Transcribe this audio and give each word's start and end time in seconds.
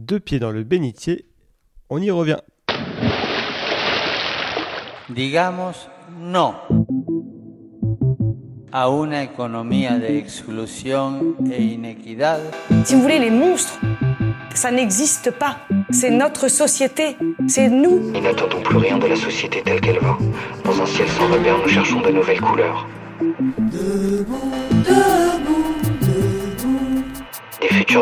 Deux 0.00 0.20
pieds 0.20 0.38
dans 0.38 0.52
le 0.52 0.62
bénitier, 0.62 1.26
on 1.90 2.00
y 2.00 2.08
revient. 2.12 2.38
Digamos 5.08 5.88
no 6.20 6.54
a 8.70 8.88
una 8.90 9.24
economía 9.24 9.98
de 9.98 10.18
exclusión 10.18 11.34
e 11.50 11.60
inequidad. 11.60 12.38
Si 12.84 12.94
vous 12.94 13.02
voulez, 13.02 13.18
les 13.18 13.32
monstres, 13.32 13.80
ça 14.54 14.70
n'existe 14.70 15.32
pas. 15.32 15.66
C'est 15.90 16.10
notre 16.10 16.46
société, 16.46 17.16
c'est 17.48 17.68
nous. 17.68 17.98
Nous 17.98 18.20
n'attendons 18.20 18.62
plus 18.62 18.76
rien 18.76 18.98
de 18.98 19.08
la 19.08 19.16
société 19.16 19.62
telle 19.64 19.80
qu'elle 19.80 19.98
va. 19.98 20.16
Dans 20.64 20.80
un 20.80 20.86
ciel 20.86 21.08
sans 21.08 21.26
repère, 21.26 21.58
nous 21.58 21.68
cherchons 21.68 22.00
de 22.02 22.10
nouvelles 22.10 22.40
couleurs. 22.40 22.86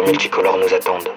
Multicolores 0.04 0.58
nous 0.58 0.74
attendent. 0.74 1.08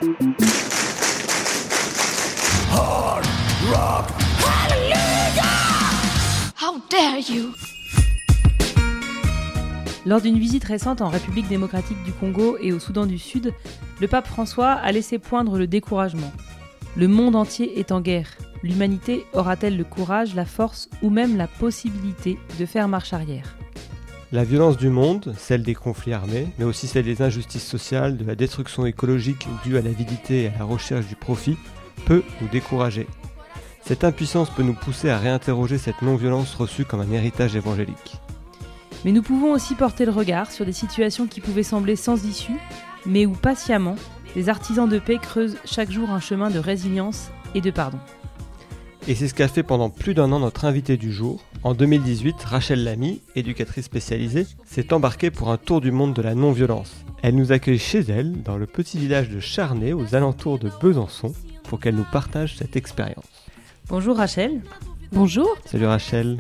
How 6.62 6.80
dare 6.90 7.20
you? 7.30 7.54
Lors 10.06 10.22
d'une 10.22 10.40
visite 10.40 10.64
récente 10.64 11.02
en 11.02 11.10
République 11.10 11.48
démocratique 11.48 12.02
du 12.04 12.14
Congo 12.14 12.58
et 12.62 12.72
au 12.72 12.80
Soudan 12.80 13.06
du 13.06 13.18
Sud, 13.18 13.54
le 14.00 14.08
pape 14.08 14.28
François 14.28 14.72
a 14.72 14.92
laissé 14.92 15.20
poindre 15.20 15.58
le 15.58 15.68
découragement. 15.68 16.32
Le 16.96 17.08
monde 17.08 17.36
entier 17.36 17.80
est 17.80 17.92
en 17.92 18.02
guerre. 18.02 18.30
L'humanité 18.64 19.26
aura-t-elle 19.34 19.78
le 19.78 19.84
courage, 19.84 20.36
la 20.36 20.46
force 20.46 20.90
ou 21.02 21.10
même 21.10 21.38
la 21.38 21.48
possibilité 21.48 22.38
de 22.60 22.66
faire 22.66 22.88
marche 22.88 23.14
arrière? 23.14 23.59
La 24.32 24.44
violence 24.44 24.78
du 24.78 24.90
monde, 24.90 25.34
celle 25.40 25.64
des 25.64 25.74
conflits 25.74 26.14
armés, 26.14 26.50
mais 26.60 26.66
aussi 26.66 26.86
celle 26.86 27.06
des 27.06 27.24
injustices 27.24 27.66
sociales, 27.66 28.16
de 28.16 28.24
la 28.24 28.36
destruction 28.36 28.86
écologique 28.86 29.48
due 29.64 29.76
à 29.76 29.82
l'avidité 29.82 30.44
et 30.44 30.48
à 30.50 30.60
la 30.60 30.66
recherche 30.66 31.08
du 31.08 31.16
profit, 31.16 31.58
peut 32.06 32.22
nous 32.40 32.48
décourager. 32.48 33.08
Cette 33.82 34.04
impuissance 34.04 34.52
peut 34.52 34.62
nous 34.62 34.76
pousser 34.76 35.10
à 35.10 35.18
réinterroger 35.18 35.80
cette 35.80 36.04
non-violence 36.04 36.54
reçue 36.54 36.86
comme 36.86 37.02
un 37.02 37.12
héritage 37.12 37.56
évangélique. 37.56 38.18
Mais 39.04 39.12
nous 39.12 39.24
pouvons 39.24 39.52
aussi 39.52 39.74
porter 39.74 40.06
le 40.06 40.12
regard 40.12 40.52
sur 40.52 40.64
des 40.64 40.74
situations 40.74 41.26
qui 41.26 41.42
pouvaient 41.42 41.64
sembler 41.64 41.96
sans 41.96 42.24
issue, 42.24 42.60
mais 43.08 43.26
où 43.26 43.32
patiemment, 43.32 43.96
les 44.36 44.48
artisans 44.48 44.88
de 44.88 45.00
paix 45.00 45.18
creusent 45.20 45.58
chaque 45.66 45.90
jour 45.90 46.12
un 46.12 46.20
chemin 46.20 46.52
de 46.52 46.60
résilience 46.60 47.32
et 47.56 47.62
de 47.62 47.72
pardon. 47.72 47.98
Et 49.10 49.16
c'est 49.16 49.28
ce 49.28 49.34
qu'a 49.34 49.48
fait 49.48 49.64
pendant 49.64 49.90
plus 49.90 50.14
d'un 50.14 50.32
an 50.32 50.40
notre 50.40 50.66
invité 50.66 50.96
du 50.96 51.12
jour. 51.12 51.42
En 51.64 51.74
2018, 51.74 52.44
Rachel 52.44 52.84
Lamy, 52.84 53.24
éducatrice 53.36 53.86
spécialisée, 53.86 54.46
s'est 54.68 54.94
embarquée 54.94 55.32
pour 55.32 55.50
un 55.50 55.58
tour 55.58 55.82
du 55.82 55.90
monde 55.90 56.14
de 56.14 56.22
la 56.22 56.36
non-violence. 56.36 56.94
Elle 57.24 57.34
nous 57.34 57.52
accueille 57.52 57.80
chez 57.80 58.02
elle, 58.02 58.44
dans 58.44 58.56
le 58.56 58.68
petit 58.68 59.00
village 59.00 59.30
de 59.30 59.40
Charnay, 59.40 59.94
aux 59.94 60.14
alentours 60.14 60.60
de 60.60 60.70
Besançon, 60.80 61.34
pour 61.64 61.80
qu'elle 61.80 61.96
nous 61.96 62.06
partage 62.12 62.56
cette 62.58 62.76
expérience. 62.76 63.26
Bonjour 63.88 64.16
Rachel. 64.16 64.62
Bonjour. 65.12 65.58
Salut 65.66 65.88
Rachel. 65.88 66.38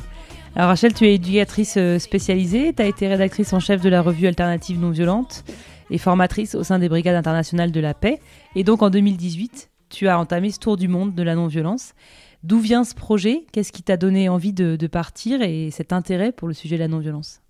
Alors 0.56 0.70
Rachel, 0.70 0.94
tu 0.94 1.08
es 1.08 1.16
éducatrice 1.16 1.74
euh, 1.78 1.98
spécialisée, 1.98 2.74
tu 2.76 2.84
as 2.84 2.86
été 2.86 3.08
rédactrice 3.08 3.52
en 3.52 3.60
chef 3.60 3.82
de 3.82 3.90
la 3.90 4.04
revue 4.04 4.28
Alternative 4.28 4.80
Non 4.80 4.92
Violente 4.92 5.44
et 5.90 5.98
formatrice 5.98 6.54
au 6.54 6.64
sein 6.64 6.78
des 6.78 6.88
Brigades 6.88 7.16
internationales 7.16 7.72
de 7.72 7.80
la 7.80 7.96
paix. 7.96 8.20
Et 8.56 8.64
donc 8.64 8.84
en 8.84 8.92
2018, 8.92 9.72
tu 9.90 10.08
as 10.08 10.20
entamé 10.20 10.52
ce 10.52 10.60
tour 10.60 10.78
du 10.78 10.88
monde 10.88 11.16
de 11.16 11.24
la 11.24 11.34
non-violence. 11.34 11.96
D'où 12.44 12.60
vient 12.60 12.84
ce 12.84 12.96
projet? 12.96 13.46
Qu'est-ce 13.52 13.72
qui 13.72 13.84
t'a 13.84 13.98
donné 13.98 14.30
envie 14.30 14.54
de, 14.54 14.88
partir 14.88 15.42
et 15.42 15.72
cet 15.72 15.92
intérêt 15.94 16.32
pour 16.32 16.48
le 16.48 16.54
sujet 16.54 16.76
de 16.76 16.82
la 16.82 16.88
non-violence? 16.88 17.42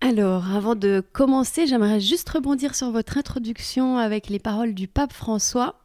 Alors, 0.00 0.50
avant 0.50 0.74
de 0.74 1.02
commencer, 1.12 1.66
j'aimerais 1.66 2.00
juste 2.00 2.28
rebondir 2.28 2.74
sur 2.74 2.90
votre 2.90 3.18
introduction 3.18 3.98
avec 3.98 4.28
les 4.28 4.38
paroles 4.38 4.74
du 4.74 4.88
pape 4.88 5.12
François, 5.12 5.80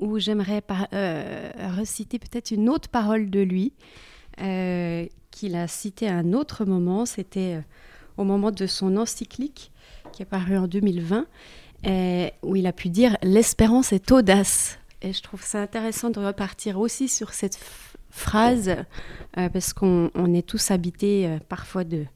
où 0.00 0.18
j'aimerais 0.18 0.62
euh, 0.92 1.50
reciter 1.76 2.18
peut-être 2.18 2.50
une 2.50 2.68
autre 2.68 2.88
parole 2.88 3.30
de 3.30 3.40
lui, 3.40 3.72
euh, 4.40 5.06
qu'il 5.30 5.56
a 5.56 5.68
citée 5.68 6.08
à 6.08 6.14
un 6.14 6.32
autre 6.32 6.64
moment. 6.64 7.06
C'était 7.06 7.56
euh, 7.56 7.60
au 8.16 8.24
moment 8.24 8.50
de 8.50 8.66
son 8.66 8.96
encyclique 8.96 9.72
qui 10.12 10.22
est 10.22 10.26
paru 10.26 10.56
en 10.56 10.66
2020, 10.66 11.26
euh, 11.86 12.28
où 12.42 12.56
il 12.56 12.66
a 12.66 12.72
pu 12.72 12.88
dire 12.88 13.16
L'espérance 13.22 13.92
est 13.92 14.10
audace. 14.12 14.78
Et 15.04 15.12
je 15.12 15.20
trouve 15.20 15.42
ça 15.42 15.60
intéressant 15.60 16.08
de 16.08 16.18
repartir 16.18 16.80
aussi 16.80 17.08
sur 17.08 17.34
cette 17.34 17.58
phrase, 18.08 18.70
euh, 19.36 19.48
parce 19.50 19.74
qu'on 19.74 20.10
on 20.14 20.32
est 20.32 20.46
tous 20.46 20.70
habités 20.70 21.26
euh, 21.26 21.38
parfois 21.46 21.84
de 21.84 22.06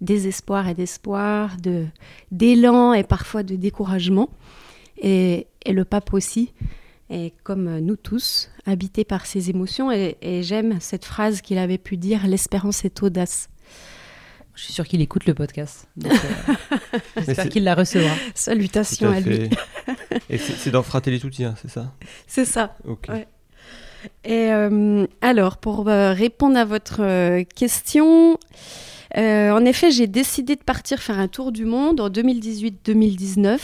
désespoir 0.00 0.66
et 0.66 0.74
d'espoir, 0.74 1.58
de 1.58 1.84
d'élan 2.32 2.94
et 2.94 3.02
parfois 3.02 3.42
de 3.42 3.54
découragement. 3.54 4.30
Et, 4.96 5.46
le 5.66 5.84
pape 5.84 6.14
aussi 6.14 6.54
est 7.10 7.34
comme 7.42 7.80
nous 7.80 7.96
tous, 7.96 8.50
habité 8.64 9.04
par 9.04 9.26
ces 9.26 9.50
émotions. 9.50 9.92
Et 9.92 10.42
j'aime 10.42 10.80
cette 10.80 11.04
phrase 11.04 11.42
qu'il 11.42 11.58
avait 11.58 11.76
pu 11.76 11.98
dire 11.98 12.26
L'espérance 12.26 12.86
est 12.86 13.02
audace. 13.02 13.50
Je 14.58 14.64
suis 14.64 14.72
sûre 14.72 14.88
qu'il 14.88 15.00
écoute 15.00 15.24
le 15.26 15.34
podcast. 15.34 15.86
donc, 15.96 16.12
euh, 16.12 16.98
J'espère 17.24 17.48
qu'il 17.48 17.62
la 17.62 17.76
recevra. 17.76 18.10
Salutations 18.34 19.12
à, 19.12 19.20
lui. 19.20 19.48
Et 20.28 20.36
c'est 20.36 20.72
dans 20.72 20.82
Fratelli 20.82 21.20
Tutti, 21.20 21.44
hein, 21.44 21.54
c'est 21.62 21.70
ça 21.70 21.94
C'est 22.26 22.44
ça. 22.44 22.76
Ok. 22.84 23.06
Ouais. 23.08 23.28
Et 24.24 24.50
euh, 24.50 25.06
alors, 25.20 25.58
pour 25.58 25.88
euh, 25.88 26.12
répondre 26.12 26.58
à 26.58 26.64
votre 26.64 27.02
euh, 27.02 27.44
question, 27.54 28.36
euh, 29.16 29.52
en 29.52 29.64
effet, 29.64 29.92
j'ai 29.92 30.08
décidé 30.08 30.56
de 30.56 30.64
partir 30.64 30.98
faire 30.98 31.20
un 31.20 31.28
tour 31.28 31.52
du 31.52 31.64
monde 31.64 32.00
en 32.00 32.10
2018-2019 32.10 33.60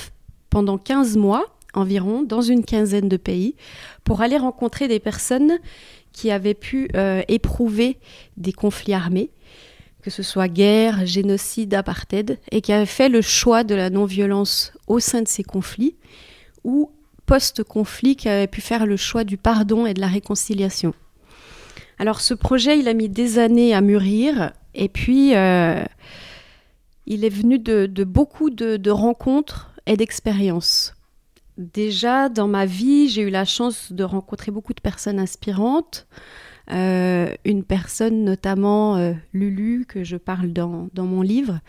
pendant 0.49 0.79
15 0.79 1.17
mois 1.17 1.57
environ 1.75 2.23
dans 2.23 2.41
une 2.41 2.65
quinzaine 2.65 3.09
de 3.09 3.17
pays 3.17 3.57
pour 4.05 4.21
aller 4.21 4.37
rencontrer 4.37 4.87
des 4.87 5.01
personnes 5.01 5.59
qui 6.13 6.31
avaient 6.31 6.55
pu 6.55 6.89
euh, 6.95 7.23
éprouver 7.27 7.99
des 8.37 8.53
conflits 8.53 8.95
armés, 8.95 9.31
que 10.05 10.11
ce 10.11 10.23
soit 10.23 10.49
guerre, 10.49 11.07
génocide, 11.07 11.73
apartheid, 11.73 12.39
et 12.53 12.61
qui 12.61 12.75
avaient 12.75 12.85
fait 12.85 13.09
le 13.09 13.23
choix 13.23 13.65
de 13.65 13.75
la 13.75 13.89
non-violence 13.89 14.75
au 14.87 15.01
sein 15.01 15.23
de 15.23 15.29
ces 15.29 15.43
conflits 15.43 15.97
ou 16.63 16.91
post-conflit 17.25 18.15
qui 18.15 18.29
avaient 18.29 18.47
pu 18.47 18.61
faire 18.61 18.85
le 18.85 18.99
choix 18.99 19.25
du 19.25 19.39
pardon 19.39 19.87
et 19.87 19.95
de 19.95 20.03
la 20.03 20.07
réconciliation. 20.09 20.93
Alors 21.99 22.21
ce 22.21 22.35
projet, 22.35 22.79
il 22.79 22.87
a 22.89 22.93
mis 22.93 23.09
des 23.09 23.39
années 23.39 23.73
à 23.73 23.81
mûrir 23.81 24.53
et 24.75 24.91
puis 24.91 25.35
euh, 25.35 25.83
il 27.07 27.25
est 27.25 27.31
venu 27.31 27.59
de, 27.59 28.05
beaucoup 28.05 28.51
de 28.51 28.91
rencontres 28.91 29.71
et 29.87 29.97
d'expériences. 29.97 30.95
Déjà, 31.57 32.29
dans 32.29 32.49
ma 32.49 32.67
vie, 32.67 33.09
j'ai 33.09 33.23
eu 33.23 33.31
la 33.31 33.45
chance 33.45 33.93
de 33.93 34.05
rencontrer 34.05 34.51
beaucoup 34.51 34.75
de 34.75 34.81
personnes 34.81 35.21
inspirantes. 35.21 36.07
Euh, 36.71 37.35
une 37.45 37.63
personne, 37.63 38.25
notamment 38.25 38.97
euh, 38.97 39.13
Lulu, 39.33 39.85
que 39.87 40.03
je 40.03 40.17
parle 40.17 40.53
dans, 40.53 40.89
mon 40.97 41.23
livre, 41.23 41.61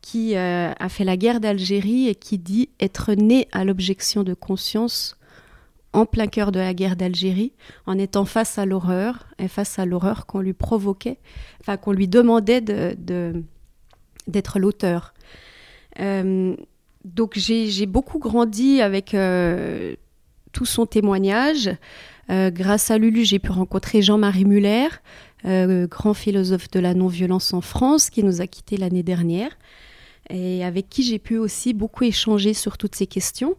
qui 0.00 0.36
euh, 0.36 0.72
a 0.78 0.88
fait 0.88 1.04
la 1.04 1.16
guerre 1.16 1.40
d'Algérie 1.40 2.08
et 2.08 2.14
qui 2.14 2.38
dit 2.38 2.70
être 2.80 3.12
né 3.12 3.46
à 3.52 3.64
l'objection 3.64 4.22
de 4.22 4.34
conscience 4.34 5.16
en 5.92 6.06
plein 6.06 6.26
cœur 6.26 6.52
de 6.52 6.60
la 6.60 6.72
guerre 6.72 6.96
d'Algérie, 6.96 7.52
en 7.86 7.98
étant 7.98 8.24
face 8.24 8.58
à 8.58 8.66
l'horreur 8.66 9.26
et 9.38 9.48
face 9.48 9.78
à 9.78 9.84
l'horreur 9.84 10.26
qu'on 10.26 10.40
lui 10.40 10.52
provoquait, 10.52 11.18
enfin 11.60 11.76
qu'on 11.76 11.92
lui 11.92 12.06
demandait 12.06 12.60
de, 12.60 12.94
de- 12.96 13.42
d'être 14.28 14.60
l'auteur. 14.60 15.14
Donc 17.04 17.32
j'ai, 17.34 17.86
beaucoup 17.86 18.20
grandi 18.20 18.80
avec 18.80 19.16
tout 20.52 20.64
son 20.64 20.86
témoignage. 20.86 21.70
Euh, 22.30 22.50
grâce 22.50 22.90
à 22.90 22.98
Lulu, 22.98 23.24
j'ai 23.24 23.38
pu 23.38 23.50
rencontrer 23.50 24.02
Jean-Marie 24.02 24.44
Muller, 24.44 24.88
euh, 25.46 25.86
grand 25.88 26.14
philosophe 26.14 26.70
de 26.70 26.78
la 26.78 26.94
non-violence 26.94 27.52
en 27.52 27.60
France, 27.60 28.08
qui 28.08 28.22
nous 28.22 28.40
a 28.40 28.46
quittés 28.46 28.76
l'année 28.76 29.02
dernière, 29.02 29.50
et 30.28 30.64
avec 30.64 30.88
qui 30.88 31.02
j'ai 31.02 31.18
pu 31.18 31.38
aussi 31.38 31.74
beaucoup 31.74 32.04
échanger 32.04 32.54
sur 32.54 32.78
toutes 32.78 32.94
ces 32.94 33.06
questions. 33.06 33.56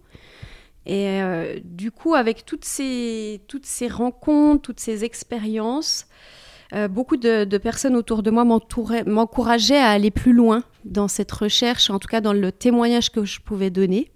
Et 0.85 1.21
euh, 1.21 1.59
du 1.63 1.91
coup, 1.91 2.15
avec 2.15 2.45
toutes 2.45 2.65
ces, 2.65 3.41
toutes 3.47 3.65
ces 3.65 3.87
rencontres, 3.87 4.61
toutes 4.61 4.79
ces 4.79 5.03
expériences, 5.03 6.07
beaucoup 6.89 7.17
de, 7.17 7.43
de 7.43 7.57
personnes 7.57 7.97
autour 7.97 8.23
de 8.23 8.31
moi 8.31 8.45
m'encourageaient 8.45 9.75
à 9.75 9.89
aller 9.89 10.09
plus 10.09 10.31
loin 10.31 10.63
dans 10.85 11.09
cette 11.09 11.33
recherche, 11.33 11.89
en 11.89 11.99
tout 11.99 12.07
cas 12.07 12.21
dans 12.21 12.31
le 12.31 12.49
témoignage 12.49 13.11
que 13.11 13.25
je 13.25 13.41
pouvais 13.41 13.69
donner. 13.69 14.09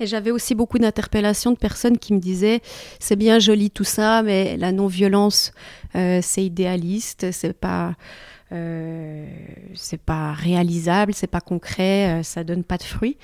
Et 0.00 0.06
j'avais 0.06 0.30
aussi 0.30 0.54
beaucoup 0.54 0.78
d'interpellations 0.78 1.52
de 1.52 1.56
personnes 1.56 1.98
qui 1.98 2.12
me 2.12 2.18
disaient 2.18 2.60
c'est 2.98 3.16
bien 3.16 3.38
joli 3.38 3.70
tout 3.70 3.84
ça, 3.84 4.22
mais 4.22 4.56
la 4.56 4.72
non-violence, 4.72 5.52
euh, 5.94 6.20
c'est 6.22 6.44
idéaliste, 6.44 7.30
c'est 7.30 7.52
pas, 7.52 7.94
euh, 8.52 9.26
c'est 9.74 10.00
pas 10.00 10.32
réalisable, 10.32 11.14
c'est 11.14 11.26
pas 11.26 11.40
concret, 11.40 12.20
euh, 12.20 12.22
ça 12.22 12.44
donne 12.44 12.64
pas 12.64 12.78
de 12.78 12.82
fruits. 12.82 13.16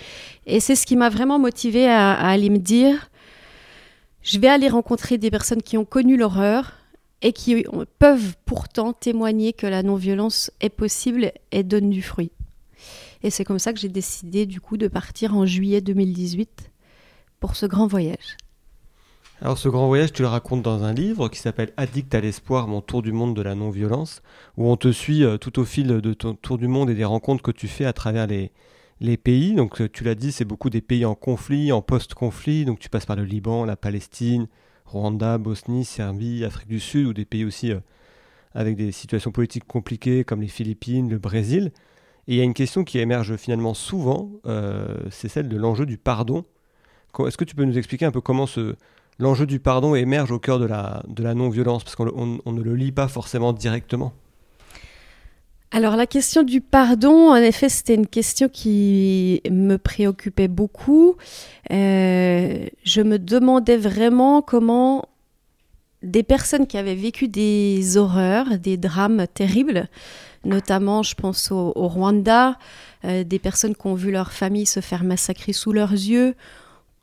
Et 0.47 0.61
c'est 0.61 0.76
ce 0.76 0.87
qui 0.87 0.97
m'a 0.97 1.09
vraiment 1.09 1.38
motivée 1.38 1.88
à, 1.88 2.12
à 2.12 2.29
aller 2.29 2.50
me 2.50 2.59
dire 2.59 3.11
je 4.23 4.38
vais 4.38 4.49
aller 4.49 4.69
rencontrer 4.69 5.17
des 5.17 5.31
personnes 5.31 5.62
qui 5.62 5.79
ont 5.79 5.87
connu 5.87 6.17
l'horreur 6.17 6.75
et 7.23 7.32
qui 7.32 7.65
peuvent 7.99 8.37
pourtant 8.44 8.93
témoigner 8.93 9.53
que 9.53 9.67
la 9.67 9.82
non-violence 9.82 10.50
est 10.61 10.69
possible 10.69 11.32
et 11.50 11.62
donne 11.62 11.91
du 11.91 12.03
fruit. 12.03 12.31
Et 13.23 13.31
c'est 13.31 13.44
comme 13.44 13.59
ça 13.59 13.73
que 13.73 13.79
j'ai 13.79 13.88
décidé 13.88 14.47
du 14.47 14.61
coup 14.61 14.76
de 14.76 14.88
partir 14.88 15.35
en 15.35 15.47
juillet 15.47 15.81
2018 15.81 16.70
pour 17.41 17.56
ce 17.56 17.67
grand 17.67 17.87
voyage. 17.87 18.37
Alors 19.41 19.56
ce 19.56 19.69
grand 19.69 19.87
voyage, 19.87 20.12
tu 20.12 20.23
le 20.23 20.29
racontes 20.29 20.62
dans 20.62 20.82
un 20.82 20.93
livre 20.93 21.29
qui 21.29 21.38
s'appelle 21.38 21.73
Addict 21.76 22.12
à 22.15 22.20
l'espoir, 22.20 22.67
mon 22.67 22.81
tour 22.81 23.03
du 23.03 23.12
monde 23.12 23.37
de 23.37 23.43
la 23.43 23.55
non-violence, 23.55 24.20
où 24.56 24.69
on 24.69 24.76
te 24.76 24.91
suit 24.91 25.23
euh, 25.23 25.37
tout 25.37 25.61
au 25.61 25.65
fil 25.65 25.87
de 25.87 26.12
ton 26.12 26.35
tour 26.35 26.59
du 26.59 26.67
monde 26.67 26.91
et 26.91 26.94
des 26.94 27.05
rencontres 27.05 27.43
que 27.43 27.53
tu 27.53 27.69
fais 27.69 27.85
à 27.85 27.93
travers 27.93 28.26
les, 28.26 28.50
les 29.00 29.17
pays. 29.17 29.55
Donc 29.55 29.81
euh, 29.81 29.88
tu 29.88 30.03
l'as 30.03 30.17
dit, 30.17 30.32
c'est 30.32 30.44
beaucoup 30.44 30.70
des 30.70 30.81
pays 30.81 31.05
en 31.05 31.15
conflit, 31.15 31.70
en 31.70 31.82
post-conflit. 31.82 32.65
Donc 32.65 32.81
tu 32.81 32.88
passes 32.88 33.06
par 33.06 33.15
le 33.15 33.25
Liban, 33.25 33.65
la 33.65 33.76
Palestine, 33.76 34.49
Rwanda, 34.87 35.38
Bosnie, 35.38 35.85
Serbie, 35.85 36.44
Afrique 36.44 36.69
du 36.69 36.81
Sud, 36.81 37.06
ou 37.06 37.12
des 37.12 37.25
pays 37.25 37.44
aussi 37.44 37.70
euh, 37.70 37.79
avec 38.55 38.76
des 38.76 38.91
situations 38.91 39.31
politiques 39.31 39.67
compliquées 39.67 40.25
comme 40.25 40.41
les 40.41 40.49
Philippines, 40.49 41.09
le 41.09 41.19
Brésil. 41.19 41.73
Et 42.29 42.35
il 42.35 42.37
y 42.37 42.41
a 42.41 42.45
une 42.45 42.55
question 42.55 42.85
qui 42.85 42.99
émerge 42.99 43.35
finalement 43.37 43.75
souvent, 43.75 44.31
c'est 45.11 45.29
celle 45.29 45.49
de 45.49 45.57
l'enjeu 45.57 45.87
du 45.87 45.97
pardon. 45.97 46.45
Est-ce 47.27 47.37
que 47.37 47.45
tu 47.45 47.57
peux 47.57 47.65
nous 47.65 47.79
expliquer 47.79 48.05
un 48.05 48.11
peu 48.11 48.21
comment 48.21 48.47
ce, 48.47 48.77
l'enjeu 49.19 49.47
du 49.47 49.61
pardon 49.61 49.95
émerge 49.95 50.31
au 50.31 50.39
cœur 50.39 50.59
de 50.59 50.67
la, 50.67 51.03
de 51.09 51.23
la 51.23 51.35
non-violence, 51.35 51.85
parce 51.85 51.97
qu'on 51.97 52.05
ne 52.53 52.63
le 52.63 52.75
lit 52.75 52.93
pas 52.93 53.09
forcément 53.09 53.53
directement. 53.53 54.13
Alors 55.71 55.97
la 55.97 56.07
question 56.07 56.43
du 56.43 56.63
pardon, 56.63 57.31
en 57.31 57.37
effet, 57.37 57.69
c'était 57.69 57.95
une 57.95 58.07
question 58.07 58.49
qui 58.49 59.43
me 59.51 59.77
préoccupait 59.77 60.49
beaucoup. 60.49 61.17
Euh, 61.71 62.67
je 62.85 63.03
me 63.03 63.19
demandais 63.19 63.77
vraiment 63.77 64.41
comment 64.41 65.07
des 66.03 66.23
personnes 66.23 66.67
qui 66.67 66.79
avaient 66.79 66.95
vécu 66.95 67.29
des 67.29 67.99
horreurs, 67.99 68.59
des 68.59 68.79
drames 68.79 69.27
terribles, 69.35 69.89
notamment 70.49 71.03
je 71.03 71.15
pense 71.15 71.53
au, 71.53 71.73
Rwanda, 71.75 72.59
euh, 73.05 73.23
des 73.23 73.39
personnes 73.39 73.77
qui 73.77 73.87
ont 73.87 73.95
vu 73.95 74.11
leur 74.11 74.33
famille 74.33 74.67
se 74.67 74.81
faire 74.81 75.05
massacrer 75.05 75.53
sous 75.53 75.73
leurs 75.73 75.93
yeux, 75.93 76.35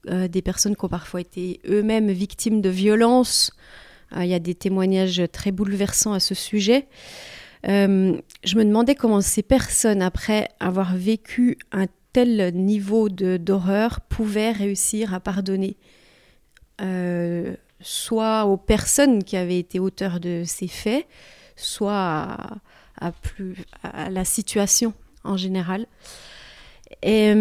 euh, 0.10 0.28
des 0.28 0.42
personnes 0.42 0.76
qui 0.76 0.84
ont 0.84 0.90
parfois 0.90 1.22
été 1.22 1.62
eux-mêmes 1.70 2.12
victimes 2.12 2.62
de 2.62 2.70
violences. 2.70 3.52
Euh, 4.16 4.26
il 4.26 4.30
y 4.30 4.34
a 4.34 4.40
des 4.40 4.56
témoignages 4.56 5.22
très 5.32 5.52
bouleversants 5.52 6.14
à 6.14 6.20
ce 6.20 6.36
sujet. 6.36 6.88
Je 7.68 8.58
me 8.58 8.64
demandais 8.64 8.94
comment 8.94 9.22
ces 9.22 9.42
personnes, 9.42 10.04
après 10.04 10.50
avoir 10.60 10.96
vécu 10.96 11.58
un 11.72 11.88
tel 12.14 12.54
niveau 12.54 13.10
d'horreur, 13.10 14.02
pouvaient 14.02 14.52
réussir 14.52 15.16
à 15.16 15.20
pardonner. 15.20 15.76
soit 17.82 18.46
aux 18.46 18.58
personnes 18.58 19.24
qui 19.24 19.36
avaient 19.36 19.58
été 19.58 19.80
auteurs 19.80 20.20
de 20.20 20.44
ces 20.46 20.68
faits, 20.68 21.08
soit 21.56 21.94
à, 21.94 22.58
plus, 23.22 23.56
à 23.84 24.10
la 24.10 24.26
situation 24.26 24.94
en 25.24 25.38
général. 25.38 25.86
Et 27.04 27.34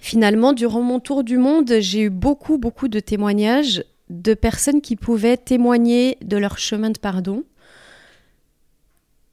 Finalement, 0.00 0.54
durant 0.54 0.80
mon 0.80 0.98
tour 0.98 1.24
du 1.24 1.36
monde, 1.36 1.74
j'ai 1.80 2.00
eu 2.00 2.10
beaucoup, 2.10 2.56
beaucoup 2.56 2.88
de 2.88 3.00
témoignages 3.00 3.84
de 4.08 4.32
personnes 4.32 4.80
qui 4.80 4.96
pouvaient 4.96 5.36
témoigner 5.36 6.16
de 6.22 6.38
leur 6.38 6.58
chemin 6.58 6.88
de 6.88 6.98
pardon, 6.98 7.44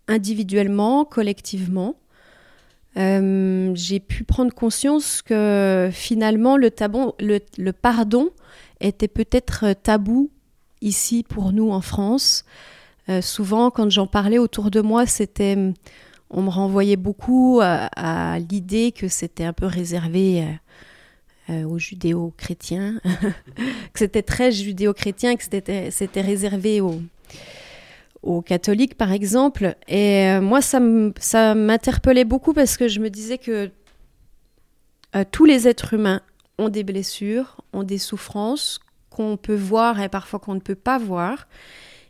individuellement, 0.09 1.05
collectivement. 1.05 1.95
Euh, 2.97 3.71
j'ai 3.75 4.01
pu 4.01 4.25
prendre 4.25 4.53
conscience 4.53 5.21
que 5.21 5.89
finalement 5.93 6.57
le, 6.57 6.69
le, 7.19 7.71
pardon 7.71 8.31
était 8.81 9.07
peut-être 9.07 9.73
tabou 9.83 10.31
ici 10.81 11.23
pour 11.23 11.53
nous 11.53 11.71
en 11.71 11.81
France. 11.81 12.43
Euh, 13.09 13.21
souvent, 13.21 13.71
quand 13.71 13.89
j'en 13.89 14.07
parlais 14.07 14.37
autour 14.37 14.71
de 14.71 14.81
moi, 14.81 15.05
c'était 15.05 15.57
on 16.29 16.41
me 16.41 16.49
renvoyait 16.49 16.97
beaucoup 16.97 17.61
à, 17.61 18.37
l'idée 18.49 18.91
que 18.91 19.07
c'était 19.07 19.45
un 19.45 19.53
peu 19.53 19.65
réservé 19.65 20.43
euh, 20.43 20.45
euh, 21.53 21.63
aux 21.63 21.79
judéo-chrétiens, 21.79 22.99
que 23.05 23.99
c'était 23.99 24.23
très 24.23 24.51
judéo-chrétien, 24.51 25.37
que 25.37 25.43
c'était 25.43 26.21
réservé 26.21 26.81
aux, 26.81 27.01
aux, 28.23 28.41
catholiques, 28.41 28.95
par 28.95 29.13
exemple. 29.13 29.75
Et 29.87 30.37
moi, 30.41 30.61
ça 30.61 30.79
m'interpellait 31.55 32.25
beaucoup 32.25 32.51
parce 32.51 32.75
que 32.75 32.89
je 32.89 32.99
me 32.99 33.09
disais 33.09 33.37
que 33.37 33.71
tous 35.31 35.45
les 35.45 35.69
êtres 35.69 35.93
humains 35.93 36.21
ont 36.57 36.67
des 36.67 36.83
blessures, 36.83 37.61
ont 37.71 37.83
des 37.83 37.99
souffrances 37.99 38.79
qu'on 39.09 39.37
peut 39.37 39.55
voir 39.55 40.01
et 40.01 40.09
parfois 40.09 40.39
qu'on 40.39 40.55
ne 40.55 40.59
peut 40.59 40.75
pas 40.75 40.97
voir. 40.97 41.47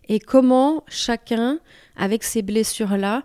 Et 0.09 0.19
comment 0.19 0.83
chacun, 0.87 1.59
avec 1.95 2.23
ces 2.23 2.41
blessures-là, 2.41 3.23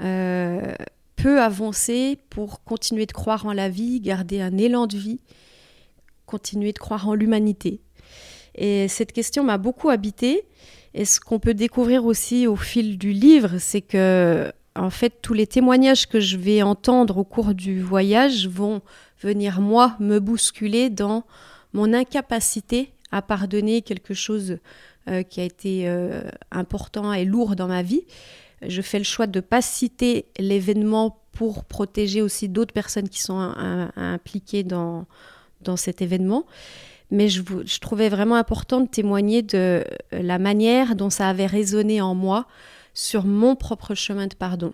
euh, 0.00 0.74
peut 1.16 1.40
avancer 1.40 2.18
pour 2.30 2.64
continuer 2.64 3.06
de 3.06 3.12
croire 3.12 3.46
en 3.46 3.52
la 3.52 3.68
vie, 3.68 4.00
garder 4.00 4.40
un 4.40 4.56
élan 4.56 4.86
de 4.86 4.96
vie, 4.96 5.20
continuer 6.26 6.72
de 6.72 6.78
croire 6.78 7.08
en 7.08 7.14
l'humanité? 7.14 7.80
Et 8.54 8.88
cette 8.88 9.12
question 9.12 9.44
m'a 9.44 9.58
beaucoup 9.58 9.90
habité. 9.90 10.46
Et 10.94 11.04
ce 11.04 11.20
qu'on 11.20 11.40
peut 11.40 11.54
découvrir 11.54 12.04
aussi 12.04 12.46
au 12.46 12.56
fil 12.56 12.98
du 12.98 13.12
livre, 13.12 13.58
c'est 13.58 13.80
que, 13.80 14.52
en 14.76 14.90
fait, 14.90 15.20
tous 15.22 15.34
les 15.34 15.46
témoignages 15.46 16.06
que 16.08 16.20
je 16.20 16.36
vais 16.36 16.62
entendre 16.62 17.18
au 17.18 17.24
cours 17.24 17.54
du 17.54 17.82
voyage 17.82 18.48
vont 18.48 18.80
venir, 19.20 19.60
moi, 19.60 19.96
me 19.98 20.20
bousculer 20.20 20.90
dans 20.90 21.24
mon 21.72 21.92
incapacité 21.92 22.92
à 23.10 23.22
pardonner 23.22 23.82
quelque 23.82 24.14
chose 24.14 24.58
qui 25.28 25.40
a 25.40 25.44
été 25.44 25.88
euh, 25.88 26.22
important 26.50 27.12
et 27.12 27.24
lourd 27.24 27.56
dans 27.56 27.68
ma 27.68 27.82
vie 27.82 28.04
je 28.66 28.82
fais 28.82 28.98
le 28.98 29.04
choix 29.04 29.26
de 29.26 29.38
ne 29.38 29.42
pas 29.42 29.62
citer 29.62 30.26
l'événement 30.38 31.18
pour 31.32 31.64
protéger 31.64 32.22
aussi 32.22 32.48
d'autres 32.48 32.72
personnes 32.72 33.08
qui 33.08 33.20
sont 33.20 33.52
impliquées 33.96 34.62
dans, 34.62 35.06
dans 35.60 35.76
cet 35.76 36.00
événement. 36.00 36.44
Mais 37.10 37.28
je, 37.28 37.42
trouvais 37.80 38.08
vraiment 38.08 38.36
important 38.36 38.80
de 38.80 38.88
témoigner 38.88 39.42
de 39.42 39.84
la 40.12 40.38
manière 40.38 40.96
dont 40.96 41.10
ça 41.10 41.28
avait 41.28 41.46
résonné 41.46 42.00
en 42.00 42.14
moi 42.14 42.46
sur 42.94 43.24
mon 43.24 43.56
propre 43.56 43.94
chemin 43.94 44.26
de 44.26 44.34
pardon. 44.34 44.72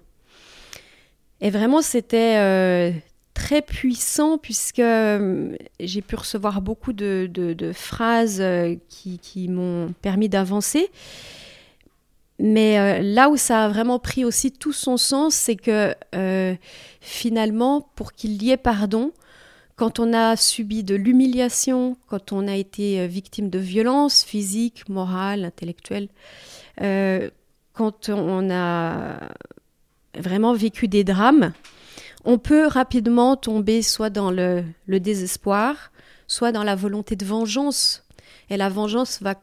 Et 1.40 1.50
vraiment, 1.50 1.80
c'était 1.80 2.36
euh, 2.36 2.92
très 3.40 3.62
puissant 3.62 4.36
puisque 4.36 4.80
euh, 4.80 5.56
j'ai 5.80 6.02
pu 6.02 6.14
recevoir 6.14 6.60
beaucoup 6.60 6.92
de, 6.92 7.72
phrases 7.74 8.40
euh, 8.40 8.76
qui, 8.88 9.48
m'ont 9.48 9.94
permis 10.02 10.28
d'avancer. 10.28 10.90
Mais 12.38 12.78
euh, 12.78 13.00
là 13.02 13.30
où 13.30 13.38
ça 13.38 13.64
a 13.64 13.68
vraiment 13.68 13.98
pris 13.98 14.26
aussi 14.26 14.52
tout 14.52 14.74
son 14.74 14.98
sens, 14.98 15.34
c'est 15.34 15.56
que 15.56 15.94
finalement, 17.00 17.88
pour 17.94 18.12
qu'il 18.12 18.42
y 18.42 18.50
ait 18.50 18.58
pardon, 18.58 19.12
quand 19.76 20.00
on 20.00 20.12
a 20.12 20.36
subi 20.36 20.84
de 20.84 20.94
l'humiliation, 20.94 21.96
quand 22.08 22.32
on 22.32 22.46
a 22.46 22.56
été 22.56 23.06
victime 23.06 23.48
de 23.48 23.58
violences 23.58 24.22
physiques, 24.22 24.86
morales, 24.90 25.46
intellectuelles, 25.46 26.08
quand 27.72 28.10
on 28.10 28.50
a 28.50 29.18
vraiment 30.14 30.52
vécu 30.52 30.88
des 30.88 31.04
drames, 31.04 31.54
on 32.24 32.38
peut 32.38 32.66
rapidement 32.66 33.36
tomber 33.36 33.82
soit 33.82 34.10
dans 34.10 34.30
le 34.30 34.64
désespoir, 35.00 35.90
soit 36.26 36.52
dans 36.52 36.64
la 36.64 36.76
volonté 36.76 37.16
de 37.16 37.24
vengeance. 37.24 38.04
Et 38.50 38.56
la 38.56 38.68
vengeance 38.68 39.20
va 39.22 39.34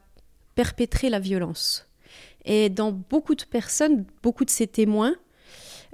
perpétrer 0.56 1.10
la 1.10 1.20
violence. 1.20 1.88
Et 2.46 2.70
dans 2.70 2.92
beaucoup 2.92 3.36
de 3.36 3.44
personnes, 3.44 4.06
beaucoup 4.24 4.46
de 4.46 4.50
ces 4.50 4.68
témoins, 4.68 5.16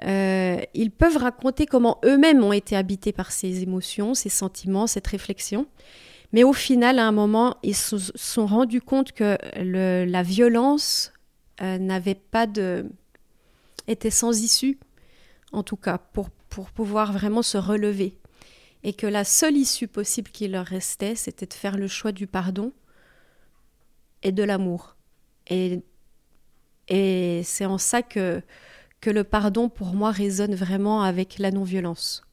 euh, 0.04 0.62
ils 0.74 0.92
peuvent 0.92 1.18
raconter 1.18 1.66
comment 1.66 2.00
eux-mêmes 2.06 2.44
ont 2.44 2.54
été 2.54 2.75
habités 2.75 3.12
par 3.12 3.32
ces 3.32 3.63
émotions, 3.63 4.13
ces 4.13 4.30
sentiments, 4.30 4.88
cette 4.88 5.08
réflexion. 5.08 5.68
Mais 6.32 6.44
au 6.44 6.54
final, 6.54 7.00
à 7.00 7.08
un 7.08 7.12
moment, 7.12 7.58
ils 7.63 7.75
se 7.75 7.98
sont 8.16 8.46
rendus 8.46 8.82
compte 8.82 9.12
que 9.12 9.38
la 9.56 10.24
violence 10.24 11.13
euh, 11.62 11.78
n'avait 11.78 12.16
pas 12.16 12.48
de. 12.48 12.86
était 13.88 14.10
sans 14.10 14.42
issue, 14.42 14.80
en 15.52 15.62
tout 15.63 15.75
cas, 15.75 15.98
pour, 15.98 16.30
pour 16.53 16.69
pouvoir 16.69 17.12
vraiment 17.12 17.41
se 17.41 17.57
relever. 17.57 18.17
Et 18.83 18.93
que 18.93 19.07
la 19.07 19.24
seule 19.24 19.57
issue 19.57 19.88
possible 19.88 20.29
qui 20.29 20.48
leur 20.48 20.65
restait, 20.65 21.15
c'était 21.15 21.45
de 21.45 21.53
faire 21.53 21.77
le 21.77 21.88
choix 21.88 22.12
du 22.12 22.27
pardon 22.27 22.74
et 24.22 24.31
de 24.31 24.43
l'amour. 24.43 24.95
Et 25.50 25.81
et 26.89 27.41
c'est 27.45 27.65
en 27.65 27.77
ça 27.77 28.01
que, 28.01 28.41
que 29.01 29.10
le 29.10 29.24
pardon, 29.24 29.69
pour 29.69 29.93
moi, 29.93 30.12
résonne 30.12 30.53
vraiment 30.53 31.01
avec 31.01 31.39
la 31.39 31.50
non-violence. 31.50 32.24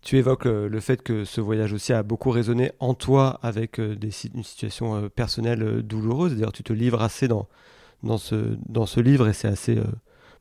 Tu 0.00 0.16
évoques 0.16 0.44
le, 0.46 0.80
fait 0.80 1.02
que 1.02 1.24
ce 1.24 1.40
voyage 1.40 1.72
aussi 1.72 1.92
a 1.92 2.02
beaucoup 2.02 2.30
résonné 2.30 2.72
en 2.78 2.94
toi 2.94 3.38
avec 3.42 3.78
euh, 3.80 3.96
des, 3.96 4.10
une 4.34 4.44
situation 4.44 4.96
euh, 4.96 5.08
personnelle 5.08 5.62
euh, 5.62 5.82
douloureuse. 5.82 6.34
D'ailleurs, 6.34 6.52
tu 6.52 6.62
te 6.62 6.72
livres 6.72 7.02
assez 7.02 7.28
dans, 7.28 7.48
dans, 8.02 8.18
ce, 8.18 8.56
dans 8.66 8.86
ce 8.86 9.00
livre 9.00 9.28
et 9.28 9.32
c'est 9.32 9.48
assez 9.48 9.78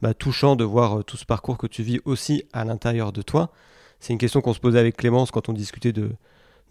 bah, 0.01 0.13
touchant 0.13 0.55
de 0.55 0.63
voir 0.63 1.03
tout 1.03 1.17
ce 1.17 1.25
parcours 1.25 1.57
que 1.57 1.67
tu 1.67 1.83
vis 1.83 1.99
aussi 2.05 2.43
à 2.53 2.65
l'intérieur 2.65 3.11
de 3.11 3.21
toi. 3.21 3.51
C'est 3.99 4.13
une 4.13 4.19
question 4.19 4.41
qu'on 4.41 4.53
se 4.53 4.59
posait 4.59 4.79
avec 4.79 4.97
Clémence 4.97 5.31
quand 5.31 5.49
on 5.49 5.53
discutait 5.53 5.93
de, 5.93 6.09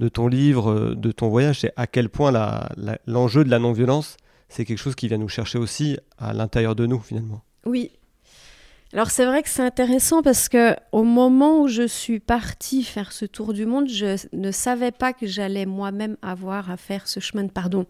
ton 0.08 0.28
livre, 0.28 0.94
de 0.94 1.12
ton 1.12 1.28
voyage. 1.28 1.60
C'est 1.60 1.72
à 1.76 1.86
quel 1.86 2.08
point 2.08 2.32
l'enjeu 3.06 3.44
de 3.44 3.50
la 3.50 3.58
non-violence 3.58 4.16
c'est 4.54 4.64
quelque 4.64 4.78
chose 4.78 4.94
qui 4.94 5.08
vient 5.08 5.18
nous 5.18 5.28
chercher 5.28 5.58
aussi 5.58 5.98
à 6.16 6.32
l'intérieur 6.32 6.76
de 6.76 6.86
nous 6.86 7.00
finalement. 7.00 7.42
Oui. 7.64 7.90
Alors 8.92 9.10
c'est 9.10 9.24
vrai 9.24 9.42
que 9.42 9.48
c'est 9.48 9.62
intéressant 9.62 10.22
parce 10.22 10.48
que 10.48 10.76
au 10.92 11.02
moment 11.02 11.60
où 11.60 11.68
je 11.68 11.86
suis 11.86 12.20
partie 12.20 12.84
faire 12.84 13.10
ce 13.10 13.24
tour 13.24 13.52
du 13.52 13.66
monde, 13.66 13.88
je 13.88 14.16
ne 14.32 14.52
savais 14.52 14.92
pas 14.92 15.12
que 15.12 15.26
j'allais 15.26 15.66
moi-même 15.66 16.16
avoir 16.22 16.70
à 16.70 16.76
faire 16.76 17.08
ce 17.08 17.18
chemin 17.18 17.42
de 17.42 17.50
pardon. 17.50 17.86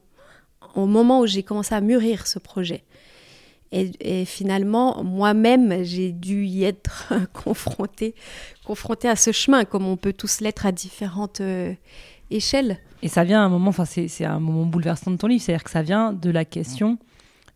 Au 0.74 0.86
moment 0.86 1.20
où 1.20 1.26
j'ai 1.26 1.42
commencé 1.42 1.74
à 1.74 1.82
mûrir 1.82 2.26
ce 2.26 2.38
projet. 2.38 2.84
Et, 3.76 4.24
finalement, 4.24 5.02
moi-même, 5.02 5.82
j'ai 5.82 6.12
dû 6.12 6.44
y 6.46 6.62
être 6.62 7.12
confrontée, 7.32 8.14
confrontée 8.64 9.08
à 9.08 9.16
ce 9.16 9.32
chemin, 9.32 9.64
comme 9.64 9.86
on 9.86 9.96
peut 9.96 10.12
tous 10.12 10.40
l'être 10.40 10.64
à 10.64 10.70
différentes 10.70 11.40
euh, 11.40 11.74
échelles. 12.30 12.78
Et 13.02 13.08
ça 13.08 13.24
vient 13.24 13.42
à 13.42 13.44
un 13.44 13.48
moment, 13.48 13.70
enfin 13.70 13.84
c'est 13.84 14.24
un 14.24 14.38
moment 14.38 14.64
bouleversant 14.64 15.10
de 15.10 15.16
ton 15.16 15.26
livre, 15.26 15.42
c'est-à-dire 15.42 15.64
que 15.64 15.70
ça 15.70 15.82
vient 15.82 16.12
de 16.12 16.30
la 16.30 16.44
question 16.44 16.98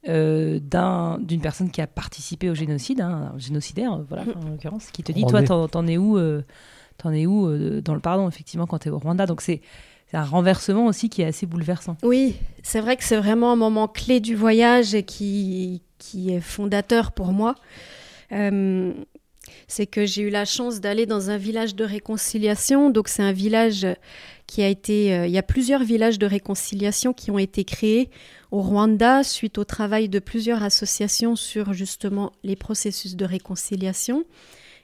euh, 0.09 0.61
d'une 1.21 1.41
personne 1.41 1.71
qui 1.71 1.81
a 1.81 1.87
participé 1.87 2.51
au 2.51 2.55
génocide, 2.55 3.01
hein, 3.01 3.33
un 3.35 3.39
génocidaire, 3.39 3.99
voilà, 4.09 4.25
en 4.45 4.51
l'occurrence, 4.51 4.91
qui 4.91 5.03
te 5.03 5.13
dit, 5.13 5.25
toi, 5.25 5.43
t'en 5.43 5.87
es 5.87 5.99
où, 5.99 6.19
euh, 6.19 6.43
en 7.05 7.13
es 7.13 7.27
où 7.27 7.47
euh, 7.47 7.81
dans 7.81 7.95
le 7.95 8.01
pardon, 8.01 8.29
effectivement, 8.29 8.67
quand 8.67 8.79
tu 8.79 8.89
es 8.89 8.91
au 8.91 8.99
Rwanda? 8.99 9.27
Donc 9.27 9.41
c'est 9.41 9.61
un 10.17 10.25
renversement 10.25 10.87
aussi 10.87 11.09
qui 11.09 11.23
est 11.23 11.27
assez 11.27 11.47
bouleversant. 11.47 11.97
Oui, 12.03 12.37
c'est 12.63 12.81
vrai 12.81 12.97
que 12.97 13.05
c'est 13.05 13.17
vraiment 13.17 13.53
un 13.53 13.57
moment 13.57 13.89
clé 13.89 14.21
du 14.21 14.35
voyage 14.35 14.95
et 14.95 15.03
qui, 15.03 15.83
qui 15.99 16.33
est 16.33 16.41
fondateur 16.41 17.13
pour 17.13 17.33
moi. 17.33 17.55
c'est 18.31 19.87
que 19.87 20.07
j'ai 20.07 20.23
eu 20.23 20.31
la 20.31 20.45
chance 20.45 20.81
d'aller 20.81 21.05
dans 21.07 21.31
un 21.31 21.37
village 21.37 21.75
de 21.75 21.85
réconciliation. 21.85 22.91
Donc 22.91 23.09
c'est 23.09 23.23
un 23.23 23.33
village 23.33 23.87
qui 24.47 24.63
a 24.63 24.69
été... 24.69 25.27
il 25.27 25.31
y 25.31 25.39
a 25.39 25.43
plusieurs 25.43 25.85
villages 25.85 26.19
de 26.19 26.27
réconciliation 26.27 27.13
qui 27.13 27.31
ont 27.31 27.39
été 27.39 27.65
créés 27.65 28.11
au 28.51 28.63
Rwanda 28.63 29.23
suite 29.23 29.59
au 29.59 29.65
travail 29.65 30.09
de 30.09 30.19
plusieurs 30.19 30.63
associations 30.63 31.37
sur 31.37 31.73
justement 31.73 32.33
les 32.43 32.57
processus 32.57 33.15
de 33.15 33.25
réconciliation. 33.25 34.25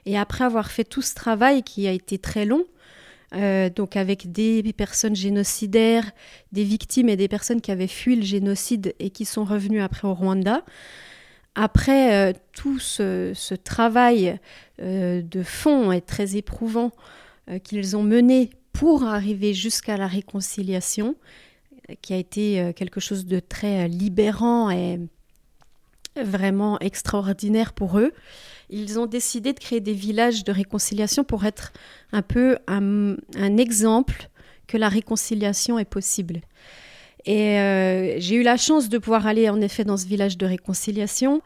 Et 0.05 0.17
après 0.17 0.45
avoir 0.45 0.69
fait 0.69 0.83
tout 0.83 1.01
ce 1.01 1.15
travail 1.15 1.63
qui 1.63 1.87
a 1.87 1.91
été 1.91 2.19
très 2.19 2.45
long, 2.45 2.65
euh, 3.35 3.69
donc 3.69 3.97
avec 3.97 4.31
des 4.31 4.63
personnes 4.73 5.15
génocidaires, 5.15 6.11
des 6.51 6.63
victimes 6.63 7.09
et 7.09 7.17
des 7.17 7.27
personnes 7.27 7.59
qui 7.59 7.71
avaient 7.71 7.87
fui 7.87 8.15
le 8.15 8.23
génocide 8.23 8.95
et 8.99 9.09
qui 9.09 9.25
sont 9.25 9.43
revenues 9.43 9.81
après 9.81 10.07
au 10.07 10.13
Rwanda, 10.13 10.63
après 11.53 12.13
euh, 12.13 12.33
tout 12.53 12.79
ce, 12.79 13.55
travail 13.55 14.39
euh, 14.81 15.21
de 15.21 15.43
fond 15.43 15.91
et 15.91 16.01
très 16.01 16.37
éprouvant 16.37 16.91
qu'ils 17.63 17.95
ont 17.95 18.01
mené 18.01 18.49
pour 18.73 19.03
arriver 19.03 19.53
jusqu'à 19.53 19.97
la 19.97 20.07
réconciliation, 20.07 21.15
qui 22.01 22.13
a 22.13 22.17
été 22.17 22.73
quelque 22.75 22.99
chose 22.99 23.27
de 23.27 23.39
très 23.39 23.87
libérant 23.87 24.71
et 24.71 24.99
vraiment 26.15 26.79
extraordinaire 26.79 27.73
pour 27.73 27.99
eux. 27.99 28.13
Ils 28.69 28.99
ont 28.99 29.05
décidé 29.05 29.53
de 29.53 29.59
créer 29.59 29.79
des 29.79 29.93
villages 29.93 30.43
de 30.43 30.51
réconciliation 30.51 31.23
pour 31.23 31.45
être 31.45 31.71
un 32.11 32.21
peu 32.21 32.57
un, 32.67 33.17
exemple 33.57 34.29
que 34.67 34.77
la 34.77 34.89
réconciliation 34.89 35.77
est 35.77 35.85
possible. 35.85 36.41
Et 37.25 37.59
euh, 37.59 38.19
j'ai 38.19 38.35
eu 38.35 38.43
la 38.43 38.57
chance 38.57 38.89
de 38.89 38.97
pouvoir 38.97 39.27
aller 39.27 39.49
en 39.49 39.61
effet 39.61 39.83
dans 39.83 39.97
ce 39.97 40.05
village 40.05 40.37
de 40.37 40.45
réconciliation 40.45 41.41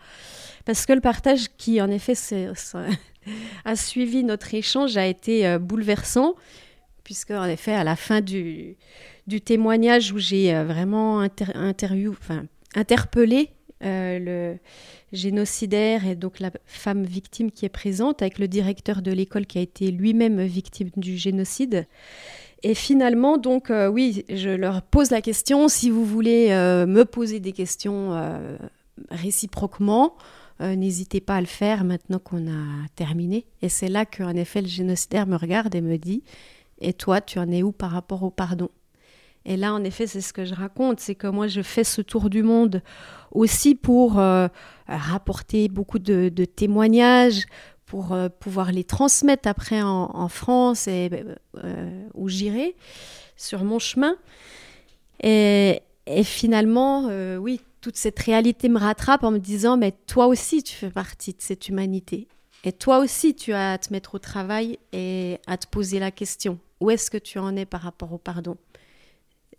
parce 0.65 0.85
que 0.85 0.93
le 0.93 1.01
partage 1.01 1.47
qui 1.57 1.81
en 1.81 1.89
effet 1.89 2.13
a 3.65 3.75
suivi 3.75 4.23
notre 4.23 4.53
échange 4.53 4.97
a 4.97 5.05
été 5.05 5.57
bouleversant 5.57 6.35
puisque 7.09 7.31
en 7.31 7.45
effet 7.45 7.73
à 7.73 7.83
la 7.83 7.95
fin 7.95 8.21
du, 8.21 8.77
témoignage 9.43 10.11
où 10.11 10.19
j'ai 10.19 10.55
euh, 10.55 10.63
vraiment 10.63 11.21
interview, 11.21 12.15
interpellé 12.75 13.49
euh, 13.83 14.19
le 14.19 14.57
génocidaire 15.13 16.05
et 16.05 16.15
donc 16.15 16.39
la 16.39 16.51
femme 16.65 17.03
victime 17.03 17.51
qui 17.51 17.65
est 17.65 17.69
présente 17.69 18.21
avec 18.21 18.39
le 18.39 18.47
directeur 18.47 19.01
de 19.01 19.11
l'école 19.11 19.45
qui 19.45 19.57
a 19.57 19.61
été 19.61 19.91
lui-même 19.91 20.41
victime 20.41 20.89
du 20.97 21.17
génocide. 21.17 21.87
Et 22.61 22.75
finalement, 22.75 23.37
donc, 23.37 23.69
euh, 23.69 23.87
oui, 23.87 24.25
je 24.29 24.49
leur 24.49 24.81
pose 24.81 25.11
la 25.11 25.21
question, 25.21 25.69
si 25.69 25.89
vous 25.89 26.05
voulez 26.05 26.49
me 26.49 27.03
poser 27.03 27.39
des 27.39 27.53
questions 27.53 28.19
réciproquement, 29.09 30.15
n'hésitez 30.59 31.21
pas 31.21 31.35
à 31.35 31.41
le 31.41 31.47
faire 31.47 31.85
maintenant 31.85 32.19
qu'on 32.19 32.47
a 32.49 32.87
terminé. 32.95 33.45
Et 33.61 33.69
c'est 33.69 33.87
là 33.87 34.05
qu'en 34.05 34.35
effet, 34.35 34.61
le 34.61 34.67
génocidaire 34.67 35.25
me 35.25 35.37
regarde 35.37 35.73
et 35.73 35.81
me 35.81 35.97
dit, 35.97 36.21
et 36.81 36.91
toi, 36.91 37.21
tu 37.21 37.39
en 37.39 37.49
es 37.49 37.63
où 37.63 37.71
par 37.71 37.91
rapport 37.91 38.23
au 38.23 38.29
pardon? 38.29 38.69
Et 39.49 39.57
là, 39.57 39.73
en 39.73 39.83
effet, 39.83 40.05
c'est 40.05 40.21
ce 40.21 40.31
que 40.31 40.45
je 40.45 40.53
raconte, 40.53 40.99
c'est 40.99 41.15
que 41.15 41.25
moi, 41.25 41.47
je 41.47 41.63
fais 41.63 41.83
ce 41.83 42.03
tour 42.03 42.29
du 42.29 42.43
monde 42.43 42.83
aussi 43.31 43.73
pour 43.73 44.19
euh, 44.19 44.47
rapporter 44.87 45.69
beaucoup 45.69 45.97
de, 45.97 46.29
témoignages, 46.45 47.45
pour 47.87 48.13
euh, 48.13 48.29
pouvoir 48.29 48.71
les 48.71 48.83
transmettre 48.83 49.49
après 49.49 49.81
en, 49.81 50.27
France 50.27 50.87
et 50.87 51.09
euh, 51.63 52.07
où 52.13 52.29
j'irai 52.29 52.75
sur 53.37 53.63
mon 53.63 53.79
chemin. 53.79 54.17
Et, 55.23 55.81
et 56.05 56.23
finalement, 56.23 57.09
oui, 57.39 57.59
toute 57.81 57.97
cette 57.97 58.19
réalité 58.19 58.69
me 58.69 58.77
rattrape 58.77 59.23
en 59.23 59.31
me 59.31 59.39
disant, 59.39 59.77
mais 59.77 59.93
toi 60.05 60.27
aussi, 60.27 60.61
tu 60.61 60.75
fais 60.75 60.91
partie 60.91 61.31
de 61.31 61.41
cette 61.41 61.69
humanité. 61.69 62.27
Et 62.63 62.71
toi 62.71 62.99
aussi, 62.99 63.33
tu 63.33 63.51
as 63.53 63.71
à 63.71 63.77
te 63.79 63.91
mettre 63.91 64.13
au 64.13 64.19
travail 64.19 64.77
et 64.93 65.39
à 65.47 65.57
te 65.57 65.65
poser 65.65 65.97
la 65.97 66.11
question. 66.11 66.59
Où 66.81 66.91
est-ce 66.91 67.09
que 67.09 67.17
tu 67.17 67.39
en 67.39 67.55
es 67.55 67.65
par 67.65 67.81
rapport 67.81 68.13
au 68.13 68.19
pardon? 68.19 68.55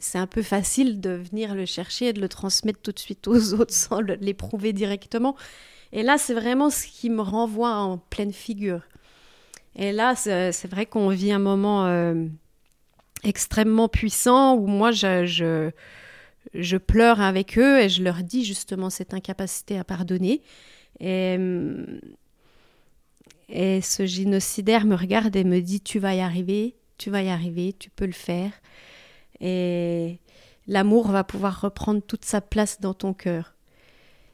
C'est 0.01 0.19
un 0.19 0.27
peu 0.27 0.43
facile 0.43 1.01
de 1.01 1.11
venir 1.11 1.55
le 1.55 1.67
chercher 1.67 2.09
et 2.09 2.13
de 2.13 2.21
le 2.21 2.29
transmettre 2.29 2.81
tout 2.83 2.93
de 2.93 2.99
suite 2.99 3.29
aux 3.29 3.55
autres 3.61 3.75
sans 3.75 4.01
l'éprouver 4.01 4.73
directement. 4.73 5.37
Et 5.93 6.03
là, 6.03 6.19
c'est 6.19 6.35
vraiment 6.35 6.71
ce 6.71 6.87
qui 6.87 7.11
me 7.11 7.23
renvoie 7.23 7.75
en 7.75 7.99
pleine 7.99 8.33
figure. 8.33 8.83
Et 9.77 9.93
là, 9.93 10.15
c'est 10.17 10.67
vrai 10.69 10.87
qu'on 10.87 11.09
vit 11.09 11.33
un 11.33 11.39
moment 11.39 11.87
euh, 11.87 12.27
extrêmement 13.25 13.89
puissant 13.89 14.57
où 14.57 14.67
moi, 14.67 14.91
je, 14.91 15.71
pleure 16.79 17.21
avec 17.21 17.59
eux 17.59 17.81
et 17.81 17.89
je 17.89 18.03
leur 18.03 18.23
dis 18.23 18.45
justement 18.45 18.91
cette 18.91 19.15
incapacité 19.15 19.79
à 19.79 19.85
pardonner. 19.85 20.43
Et, 20.99 21.39
et 23.49 23.81
ce 23.81 24.07
génocidaire 24.07 24.85
me 24.85 24.95
regarde 24.95 25.35
et 25.37 25.45
me 25.45 25.61
dit, 25.61 25.81
tu 25.81 25.99
vas 25.99 26.15
y 26.15 26.21
arriver, 26.21 26.77
tu 26.99 27.11
vas 27.11 27.23
y 27.23 27.29
arriver, 27.29 27.75
tu 27.79 27.91
peux 27.91 28.07
le 28.07 28.13
faire 28.13 28.53
et 29.41 30.21
l'amour 30.67 31.09
va 31.09 31.25
pouvoir 31.25 31.61
reprendre 31.61 32.03
toute 32.03 32.25
sa 32.25 32.41
place 32.41 32.81
dans 32.81 32.95
ton 32.95 33.15
cœur. 33.15 33.55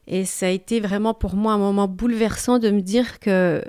Et 0.07 0.25
ça 0.25 0.47
a 0.47 0.49
été 0.49 0.79
vraiment 0.79 1.13
pour 1.13 1.35
moi 1.35 1.53
un 1.53 1.57
moment 1.57 1.87
bouleversant 1.87 2.59
de 2.59 2.69
me 2.69 2.81
dire 2.81 3.19
que 3.19 3.63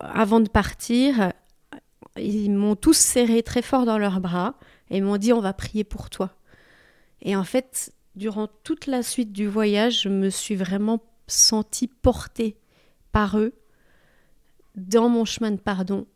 avant 0.00 0.40
de 0.40 0.48
partir, 0.48 1.32
ils 2.16 2.50
m'ont 2.50 2.76
tous 2.76 2.96
serré 2.96 3.42
très 3.42 3.62
fort 3.62 3.84
dans 3.84 3.98
leurs 3.98 4.20
bras 4.20 4.54
et 4.90 5.00
m'ont 5.00 5.18
dit 5.18 5.32
on 5.32 5.40
va 5.40 5.52
prier 5.52 5.84
pour 5.84 6.10
toi. 6.10 6.30
Et 7.22 7.36
en 7.36 7.44
fait, 7.44 7.92
durant 8.16 8.48
toute 8.64 8.86
la 8.86 9.02
suite 9.02 9.32
du 9.32 9.46
voyage, 9.46 10.02
je 10.02 10.08
me 10.08 10.30
suis 10.30 10.56
vraiment 10.56 11.00
sentie 11.26 11.86
portée 11.86 12.56
par 13.12 13.38
eux 13.38 13.52
dans 14.76 15.08
mon 15.08 15.24
chemin 15.24 15.50
de 15.50 15.60
pardon 15.60 16.06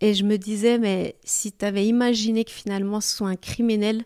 et 0.00 0.14
je 0.14 0.24
me 0.24 0.36
disais, 0.38 0.78
mais 0.78 1.16
si 1.24 1.52
tu 1.52 1.64
avais 1.64 1.86
imaginé 1.86 2.44
que 2.44 2.50
finalement 2.50 3.00
ce 3.00 3.16
soit 3.16 3.28
un 3.28 3.36
criminel 3.36 4.04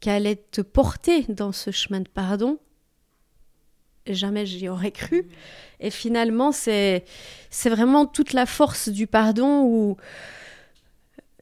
qui 0.00 0.10
allait 0.10 0.36
te 0.36 0.60
porter 0.60 1.24
dans 1.28 1.52
ce 1.52 1.70
chemin 1.70 2.00
de 2.00 2.08
pardon, 2.08 2.58
jamais 4.06 4.46
j'y 4.46 4.68
aurais 4.68 4.92
cru. 4.92 5.26
Et 5.80 5.90
finalement, 5.90 6.52
c'est, 6.52 7.04
c'est 7.50 7.70
vraiment 7.70 8.06
toute 8.06 8.32
la 8.32 8.46
force 8.46 8.88
du 8.88 9.06
pardon 9.06 9.62
où 9.64 9.96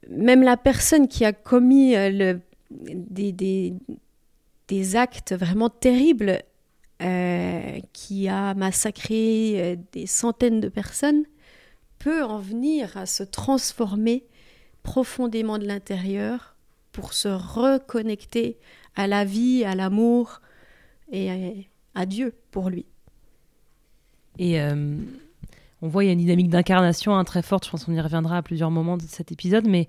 même 0.09 0.43
la 0.43 0.57
personne 0.57 1.09
qui 1.09 1.25
a 1.25 1.33
commis 1.33 1.97
euh, 1.97 2.11
le, 2.11 2.41
des, 2.71 3.33
des, 3.33 3.75
des, 4.69 4.97
actes 4.97 5.35
vraiment 5.35 5.69
terribles, 5.69 6.43
euh, 7.03 7.79
qui 7.93 8.29
a 8.29 8.55
massacré 8.55 9.55
euh, 9.57 9.77
des 9.93 10.07
centaines 10.07 10.61
de 10.61 10.69
personnes, 10.69 11.25
peut 12.07 12.23
en 12.23 12.39
venir 12.39 12.97
à 12.97 13.05
se 13.05 13.25
transformer 13.25 14.23
profondément 14.85 15.59
de 15.59 15.67
l'intérieur 15.67 16.55
pour 16.93 17.15
se 17.15 17.27
reconnecter 17.27 18.59
à 18.95 19.09
la 19.09 19.25
vie, 19.25 19.65
à 19.65 19.75
l'amour 19.75 20.41
et 21.11 21.67
à, 21.97 22.07
Dieu 22.07 22.33
pour 22.53 22.71
lui. 22.71 22.87
Et 24.39 24.61
euh, 24.61 24.99
on 25.83 25.89
voit 25.89 26.05
il 26.05 26.07
y 26.07 26.11
a 26.11 26.13
une 26.13 26.21
dynamique 26.21 26.49
d'incarnation 26.49 27.17
hein, 27.17 27.25
très 27.25 27.43
forte, 27.43 27.65
je 27.65 27.71
pense 27.73 27.87
qu'on 27.87 27.93
y 27.95 28.01
reviendra 28.01 28.37
à 28.37 28.43
plusieurs 28.43 28.71
moments 28.71 28.97
de 28.97 29.03
cet 29.03 29.33
épisode, 29.33 29.67
mais 29.67 29.89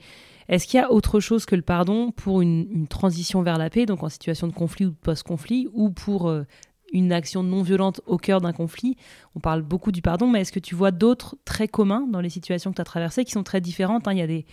est-ce 0.49 0.65
qu'il 0.65 0.79
y 0.79 0.83
a 0.83 0.91
autre 0.91 1.19
chose 1.19 1.45
que 1.45 1.55
le 1.55 1.61
pardon 1.61 2.09
pour 2.09 2.41
une, 2.41 2.87
transition 2.87 3.43
vers 3.43 3.59
la 3.59 3.69
paix, 3.69 3.85
donc 3.85 4.01
en 4.01 4.09
situation 4.09 4.47
de 4.47 4.53
conflit 4.53 4.87
ou 4.87 4.89
de 4.89 4.95
post-conflit, 4.95 5.69
ou 5.71 5.91
pour 5.91 6.29
euh, 6.29 6.45
une 6.93 7.11
action 7.11 7.43
non 7.43 7.61
violente 7.61 8.01
au 8.05 8.17
cœur 8.17 8.41
d'un 8.41 8.53
conflit. 8.53 8.97
On 9.35 9.39
parle 9.39 9.61
beaucoup 9.61 9.91
du 9.91 10.01
pardon, 10.01 10.27
mais 10.27 10.41
est-ce 10.41 10.51
que 10.51 10.59
tu 10.59 10.75
vois 10.75 10.91
d'autres 10.91 11.37
traits 11.45 11.71
communs 11.71 12.07
dans 12.09 12.21
les 12.21 12.29
situations 12.29 12.71
que 12.71 12.75
tu 12.75 12.81
as 12.81 12.85
traversées 12.85 13.25
qui 13.25 13.31
sont 13.31 13.43
très 13.43 13.61
différentes 13.61 14.07
hein? 14.07 14.13
Il 14.13 14.19
y 14.19 14.21
a 14.21 14.27
des, 14.27 14.45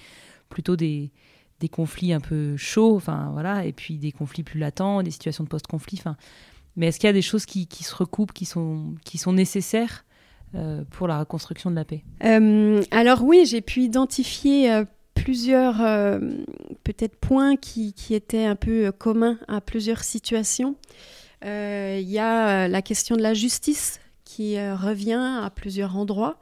plutôt 0.48 0.76
des, 0.76 1.10
conflits 1.72 2.12
un 2.12 2.20
peu 2.20 2.58
chauds, 2.58 2.94
enfin 2.94 3.30
voilà, 3.32 3.64
et 3.64 3.72
puis 3.72 3.96
des 3.96 4.12
conflits 4.12 4.42
plus 4.42 4.60
latents, 4.60 5.02
des 5.02 5.10
situations 5.10 5.44
de 5.44 5.48
post-conflit. 5.48 6.02
Mais 6.76 6.88
est-ce 6.88 7.00
qu'il 7.00 7.06
y 7.06 7.10
a 7.10 7.14
des 7.14 7.22
choses 7.22 7.46
qui, 7.46 7.66
qui, 7.66 7.84
se 7.84 7.94
recoupent, 7.94 8.34
qui 8.34 8.44
sont, 8.44 8.94
qui 9.06 9.16
sont 9.16 9.32
nécessaires 9.32 10.04
euh, 10.54 10.84
pour 10.90 11.08
la 11.08 11.18
reconstruction 11.18 11.70
de 11.70 11.76
la 11.76 11.86
paix? 11.86 12.04
Euh, 12.22 12.82
Alors 12.90 13.24
oui, 13.24 13.46
j'ai 13.46 13.62
pu 13.62 13.80
identifier 13.80 14.70
euh, 14.70 14.84
plusieurs 15.14 15.78
peut-être 16.84 17.16
points 17.16 17.56
qui, 17.56 17.94
qui, 17.94 18.12
étaient 18.14 18.44
un 18.44 18.56
peu 18.56 18.92
communs 18.92 19.38
à 19.48 19.62
plusieurs 19.62 20.04
situations. 20.04 20.76
Il 21.44 22.08
y 22.08 22.18
a 22.18 22.68
la 22.68 22.82
question 22.82 23.16
de 23.16 23.22
la 23.22 23.34
justice 23.34 24.00
qui 24.24 24.58
revient 24.58 25.40
à 25.42 25.50
plusieurs 25.50 25.96
endroits. 25.96 26.38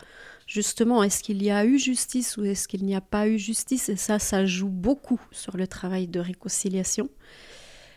Justement, 0.47 1.03
est-ce 1.03 1.23
qu'il 1.23 1.43
y 1.43 1.51
a 1.51 1.65
eu 1.65 1.79
justice 1.79 2.37
ou 2.37 2.45
est-ce 2.45 2.69
qu'il 2.69 2.85
n'y 2.85 2.95
a 2.95 3.01
pas 3.01 3.27
eu 3.27 3.39
justice? 3.39 3.89
Et 3.89 3.97
ça, 3.97 4.19
ça 4.19 4.45
joue 4.47 4.69
beaucoup 4.69 5.21
sur 5.31 5.57
le 5.57 5.67
travail 5.67 6.09
de 6.09 6.21
réconciliation 6.21 7.09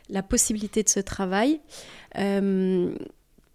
la 0.10 0.24
possibilité 0.24 0.84
de 0.84 0.90
ce 0.90 1.00
travail. 1.00 1.60
Euh, 2.18 2.96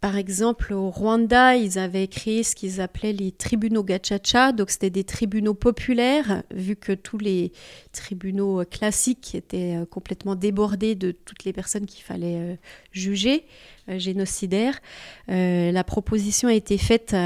par 0.01 0.17
exemple, 0.17 0.73
au 0.73 0.91
Rwanda, 0.91 1.57
ils 1.57 1.79
avaient 1.79 2.09
créé 2.09 2.43
ce 2.43 2.55
qu'ils 2.55 2.81
appelaient 2.81 3.13
les 3.13 3.33
tribunaux 3.33 3.85
gachacha, 3.85 4.53
donc 4.53 4.71
c'était 4.71 4.91
des 4.91 5.05
tribunaux 5.05 5.55
populaires, 5.55 6.43
vu 6.51 6.77
que 6.77 6.93
tous 6.93 7.19
les 7.19 7.53
tribunaux 7.93 8.65
classiques 8.65 9.35
étaient 9.35 9.77
euh, 9.77 9.85
complètement 9.85 10.37
débordés 10.37 10.95
de 10.95 11.13
toutes 11.13 11.45
les 11.45 11.53
personnes 11.53 11.87
qu'il 11.87 12.03
fallait 12.03 12.37
euh, 12.37 12.57
juger, 12.93 13.45
génocidaires. 13.89 14.81
la 15.27 15.85
proposition 15.85 16.49
a 16.49 16.55
été 16.55 16.79
faite 16.79 17.17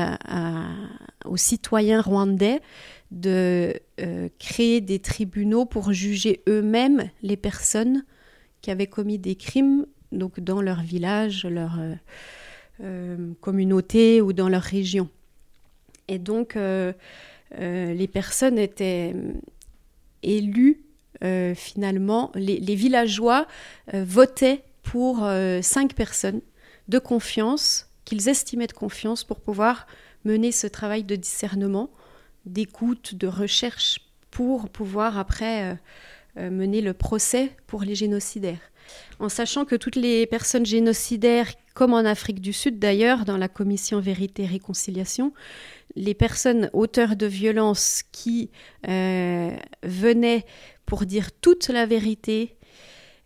aux 1.27 1.37
citoyens 1.37 2.01
rwandais 2.01 2.63
de 3.11 3.79
créer 4.39 4.81
des 4.81 4.99
tribunaux 4.99 5.67
pour 5.67 5.93
juger 5.93 6.43
eux-mêmes 6.49 7.11
les 7.23 7.37
personnes 7.37 8.05
qui 8.63 8.71
avaient 8.71 8.87
commis 8.87 9.19
des 9.19 9.37
crimes 9.37 9.85
donc 10.15 10.41
dans 10.41 10.63
leur 10.63 10.81
village, 10.81 11.45
leur 11.45 11.79
euh, 11.79 11.93
euh, 11.93 11.95
communauté 13.41 14.21
ou 14.21 14.33
dans 14.33 14.49
leur 14.49 14.63
région. 14.63 15.09
Et 16.09 16.19
donc, 16.19 16.57
euh, 16.57 16.93
les 17.51 18.09
personnes 18.09 18.59
étaient 18.59 19.15
élues 20.23 20.81
finalement, 21.55 22.31
les, 22.35 22.75
villageois 22.75 23.47
votaient 23.93 24.63
pour 24.83 25.27
cinq 25.63 25.95
personnes 25.95 26.43
de 26.89 26.99
confiance, 26.99 27.89
qu'ils 28.05 28.29
estimaient 28.29 28.67
de 28.67 28.73
confiance 28.73 29.25
pour 29.25 29.41
pouvoir 29.41 29.87
mener 30.25 30.53
ce 30.53 30.67
travail 30.67 31.05
de 31.05 31.17
discernement, 31.17 31.91
d'écoute, 32.47 33.15
de 33.15 33.27
recherche, 33.27 34.01
pour 34.31 34.69
pouvoir 34.69 35.19
après 35.19 35.73
euh, 35.73 35.75
mener 36.37 36.81
le 36.81 36.93
procès 36.93 37.53
pour 37.67 37.83
les 37.83 37.95
génocidaires. 37.95 38.73
En 39.19 39.29
sachant 39.29 39.65
que 39.65 39.77
toutes 39.77 39.97
les 39.97 40.27
personnes 40.27 40.67
génocidaires, 40.67 41.51
comme 41.75 41.95
en 41.95 41.99
Afrique 41.99 42.41
du 42.41 42.53
Sud 42.53 42.79
d'ailleurs, 42.79 43.25
dans 43.25 43.37
la 43.37 43.49
commission 43.49 44.01
Vérité 44.01 44.47
Réconciliation, 44.47 45.33
les 45.97 46.15
personnes 46.15 46.71
auteurs 46.73 47.17
de 47.17 47.27
violences 47.27 48.03
qui 48.13 48.51
euh, 48.89 49.51
venaient 49.83 50.45
pour 50.87 51.07
dire 51.07 51.33
toute 51.33 51.69
la 51.69 51.87
vérité 51.87 52.57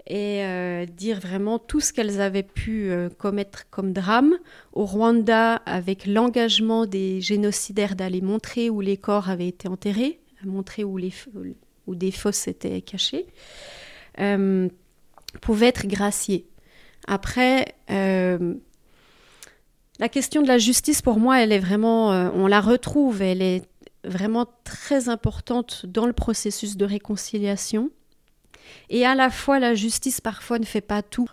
et 0.07 0.45
euh, 0.45 0.87
dire 0.87 1.21
vraiment 1.21 1.59
tout 1.59 1.81
ce 1.81 1.93
qu'elles 1.93 2.21
avaient 2.21 2.43
pu 2.43 2.91
commettre 3.19 3.69
comme 3.71 3.93
drame. 3.93 4.35
Au 4.73 4.85
Rwanda, 4.85 5.57
avec 5.67 6.07
l'engagement 6.07 6.87
des 6.87 7.21
génocidaires 7.21 7.97
d'aller 7.97 8.21
montrer 8.21 8.71
où 8.71 8.81
les 8.81 8.97
corps 8.97 9.29
avaient 9.29 9.49
été 9.49 9.69
enterrés, 9.69 10.21
montrer 10.45 10.85
où 10.85 10.97
les, 10.97 11.12
où 11.88 11.95
des 11.95 12.12
fosses 12.12 12.47
étaient 12.47 12.83
cachées, 12.83 13.26
euh, 14.21 14.68
pouvaient 15.40 15.68
être 15.68 15.87
graciés. 15.87 16.47
Après, 17.09 17.75
euh, 17.90 18.54
la 19.99 20.09
question 20.09 20.42
de 20.42 20.49
la 20.49 20.59
justice, 20.59 21.02
pour 21.02 21.18
moi, 21.18 21.40
elle 21.40 21.50
est 21.50 21.59
vraiment, 21.59 22.12
euh, 22.12 22.28
on 22.35 22.47
la 22.47 22.61
retrouve, 22.61 23.23
elle 23.23 23.42
est 23.42 23.62
vraiment 24.04 24.47
très 24.64 25.09
importante 25.09 25.87
dans 25.87 26.07
le 26.07 26.12
processus 26.12 26.76
de 26.76 26.85
réconciliation. 26.85 27.90
Et 28.90 29.07
à 29.07 29.14
la 29.14 29.30
fois, 29.30 29.59
la 29.59 29.75
justice 29.75 30.21
parfois 30.21 30.59
ne 30.59 30.66
fait 30.66 30.83
pas 30.83 31.02
tout. 31.02 31.30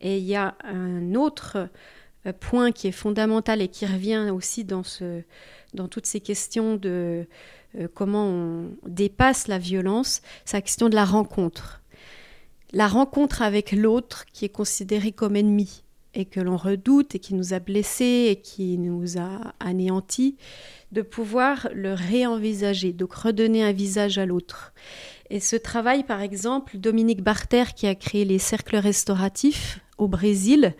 Et 0.00 0.18
il 0.18 0.24
y 0.24 0.36
a 0.36 0.54
un 0.64 1.14
autre 1.14 1.68
point 2.40 2.72
qui 2.72 2.88
est 2.88 2.92
fondamental 2.92 3.60
et 3.60 3.68
qui 3.68 3.86
revient 3.86 4.30
aussi 4.32 4.64
dans, 4.64 4.82
ce, 4.82 5.22
dans 5.74 5.88
toutes 5.88 6.06
ces 6.06 6.20
questions 6.20 6.76
de, 6.76 7.26
euh, 7.78 7.88
comment 7.92 8.26
on 8.26 8.70
dépasse 8.86 9.48
la 9.48 9.58
violence, 9.58 10.22
c'est 10.44 10.56
la 10.56 10.62
question 10.62 10.88
de 10.88 10.94
la 10.94 11.04
rencontre. 11.04 11.80
La 12.72 12.88
rencontre 12.88 13.42
avec 13.42 13.72
l'autre 13.72 14.24
qui 14.32 14.44
est 14.44 14.50
considéré 14.50 15.12
comme 15.12 15.36
ennemi 15.36 15.84
et 16.14 16.24
que 16.24 16.40
l'on 16.40 16.56
redoute 16.56 17.14
et 17.14 17.18
qui 17.18 17.34
nous 17.34 17.54
a 17.54 17.58
blessés 17.58 18.28
et 18.30 18.36
qui 18.36 18.78
nous 18.78 19.18
a 19.18 19.54
anéantis, 19.60 20.36
de 20.92 21.02
pouvoir 21.02 21.68
le 21.74 21.92
réenvisager, 21.92 22.92
donc 22.92 23.14
redonner 23.14 23.64
un 23.64 23.72
visage 23.72 24.18
à 24.18 24.26
l'autre. 24.26 24.72
Et 25.30 25.40
ce 25.40 25.56
travail, 25.56 26.04
par 26.04 26.20
exemple, 26.20 26.78
Dominique 26.78 27.22
Barter, 27.22 27.64
qui 27.74 27.86
a 27.86 27.94
créé 27.94 28.24
les 28.24 28.38
cercles 28.38 28.76
restauratifs 28.76 29.80
au 29.98 30.06
Brésil, 30.06 30.74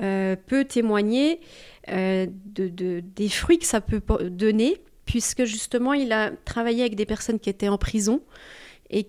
euh, 0.00 0.36
peut 0.46 0.64
témoigner 0.64 1.40
euh, 1.88 2.26
de, 2.46 3.00
des 3.00 3.28
fruits 3.28 3.58
que 3.58 3.66
ça 3.66 3.80
peut 3.80 4.00
donner 4.30 4.78
puisque 5.10 5.42
justement 5.42 5.92
il 5.92 6.12
a 6.12 6.30
travaillé 6.44 6.82
avec 6.82 6.94
des 6.94 7.04
personnes 7.04 7.40
qui 7.40 7.50
étaient 7.50 7.68
en 7.68 7.78
prison 7.78 8.22
et 8.90 9.00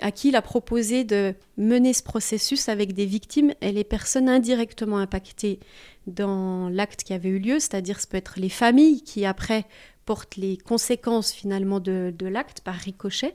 à 0.00 0.12
qui 0.12 0.28
il 0.28 0.36
a 0.36 0.42
proposé 0.42 1.02
de 1.02 1.34
mener 1.56 1.92
ce 1.92 2.02
processus 2.04 2.68
avec 2.68 2.92
des 2.92 3.06
victimes 3.06 3.52
et 3.60 3.72
les 3.72 3.82
personnes 3.82 4.28
indirectement 4.28 4.98
impactées 4.98 5.58
dans 6.06 6.68
l'acte 6.68 7.02
qui 7.02 7.12
avait 7.12 7.30
eu 7.30 7.40
lieu, 7.40 7.58
c'est-à-dire 7.58 8.00
ce 8.00 8.06
peut 8.06 8.16
être 8.16 8.38
les 8.38 8.48
familles 8.48 9.02
qui 9.02 9.26
après 9.26 9.64
portent 10.04 10.36
les 10.36 10.56
conséquences 10.58 11.32
finalement 11.32 11.80
de, 11.80 12.14
l'acte 12.20 12.60
par 12.60 12.76
ricochet. 12.76 13.34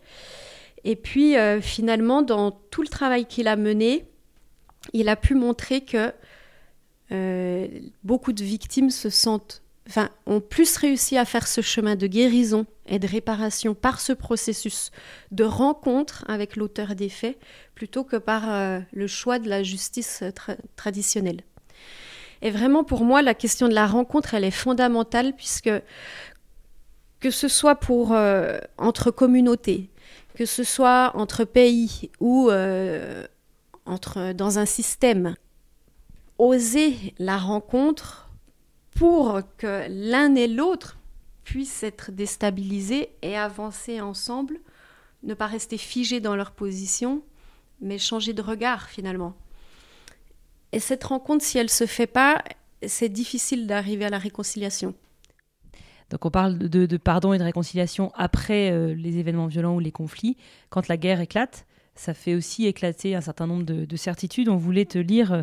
Et 0.85 0.95
puis 0.95 1.35
euh, 1.35 1.59
finalement, 1.59 2.21
dans 2.21 2.51
tout 2.51 2.83
le 2.83 2.87
travail 2.87 3.25
qu'il 3.25 3.49
a 3.49 3.57
mené, 3.57 4.05
il 4.93 5.09
a 5.09 5.17
pu 5.17 5.35
montrer 5.35 5.81
que 5.81 6.13
euh, 7.11 7.67
beaucoup 8.05 8.31
de 8.31 8.45
victimes 8.45 8.91
se 8.91 9.09
sentent 9.09 9.62
ont 10.25 10.39
plus 10.39 10.77
réussi 10.77 11.17
à 11.17 11.25
faire 11.25 11.47
ce 11.47 11.61
chemin 11.61 11.95
de 11.95 12.07
guérison 12.07 12.65
et 12.87 12.99
de 12.99 13.07
réparation 13.07 13.73
par 13.73 13.99
ce 13.99 14.13
processus 14.13 14.91
de 15.31 15.43
rencontre 15.43 16.23
avec 16.27 16.55
l'auteur 16.55 16.95
des 16.95 17.09
faits 17.09 17.37
plutôt 17.75 18.03
que 18.03 18.15
par 18.15 18.51
euh, 18.51 18.79
le 18.93 19.07
choix 19.07 19.39
de 19.39 19.49
la 19.49 19.63
justice 19.63 20.23
traditionnelle. 20.75 21.41
Et 22.41 22.51
vraiment, 22.51 22.83
pour 22.83 23.05
moi, 23.05 23.21
la 23.21 23.33
question 23.33 23.69
de 23.69 23.73
la 23.73 23.87
rencontre, 23.87 24.33
elle 24.33 24.43
est 24.43 24.51
fondamentale 24.51 25.33
puisque 25.33 25.71
que 27.21 27.31
ce 27.31 27.47
soit 27.47 27.75
pour 27.75 28.11
euh, 28.11 28.59
entre 28.77 29.11
communautés, 29.11 29.89
que 30.35 30.45
ce 30.45 30.63
soit 30.63 31.13
entre 31.15 31.45
pays 31.45 32.11
ou 32.19 32.49
euh, 32.49 33.25
entre, 33.85 34.33
dans 34.33 34.59
un 34.59 34.65
système, 34.65 35.35
oser 36.37 37.13
la 37.17 37.37
rencontre 37.37 38.22
pour 38.95 39.41
que 39.57 39.85
l'un 39.89 40.35
et 40.35 40.47
l'autre 40.47 40.97
puissent 41.43 41.83
être 41.83 42.11
déstabilisés 42.11 43.09
et 43.21 43.37
avancer 43.37 44.01
ensemble, 44.01 44.59
ne 45.23 45.33
pas 45.33 45.47
rester 45.47 45.77
figés 45.77 46.19
dans 46.19 46.35
leur 46.35 46.51
position, 46.51 47.21
mais 47.81 47.97
changer 47.97 48.33
de 48.33 48.41
regard 48.41 48.89
finalement. 48.89 49.35
Et 50.71 50.79
cette 50.79 51.03
rencontre, 51.03 51.43
si 51.43 51.57
elle 51.57 51.65
ne 51.65 51.69
se 51.69 51.85
fait 51.85 52.07
pas, 52.07 52.43
c'est 52.85 53.09
difficile 53.09 53.67
d'arriver 53.67 54.05
à 54.05 54.09
la 54.09 54.17
réconciliation. 54.17 54.95
Donc 56.09 56.25
on 56.25 56.31
parle 56.31 56.57
de, 56.57 56.97
pardon 56.97 57.33
et 57.33 57.37
de 57.37 57.43
réconciliation 57.43 58.11
après 58.15 58.71
euh, 58.71 58.93
les 58.93 59.17
événements 59.17 59.47
violents 59.47 59.75
ou 59.75 59.79
les 59.79 59.91
conflits. 59.91 60.37
Quand 60.69 60.87
la 60.87 60.97
guerre 60.97 61.21
éclate, 61.21 61.65
ça 61.95 62.13
fait 62.13 62.35
aussi 62.35 62.65
éclater 62.65 63.15
un 63.15 63.21
certain 63.21 63.47
nombre 63.47 63.63
de, 63.63 63.95
certitudes. 63.95 64.49
On 64.49 64.57
voulait 64.57 64.85
te 64.85 64.97
lire 64.97 65.33
euh, 65.33 65.41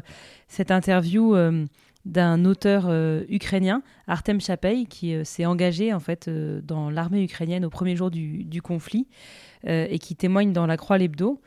cette 0.48 0.70
interview 0.70 1.34
euh, 1.34 1.64
d'un 2.04 2.44
auteur 2.44 2.84
euh, 2.86 3.24
ukrainien, 3.28 3.82
Artem 4.06 4.40
Chapey, 4.40 4.86
qui 4.88 5.14
euh, 5.14 5.24
s'est 5.24 5.44
engagé 5.44 5.92
en 5.92 6.00
fait 6.00 6.28
euh, 6.28 6.60
dans 6.62 6.90
l'armée 6.90 7.22
ukrainienne 7.22 7.64
au 7.64 7.70
premier 7.70 7.94
jour 7.96 8.10
du, 8.10 8.62
conflit 8.62 9.06
et 9.66 9.98
qui 9.98 10.16
témoigne 10.16 10.52
dans 10.52 10.66
La 10.66 10.76
Croix 10.76 10.96
l'Hebdo. 10.96 11.40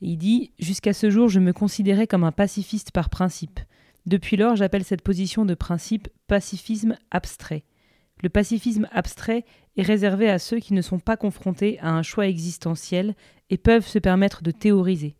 Il 0.00 0.16
dit 0.16 0.52
Jusqu'à 0.58 0.92
ce 0.92 1.10
jour, 1.10 1.28
je 1.28 1.38
me 1.38 1.52
considérais 1.52 2.06
comme 2.06 2.24
un 2.24 2.32
pacifiste 2.32 2.90
par 2.90 3.08
principe. 3.08 3.60
Depuis 4.06 4.36
lors, 4.36 4.56
j'appelle 4.56 4.84
cette 4.84 5.02
position 5.02 5.44
de 5.44 5.54
principe 5.54 6.08
pacifisme 6.26 6.96
abstrait. 7.12 7.64
Le 8.22 8.28
pacifisme 8.28 8.88
abstrait 8.92 9.44
est 9.76 9.82
réservé 9.82 10.28
à 10.28 10.38
ceux 10.38 10.58
qui 10.58 10.74
ne 10.74 10.82
sont 10.82 10.98
pas 10.98 11.16
confrontés 11.16 11.78
à 11.80 11.92
un 11.92 12.02
choix 12.02 12.26
existentiel 12.26 13.14
et 13.50 13.58
peuvent 13.58 13.86
se 13.86 13.98
permettre 13.98 14.42
de 14.42 14.50
théoriser. 14.50 15.16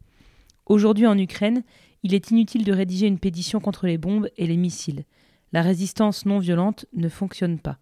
Aujourd'hui 0.67 1.07
en 1.07 1.19
Ukraine, 1.19 1.63
il 2.03 2.15
est 2.15 2.31
inutile 2.31 2.65
de 2.65 2.73
rédiger 2.73 3.07
une 3.07 3.19
pétition 3.19 3.61
contre 3.61 3.87
les 3.87 3.99
bombes 3.99 4.29
et 4.37 4.47
les 4.47 4.57
missiles. 4.57 5.05
La 5.53 5.63
résistance 5.63 6.25
non 6.27 6.39
violente 6.39 6.87
ne 6.95 7.09
fonctionne 7.09 7.59
pas. 7.59 7.79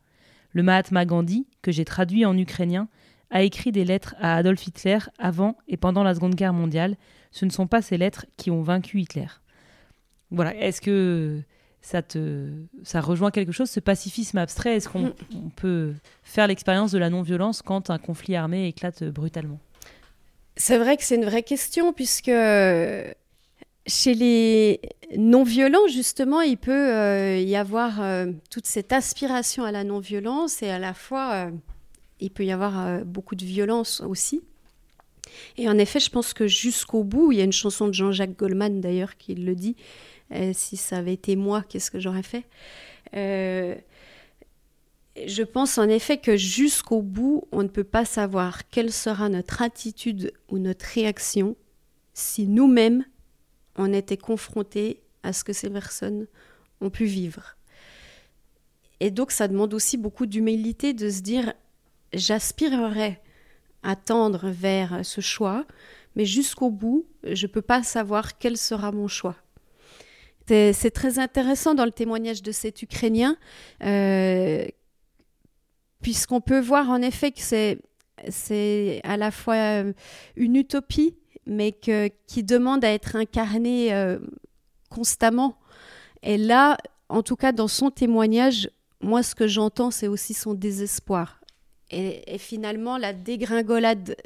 Le 0.53 0.63
Mahatma 0.63 1.05
Gandhi, 1.05 1.47
que 1.63 1.71
j'ai 1.73 1.85
traduit 1.85 2.25
en 2.27 2.37
ukrainien, 2.37 2.89
a 3.31 3.43
écrit 3.43 3.71
des 3.71 3.85
lettres 3.85 4.17
à 4.19 4.35
Adolf 4.37 4.67
Hitler 4.67 4.99
avant 5.19 5.57
et 5.69 5.77
pendant 5.77 6.03
la 6.03 6.15
Seconde 6.15 6.35
Guerre 6.35 6.53
mondiale. 6.53 6.97
Ce 7.31 7.45
ne 7.45 7.51
sont 7.51 7.69
pas 7.69 7.81
ces 7.81 7.97
lettres 7.97 8.27
qui 8.37 8.51
ont 8.51 8.63
vaincu 8.63 9.01
Hitler. 9.01 9.27
voilà, 10.33 10.55
est-ce 10.57 10.81
que 10.81 11.41
ça 11.81 12.03
te 12.03 12.49
ça 12.83 13.01
rejoint 13.01 13.31
quelque 13.31 13.53
chose, 13.53 13.71
ce 13.71 13.81
pacifisme 13.81 14.39
abstrait? 14.39 14.77
Est-ce 14.77 14.89
qu'on 14.89 15.15
Mm. 15.33 15.51
peut 15.57 15.95
faire 16.25 16.47
l'expérience 16.49 16.91
de 16.93 16.99
la 16.99 17.09
non-violence 17.11 17.63
quand 17.63 17.89
un 17.91 17.99
conflit 17.99 18.35
armé 18.37 18.67
éclate 18.67 19.05
brutalement? 19.05 19.59
C'est 20.57 20.77
vrai 20.79 20.97
que 20.97 21.05
c'est 21.05 21.15
une 21.17 21.25
vraie 21.25 21.43
question, 21.45 21.93
puisque 21.93 22.31
chez 23.87 24.15
les 24.15 24.81
non-violents, 25.17 25.89
justement, 25.89 26.41
il 26.41 26.57
peut 26.57 26.71
euh, 26.73 27.39
y 27.39 27.57
avoir 27.57 28.01
euh, 28.01 28.33
toute 28.51 28.67
cette 28.67 28.93
aspiration 28.93 29.65
à 29.65 29.73
la 29.73 29.85
non-violence 29.85 30.63
et 30.63 30.71
à 30.71 30.79
la 30.79 30.95
fois, 30.95 31.33
euh, 31.33 31.51
il 32.21 32.31
peut 32.31 32.45
y 32.45 32.53
avoir 32.53 33.05
beaucoup 33.05 33.35
de 33.35 33.45
violence 33.45 34.03
aussi. 34.07 34.43
Et 35.57 35.69
en 35.69 35.79
effet, 35.79 36.01
je 36.01 36.11
pense 36.11 36.35
que 36.35 36.47
jusqu'au 36.47 37.03
bout, 37.03 37.33
il 37.33 37.39
y 37.39 37.41
a 37.41 37.45
une 37.45 37.53
chanson 37.53 37.89
de 37.89 37.95
Jean-Jacques 37.95 38.37
Goldman 38.37 38.81
d'ailleurs 38.81 39.17
qui 39.17 39.35
le 39.35 39.55
dit, 39.55 39.77
si 40.53 40.77
ça 40.77 40.99
avait 40.99 41.15
été 41.15 41.35
moi, 41.35 41.65
qu'est-ce 41.67 41.91
que 41.91 41.99
j'aurais 41.99 42.23
fait? 42.23 42.45
Je 45.27 45.43
pense 45.43 45.79
en 45.79 45.89
effet 45.89 46.19
que 46.19 46.37
jusqu'au 46.37 47.01
bout, 47.01 47.45
on 47.53 47.63
ne 47.63 47.69
peut 47.69 47.85
pas 47.85 48.05
savoir 48.05 48.69
quelle 48.69 48.93
sera 48.93 49.31
notre 49.31 49.63
attitude 49.63 50.33
ou 50.51 50.59
notre 50.59 50.85
réaction 50.85 51.57
si 52.13 52.47
nous-mêmes, 52.47 53.05
on 53.77 53.93
était 53.93 54.17
confrontés 54.17 55.03
à 55.23 55.33
ce 55.33 55.45
que 55.45 55.53
ces 55.53 55.71
personnes 55.71 56.27
ont 56.81 56.91
pu 56.91 57.05
vivre. 57.05 57.57
Et 59.01 59.11
donc, 59.11 59.31
ça 59.33 59.49
demande 59.49 59.75
aussi 59.75 59.97
beaucoup 59.97 60.27
d'humilité 60.27 60.93
de 60.93 61.09
se 61.09 61.21
dire, 61.21 61.55
j'aspirerais 62.13 63.21
à 63.83 63.97
tendre 63.97 64.51
vers 64.51 65.05
ce 65.05 65.21
choix, 65.21 65.65
mais 66.17 66.27
jusqu'au 66.27 66.71
bout, 66.71 67.07
je 67.25 67.47
ne 67.47 67.53
peux 67.53 67.63
pas 67.63 67.83
savoir 67.83 68.39
quel 68.39 68.57
sera 68.57 68.93
mon 68.93 69.09
choix. 69.09 69.37
C'est 70.49 70.91
très 70.91 71.21
intéressant 71.21 71.75
dans 71.75 71.85
le 71.85 71.93
témoignage 71.93 72.43
de 72.43 72.51
cet 72.51 72.83
Ukrainien, 72.83 73.37
euh, 73.85 74.67
puisqu'on 76.03 76.41
peut 76.41 76.59
voir 76.59 76.91
en 76.91 77.01
effet 77.03 77.31
que 77.31 77.41
c'est 77.41 79.01
à 79.05 79.17
la 79.17 79.31
fois 79.31 79.85
une 80.35 80.57
utopie, 80.57 81.15
mais 81.51 81.73
qui 81.73 82.45
demande 82.45 82.85
à 82.85 82.93
être 82.93 83.17
incarnée 83.17 83.93
euh, 83.93 84.21
constamment. 84.89 85.59
Et 86.23 86.39
là, 86.39 86.79
en 87.09 87.25
tout 87.25 87.35
cas, 87.35 87.51
dans 87.51 87.67
son 87.67 87.91
témoignage, 87.91 88.71
moi, 89.01 89.25
ce 89.25 89.35
que 89.35 89.49
j'entends, 89.49 89.91
c'est 89.91 90.07
aussi 90.07 90.33
son 90.33 90.55
désespoir. 90.55 91.41
Et, 91.91 92.39
finalement, 92.39 92.99
la 92.99 93.13
dégringolade 93.13 94.17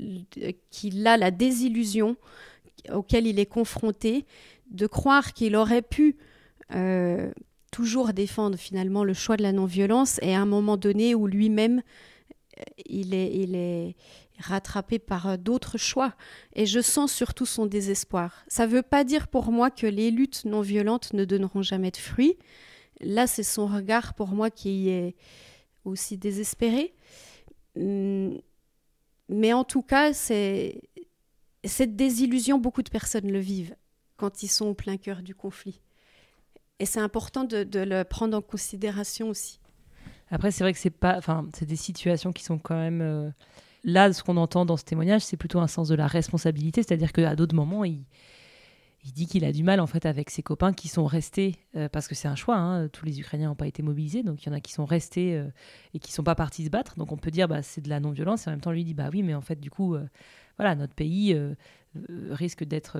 euh, 0.00 0.52
qu'il 0.70 1.06
a, 1.06 1.16
la 1.16 1.30
désillusion 1.30 2.16
auquel 2.92 3.26
il 3.26 3.40
est 3.40 3.46
confronté, 3.46 4.26
de 4.70 4.86
croire 4.86 5.32
qu'il 5.32 5.56
aurait 5.56 5.80
pu 5.80 6.16
euh, 6.74 7.32
toujours 7.72 8.12
défendre 8.12 8.58
finalement 8.58 9.02
le 9.02 9.14
choix 9.14 9.38
de 9.38 9.42
la 9.42 9.52
non-violence, 9.52 10.18
et 10.20 10.34
à 10.34 10.42
un 10.42 10.46
moment 10.46 10.76
donné 10.76 11.14
où 11.14 11.26
lui-même 11.26 11.80
il 12.86 13.14
est 13.14 13.96
rattrapé 14.38 14.98
par 14.98 15.26
euh, 15.28 15.36
d'autres 15.36 15.78
choix. 15.78 16.14
Et 16.54 16.66
je 16.66 16.80
sens 16.80 17.12
surtout 17.12 17.46
son 17.46 17.66
désespoir. 17.66 18.44
Ça 18.48 18.66
ne 18.66 18.72
veut 18.72 18.82
pas 18.82 19.04
dire 19.04 19.28
pour 19.28 19.50
moi 19.52 19.70
que 19.70 19.86
les 19.86 20.10
luttes 20.10 20.44
non 20.44 20.60
violentes 20.60 21.12
ne 21.12 21.24
donneront 21.24 21.62
jamais 21.62 21.90
de 21.90 21.96
fruits. 21.96 22.36
Là, 23.00 23.26
c'est 23.26 23.42
son 23.42 23.66
regard 23.66 24.14
pour 24.14 24.28
moi 24.28 24.50
qui 24.50 24.88
est 24.88 25.14
aussi 25.84 26.16
désespéré. 26.16 26.94
Hum, 27.76 28.40
Mais 29.28 29.52
en 29.52 29.64
tout 29.64 29.82
cas, 29.82 30.12
c'est 30.12 30.80
cette 31.64 31.96
désillusion, 31.96 32.58
beaucoup 32.58 32.82
de 32.82 32.90
personnes 32.90 33.30
le 33.30 33.38
vivent 33.38 33.74
quand 34.16 34.42
ils 34.42 34.48
sont 34.48 34.66
au 34.66 34.74
plein 34.74 34.96
cœur 34.96 35.22
du 35.22 35.34
conflit. 35.34 35.80
Et 36.78 36.86
c'est 36.86 37.00
important 37.00 37.44
de, 37.44 37.66
le 37.72 38.02
prendre 38.04 38.36
en 38.36 38.42
considération 38.42 39.28
aussi. 39.28 39.60
Après, 40.30 40.50
c'est 40.50 40.64
vrai 40.64 40.72
que 40.72 40.78
c'est 40.78 40.90
pas, 40.90 41.16
enfin, 41.16 41.46
c'est 41.54 41.66
des 41.66 41.76
situations 41.76 42.32
qui 42.32 42.42
sont 42.42 42.58
quand 42.58 42.76
même 42.76 43.00
euh, 43.00 43.30
là. 43.86 44.12
Ce 44.12 44.22
qu'on 44.22 44.36
entend 44.36 44.66
dans 44.66 44.76
ce 44.76 44.84
témoignage, 44.84 45.22
c'est 45.22 45.38
plutôt 45.38 45.60
un 45.60 45.66
sens 45.66 45.88
de 45.88 45.94
la 45.94 46.06
responsabilité, 46.06 46.82
c'est-à-dire 46.82 47.12
qu'à 47.12 47.34
d'autres 47.34 47.54
moments, 47.54 47.84
il, 47.84 48.04
dit 49.14 49.26
qu'il 49.26 49.44
a 49.44 49.52
du 49.52 49.62
mal 49.62 49.78
en 49.78 49.86
fait 49.86 50.04
avec 50.04 50.30
ses 50.30 50.42
copains 50.42 50.72
qui 50.72 50.88
sont 50.88 51.06
restés 51.06 51.54
euh, 51.76 51.88
parce 51.88 52.08
que 52.08 52.16
c'est 52.16 52.26
un 52.26 52.34
choix. 52.34 52.56
hein, 52.56 52.88
tous 52.88 53.06
les 53.06 53.20
Ukrainiens 53.20 53.48
n'ont 53.48 53.54
pas 53.54 53.68
été 53.68 53.82
mobilisés, 53.82 54.24
donc 54.24 54.42
il 54.42 54.48
y 54.48 54.52
en 54.52 54.54
a 54.54 54.60
qui 54.60 54.72
sont 54.72 54.84
restés 54.84 55.36
euh, 55.36 55.46
et 55.94 56.00
qui 56.00 56.12
sont 56.12 56.24
pas 56.24 56.34
partis 56.34 56.64
se 56.64 56.70
battre. 56.70 56.96
Donc 56.96 57.12
on 57.12 57.16
peut 57.16 57.30
dire 57.30 57.46
bah 57.46 57.62
c'est 57.62 57.80
de 57.80 57.88
la 57.88 58.00
non-violence 58.00 58.46
et 58.46 58.50
en 58.50 58.52
même 58.52 58.60
temps 58.60 58.72
lui 58.72 58.84
dit 58.84 58.94
bah 58.94 59.08
oui, 59.12 59.22
mais 59.22 59.34
en 59.34 59.40
fait 59.40 59.60
du 59.60 59.70
coup, 59.70 59.94
euh, 59.94 60.08
voilà, 60.58 60.74
notre 60.74 60.94
pays 60.94 61.38
risque 62.30 62.64
d'être 62.64 62.98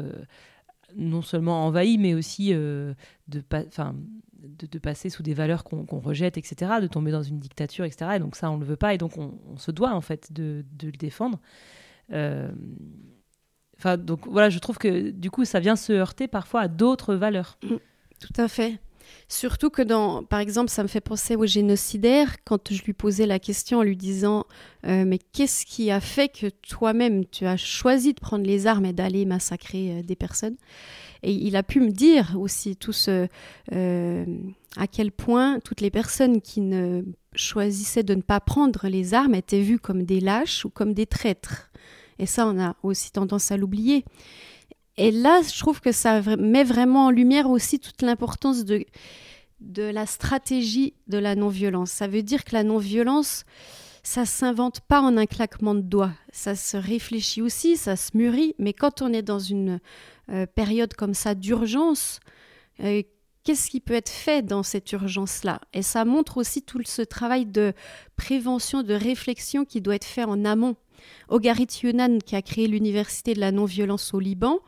non 0.94 1.22
seulement 1.22 1.66
envahi, 1.66 1.98
mais 1.98 2.14
aussi 2.14 2.52
euh, 2.52 2.94
de, 3.28 3.42
de, 3.42 4.78
passer 4.78 5.10
sous 5.10 5.22
des 5.22 5.34
valeurs 5.34 5.64
qu'on 5.64 5.98
rejette, 5.98 6.38
etc., 6.38 6.72
de 6.80 6.86
tomber 6.86 7.10
dans 7.10 7.22
une 7.22 7.38
dictature, 7.38 7.84
etc. 7.84 8.12
Et 8.16 8.18
donc 8.18 8.36
ça, 8.36 8.50
on 8.50 8.56
ne 8.56 8.60
le 8.60 8.66
veut 8.66 8.76
pas, 8.76 8.94
et 8.94 8.98
donc 8.98 9.18
on, 9.18 9.56
se 9.56 9.70
doit 9.70 9.92
en 9.92 10.00
fait 10.00 10.32
de, 10.32 10.64
de 10.72 10.86
le 10.86 10.96
défendre. 10.96 11.40
Euh, 12.12 12.50
Enfin, 13.78 13.96
donc 13.96 14.26
voilà, 14.26 14.50
je 14.50 14.58
trouve 14.58 14.78
que 14.78 15.10
du 15.10 15.30
coup, 15.30 15.44
ça 15.44 15.60
vient 15.60 15.76
se 15.76 15.92
heurter 15.92 16.28
parfois 16.28 16.62
à 16.62 16.68
d'autres 16.68 17.14
valeurs. 17.14 17.58
Tout 17.60 18.32
à 18.40 18.48
fait. 18.48 18.78
Surtout 19.28 19.70
que 19.70 19.82
dans, 19.82 20.22
par 20.22 20.40
exemple, 20.40 20.70
ça 20.70 20.82
me 20.82 20.88
fait 20.88 21.00
penser 21.00 21.34
au 21.36 21.46
génocidaire 21.46 22.36
quand 22.44 22.72
je 22.72 22.82
lui 22.84 22.92
posais 22.92 23.26
la 23.26 23.38
question 23.38 23.78
en 23.78 23.82
lui 23.82 23.96
disant 23.96 24.44
euh, 24.86 25.04
mais 25.04 25.18
qu'est-ce 25.18 25.66
qui 25.66 25.90
a 25.90 26.00
fait 26.00 26.28
que 26.28 26.46
toi-même 26.46 27.26
tu 27.26 27.44
as 27.44 27.56
choisi 27.56 28.14
de 28.14 28.20
prendre 28.20 28.44
les 28.44 28.66
armes 28.66 28.84
et 28.84 28.92
d'aller 28.92 29.24
massacrer 29.24 29.98
euh, 29.98 30.02
des 30.02 30.16
personnes? 30.16 30.56
Et 31.22 31.32
il 31.32 31.56
a 31.56 31.62
pu 31.62 31.80
me 31.80 31.90
dire 31.90 32.36
aussi 32.38 32.76
tout 32.76 32.92
ce 32.92 33.26
euh, 33.72 34.24
à 34.76 34.86
quel 34.86 35.10
point 35.10 35.58
toutes 35.60 35.80
les 35.80 35.90
personnes 35.90 36.40
qui 36.40 36.60
ne 36.60 37.02
choisissaient 37.34 38.04
de 38.04 38.14
ne 38.14 38.22
pas 38.22 38.40
prendre 38.40 38.88
les 38.88 39.14
armes 39.14 39.34
étaient 39.34 39.62
vues 39.62 39.80
comme 39.80 40.04
des 40.04 40.20
lâches 40.20 40.64
ou 40.64 40.70
comme 40.70 40.94
des 40.94 41.06
traîtres. 41.06 41.70
Et 42.18 42.26
ça, 42.26 42.46
on 42.46 42.58
a 42.58 42.76
aussi 42.82 43.10
tendance 43.10 43.50
à 43.50 43.56
l'oublier. 43.56 44.04
Et 44.96 45.10
là, 45.10 45.42
je 45.42 45.58
trouve 45.58 45.80
que 45.80 45.92
ça 45.92 46.20
met 46.36 46.64
vraiment 46.64 47.06
en 47.06 47.10
lumière 47.10 47.50
aussi 47.50 47.78
toute 47.78 48.02
l'importance 48.02 48.64
de, 48.64 48.84
la 49.60 50.06
stratégie 50.06 50.94
de 51.06 51.18
la 51.18 51.34
non-violence. 51.34 51.90
Ça 51.90 52.08
veut 52.08 52.22
dire 52.22 52.44
que 52.44 52.54
la 52.54 52.64
non-violence, 52.64 53.44
ça 54.02 54.24
s'invente 54.24 54.80
pas 54.80 55.02
en 55.02 55.16
un 55.16 55.26
claquement 55.26 55.74
de 55.74 55.82
doigts. 55.82 56.12
Ça 56.32 56.54
se 56.54 56.76
réfléchit 56.76 57.42
aussi, 57.42 57.76
ça 57.76 57.96
se 57.96 58.16
mûrit. 58.16 58.54
Mais 58.58 58.72
quand 58.72 59.02
on 59.02 59.12
est 59.12 59.22
dans 59.22 59.38
une 59.38 59.80
euh, 60.30 60.46
période 60.46 60.94
comme 60.94 61.14
ça 61.14 61.34
d'urgence, 61.34 62.20
euh, 62.80 63.02
qu'est-ce 63.44 63.68
qui 63.68 63.80
peut 63.80 63.94
être 63.94 64.08
fait 64.08 64.40
dans 64.42 64.62
cette 64.62 64.90
urgence-là? 64.92 65.60
Et 65.74 65.82
ça 65.82 66.06
montre 66.06 66.38
aussi 66.38 66.62
tout 66.62 66.80
ce 66.84 67.02
travail 67.02 67.44
de 67.44 67.74
prévention, 68.16 68.82
de 68.82 68.94
réflexion 68.94 69.66
qui 69.66 69.82
doit 69.82 69.94
être 69.94 70.04
fait 70.04 70.24
en 70.24 70.44
amont. 70.46 70.76
Ogarit 71.28 71.68
Yunan, 71.82 72.18
qui 72.18 72.36
a 72.36 72.42
créé 72.42 72.66
l'université 72.66 73.34
de 73.34 73.40
la 73.40 73.52
non-violence 73.52 74.14
au 74.14 74.20
Liban, 74.20 74.60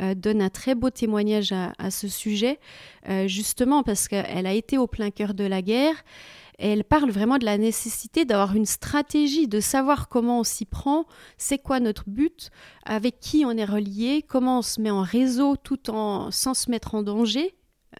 euh, 0.00 0.14
donne 0.14 0.40
un 0.40 0.50
très 0.50 0.74
beau 0.74 0.90
témoignage 0.90 1.52
à, 1.52 1.90
ce 1.90 2.08
sujet, 2.08 2.58
euh, 3.08 3.26
justement 3.26 3.82
parce 3.82 4.08
qu'elle 4.08 4.46
a 4.46 4.52
été 4.52 4.78
au 4.78 4.86
plein 4.86 5.10
cœur 5.10 5.34
de 5.34 5.44
la 5.44 5.62
guerre. 5.62 5.94
Elle 6.58 6.84
parle 6.84 7.10
vraiment 7.10 7.38
de 7.38 7.44
la 7.44 7.58
nécessité 7.58 8.24
d'avoir 8.24 8.54
une 8.54 8.66
stratégie, 8.66 9.48
de 9.48 9.60
savoir 9.60 10.08
comment 10.08 10.40
on 10.40 10.44
s'y 10.44 10.64
prend, 10.66 11.06
c'est 11.38 11.58
quoi 11.58 11.80
notre 11.80 12.08
but, 12.08 12.50
avec 12.84 13.18
qui 13.18 13.44
on 13.46 13.52
est 13.52 13.64
relié, 13.64 14.22
comment 14.26 14.58
on 14.58 14.62
se 14.62 14.80
met 14.80 14.90
en 14.90 15.02
réseau 15.02 15.56
tout 15.56 15.90
en 15.90 16.30
sans 16.30 16.54
se 16.54 16.70
mettre 16.70 16.94
en 16.94 17.02
danger. 17.02 17.54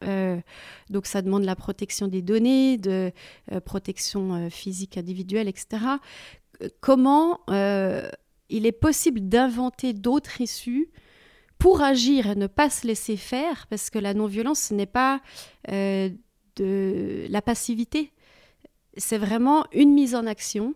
Euh, 0.04 0.38
donc 0.88 1.06
ça 1.06 1.20
demande 1.20 1.44
la 1.44 1.56
protection 1.56 2.06
des 2.06 2.22
données, 2.22 2.78
de 2.78 3.12
protection 3.64 4.48
physique 4.50 4.96
individuelle, 4.96 5.48
etc. 5.48 5.78
Comment 6.80 7.40
euh, 7.50 8.08
il 8.48 8.66
est 8.66 8.72
possible 8.72 9.20
d'inventer 9.20 9.92
d'autres 9.92 10.40
issues 10.40 10.90
pour 11.58 11.82
agir 11.82 12.26
et 12.26 12.34
ne 12.34 12.46
pas 12.46 12.70
se 12.70 12.86
laisser 12.86 13.16
faire, 13.16 13.66
parce 13.68 13.90
que 13.90 13.98
la 13.98 14.14
non-violence, 14.14 14.60
ce 14.60 14.74
n'est 14.74 14.86
pas 14.86 15.20
euh, 15.70 16.08
de 16.56 17.26
la 17.28 17.42
passivité, 17.42 18.12
c'est 18.96 19.18
vraiment 19.18 19.64
une 19.72 19.92
mise 19.92 20.14
en 20.14 20.26
action, 20.26 20.74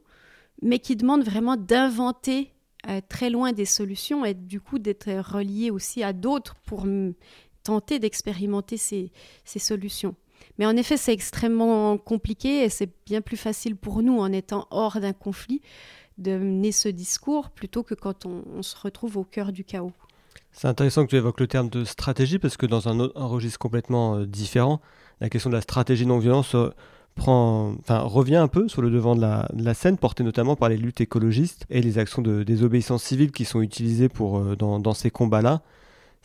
mais 0.63 0.79
qui 0.79 0.95
demande 0.95 1.25
vraiment 1.25 1.57
d'inventer 1.57 2.53
euh, 2.89 3.01
très 3.09 3.31
loin 3.31 3.53
des 3.53 3.65
solutions 3.65 4.25
et 4.25 4.35
du 4.35 4.61
coup 4.61 4.79
d'être 4.79 5.11
relié 5.11 5.71
aussi 5.71 6.03
à 6.03 6.13
d'autres 6.13 6.55
pour 6.67 6.87
tenter 7.63 7.99
d'expérimenter 7.99 8.77
ces, 8.77 9.11
ces 9.45 9.59
solutions. 9.59 10.15
Mais 10.59 10.67
en 10.67 10.77
effet, 10.77 10.97
c'est 10.97 11.13
extrêmement 11.13 11.97
compliqué 11.99 12.65
et 12.65 12.69
c'est 12.69 12.91
bien 13.07 13.21
plus 13.21 13.37
facile 13.37 13.77
pour 13.77 14.03
nous, 14.03 14.19
en 14.19 14.33
étant 14.33 14.67
hors 14.71 15.01
d'un 15.01 15.13
conflit, 15.13 15.61
de 16.19 16.37
mener 16.39 16.73
ce 16.73 16.89
discours 16.89 17.51
plutôt 17.51 17.83
que 17.83 17.95
quand 17.95 18.27
on, 18.27 18.63
se 18.63 18.77
retrouve 18.77 19.17
au 19.17 19.25
cœur 19.25 19.53
du 19.53 19.65
chaos. 19.65 19.93
C'est 20.53 20.69
intéressant 20.69 21.05
que 21.05 21.11
tu 21.11 21.17
évoques 21.17 21.41
le 21.41 21.49
terme 21.49 21.69
de 21.69 21.85
stratégie 21.85 22.39
parce 22.39 22.57
que 22.57 22.67
dans 22.67 22.89
un, 22.89 23.11
registre 23.17 23.59
complètement 23.59 24.17
euh, 24.17 24.27
différent, 24.27 24.81
la 25.21 25.29
question 25.29 25.51
de 25.51 25.57
la 25.57 25.61
stratégie 25.61 26.07
non-violence 26.07 26.55
euh, 26.55 26.71
revient 27.17 28.37
un 28.37 28.47
peu 28.47 28.69
sur 28.69 28.81
le 28.81 28.91
devant 28.91 29.17
de 29.17 29.21
la, 29.21 29.75
scène, 29.75 29.99
portée 29.99 30.23
notamment 30.23 30.55
par 30.55 30.69
les 30.69 30.77
luttes 30.77 31.01
écologistes 31.01 31.67
et 31.71 31.83
les 31.83 31.99
actions 31.99 32.23
de 32.23 32.45
désobéissance 32.45 33.03
civile 33.03 33.33
qui 33.33 33.45
sont 33.45 33.63
utilisées 33.63 34.09
pour, 34.09 34.39
euh, 34.39 34.55
dans 34.57 34.95
ces 34.95 35.11
combats-là. 35.11 35.63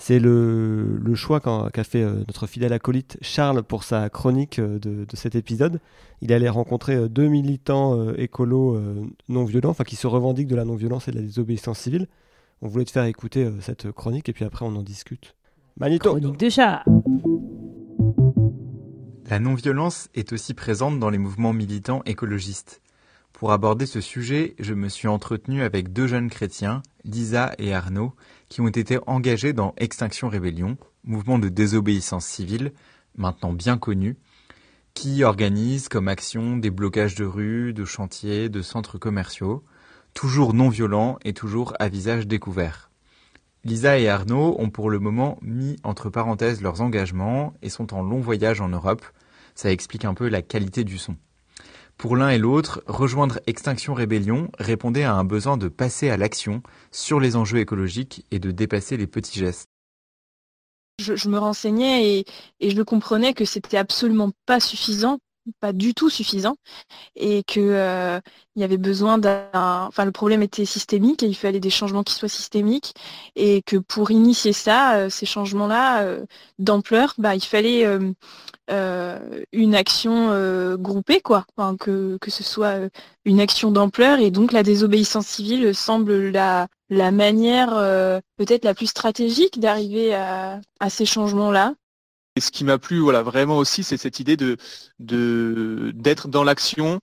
C'est 0.01 0.17
le, 0.17 0.97
le 0.97 1.15
choix 1.15 1.41
qu'a 1.41 1.83
fait 1.83 2.01
euh, 2.01 2.23
notre 2.25 2.47
fidèle 2.47 2.71
acolyte 2.71 3.17
Charles 3.21 3.63
pour 3.63 3.83
sa 3.83 4.09
chronique 4.09 4.57
euh, 4.57 4.79
de, 4.79 5.03
de 5.03 5.15
cet 5.15 5.35
épisode. 5.35 5.81
Il 6.21 6.31
allait 6.31 6.47
rencontrer 6.47 6.95
euh, 6.95 7.09
deux 7.09 7.27
militants 7.27 7.99
euh, 7.99 8.13
écolos 8.17 8.75
euh, 8.75 9.05
non 9.27 9.43
violents, 9.43 9.71
enfin 9.71 9.83
qui 9.83 9.97
se 9.97 10.07
revendiquent 10.07 10.47
de 10.47 10.55
la 10.55 10.63
non-violence 10.63 11.09
et 11.09 11.11
de 11.11 11.17
la 11.17 11.23
désobéissance 11.23 11.79
civile. 11.79 12.07
On 12.61 12.69
voulait 12.69 12.85
te 12.85 12.91
faire 12.91 13.03
écouter 13.03 13.43
euh, 13.43 13.59
cette 13.59 13.91
chronique 13.91 14.29
et 14.29 14.33
puis 14.33 14.45
après 14.45 14.65
on 14.65 14.73
en 14.75 14.83
discute. 14.83 15.35
Manito 15.77 16.11
Chronique 16.11 16.39
de 16.39 16.49
chat. 16.49 16.83
La 19.29 19.39
non-violence 19.39 20.09
est 20.15 20.31
aussi 20.31 20.53
présente 20.53 20.97
dans 20.97 21.09
les 21.09 21.17
mouvements 21.19 21.53
militants 21.53 22.01
écologistes. 22.05 22.81
Pour 23.33 23.51
aborder 23.51 23.85
ce 23.85 24.01
sujet, 24.01 24.55
je 24.59 24.73
me 24.73 24.87
suis 24.89 25.07
entretenu 25.09 25.61
avec 25.61 25.93
deux 25.93 26.07
jeunes 26.07 26.29
chrétiens, 26.29 26.81
Lisa 27.03 27.53
et 27.57 27.73
Arnaud, 27.73 28.13
qui 28.49 28.61
ont 28.61 28.67
été 28.67 28.99
engagés 29.07 29.53
dans 29.53 29.73
Extinction 29.77 30.29
Rébellion, 30.29 30.77
mouvement 31.03 31.39
de 31.39 31.49
désobéissance 31.49 32.25
civile, 32.25 32.73
maintenant 33.15 33.53
bien 33.53 33.77
connu, 33.77 34.17
qui 34.93 35.23
organise 35.23 35.87
comme 35.87 36.07
action 36.07 36.57
des 36.57 36.71
blocages 36.71 37.15
de 37.15 37.25
rues, 37.25 37.73
de 37.73 37.85
chantiers, 37.85 38.49
de 38.49 38.61
centres 38.61 38.97
commerciaux, 38.97 39.63
toujours 40.13 40.53
non 40.53 40.69
violents 40.69 41.17
et 41.23 41.33
toujours 41.33 41.73
à 41.79 41.89
visage 41.89 42.27
découvert. 42.27 42.89
Lisa 43.65 43.99
et 43.99 44.07
Arnaud 44.07 44.55
ont 44.59 44.69
pour 44.69 44.89
le 44.89 44.99
moment 44.99 45.37
mis 45.41 45.75
entre 45.83 46.09
parenthèses 46.09 46.61
leurs 46.61 46.81
engagements 46.81 47.53
et 47.61 47.69
sont 47.69 47.93
en 47.93 48.01
long 48.01 48.19
voyage 48.19 48.61
en 48.61 48.69
Europe. 48.69 49.05
Ça 49.53 49.71
explique 49.71 50.05
un 50.05 50.13
peu 50.13 50.29
la 50.29 50.41
qualité 50.41 50.83
du 50.83 50.97
son. 50.97 51.17
Pour 51.99 52.15
l'un 52.15 52.29
et 52.29 52.37
l'autre, 52.37 52.81
rejoindre 52.87 53.41
Extinction 53.45 53.93
Rébellion 53.93 54.49
répondait 54.57 55.03
à 55.03 55.15
un 55.15 55.25
besoin 55.25 55.57
de 55.57 55.67
passer 55.67 56.09
à 56.09 56.15
l'action 56.15 56.63
sur 56.91 57.19
les 57.19 57.35
enjeux 57.35 57.57
écologiques 57.57 58.25
et 58.31 58.39
de 58.39 58.51
dépasser 58.51 58.95
les 58.95 59.05
petits 59.05 59.37
gestes. 59.37 59.67
je, 60.97 61.27
me 61.27 61.37
renseignais 61.37 62.19
et, 62.19 62.25
et 62.61 62.69
je 62.69 62.81
comprenais 62.83 63.33
que 63.33 63.43
c'était 63.43 63.75
absolument 63.75 64.31
pas 64.45 64.61
suffisant, 64.61 65.19
pas 65.59 65.73
du 65.73 65.93
tout 65.93 66.09
suffisant, 66.09 66.55
et 67.15 67.43
que 67.43 67.59
euh, 67.59 68.19
y 68.55 68.63
avait 68.63 68.77
besoin 68.77 69.17
d'un, 69.17 69.49
enfin 69.87 70.05
le 70.05 70.11
problème 70.11 70.43
était 70.43 70.65
systémique 70.65 71.23
et 71.23 71.27
il 71.27 71.35
fallait 71.35 71.59
des 71.59 71.69
changements 71.69 72.03
qui 72.03 72.13
soient 72.13 72.29
systémiques, 72.29 72.93
et 73.35 73.61
que 73.63 73.77
pour 73.77 74.11
initier 74.11 74.53
ça, 74.53 74.95
euh, 74.97 75.09
ces 75.09 75.25
changements-là 75.25 76.03
euh, 76.03 76.25
d'ampleur, 76.59 77.13
bah 77.17 77.35
il 77.35 77.43
fallait 77.43 77.85
une 79.51 79.75
action 79.75 80.75
groupée 80.77 81.21
quoi, 81.21 81.45
enfin, 81.57 81.75
que 81.77 82.17
que 82.21 82.31
ce 82.31 82.43
soit 82.43 82.89
une 83.25 83.39
action 83.41 83.71
d'ampleur 83.71 84.19
et 84.19 84.31
donc 84.31 84.51
la 84.51 84.63
désobéissance 84.63 85.27
civile 85.27 85.73
semble 85.75 86.29
la 86.29 86.67
la 86.89 87.11
manière 87.11 87.69
peut-être 88.37 88.65
la 88.65 88.73
plus 88.73 88.87
stratégique 88.87 89.59
d'arriver 89.59 90.13
à, 90.13 90.59
à 90.79 90.89
ces 90.89 91.05
changements-là. 91.05 91.75
Et 92.39 92.41
ce 92.41 92.51
qui 92.51 92.63
m'a 92.63 92.77
plu, 92.77 92.99
voilà, 92.99 93.21
vraiment 93.21 93.57
aussi, 93.57 93.83
c'est 93.83 93.97
cette 93.97 94.21
idée 94.21 94.37
de 94.37 94.55
d'être 95.93 96.29
dans 96.29 96.45
l'action 96.45 97.01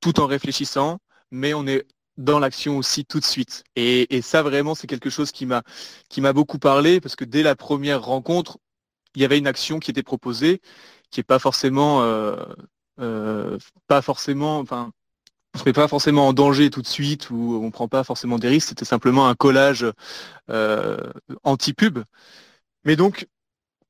tout 0.00 0.20
en 0.20 0.26
réfléchissant, 0.26 1.00
mais 1.30 1.52
on 1.52 1.66
est 1.66 1.86
dans 2.16 2.38
l'action 2.38 2.78
aussi 2.78 3.04
tout 3.04 3.20
de 3.20 3.26
suite. 3.26 3.62
Et, 3.76 4.22
ça, 4.22 4.42
vraiment, 4.42 4.74
c'est 4.74 4.86
quelque 4.86 5.10
chose 5.10 5.32
qui 5.32 5.44
m'a 5.44 6.32
beaucoup 6.32 6.58
parlé 6.58 6.98
parce 6.98 7.14
que 7.14 7.26
dès 7.26 7.42
la 7.42 7.56
première 7.56 8.02
rencontre, 8.02 8.56
il 9.14 9.20
y 9.20 9.26
avait 9.26 9.36
une 9.36 9.46
action 9.46 9.80
qui 9.80 9.90
était 9.90 10.02
proposée, 10.02 10.62
qui 11.10 11.20
est 11.20 11.24
pas 11.24 11.38
forcément 11.38 12.00
euh, 12.02 12.36
euh, 13.00 13.58
pas 13.86 14.00
forcément, 14.00 14.60
enfin, 14.60 14.92
on 15.54 15.58
se 15.58 15.64
met 15.66 15.74
pas 15.74 15.88
forcément 15.88 16.26
en 16.28 16.32
danger 16.32 16.70
tout 16.70 16.80
de 16.80 16.86
suite 16.86 17.28
ou 17.28 17.60
on 17.62 17.70
prend 17.70 17.88
pas 17.88 18.02
forcément 18.02 18.38
des 18.38 18.48
risques. 18.48 18.70
C'était 18.70 18.86
simplement 18.86 19.28
un 19.28 19.34
collage 19.34 19.84
euh, 20.50 20.96
anti-pub. 21.44 21.98
Mais 22.84 22.96
donc 22.96 23.28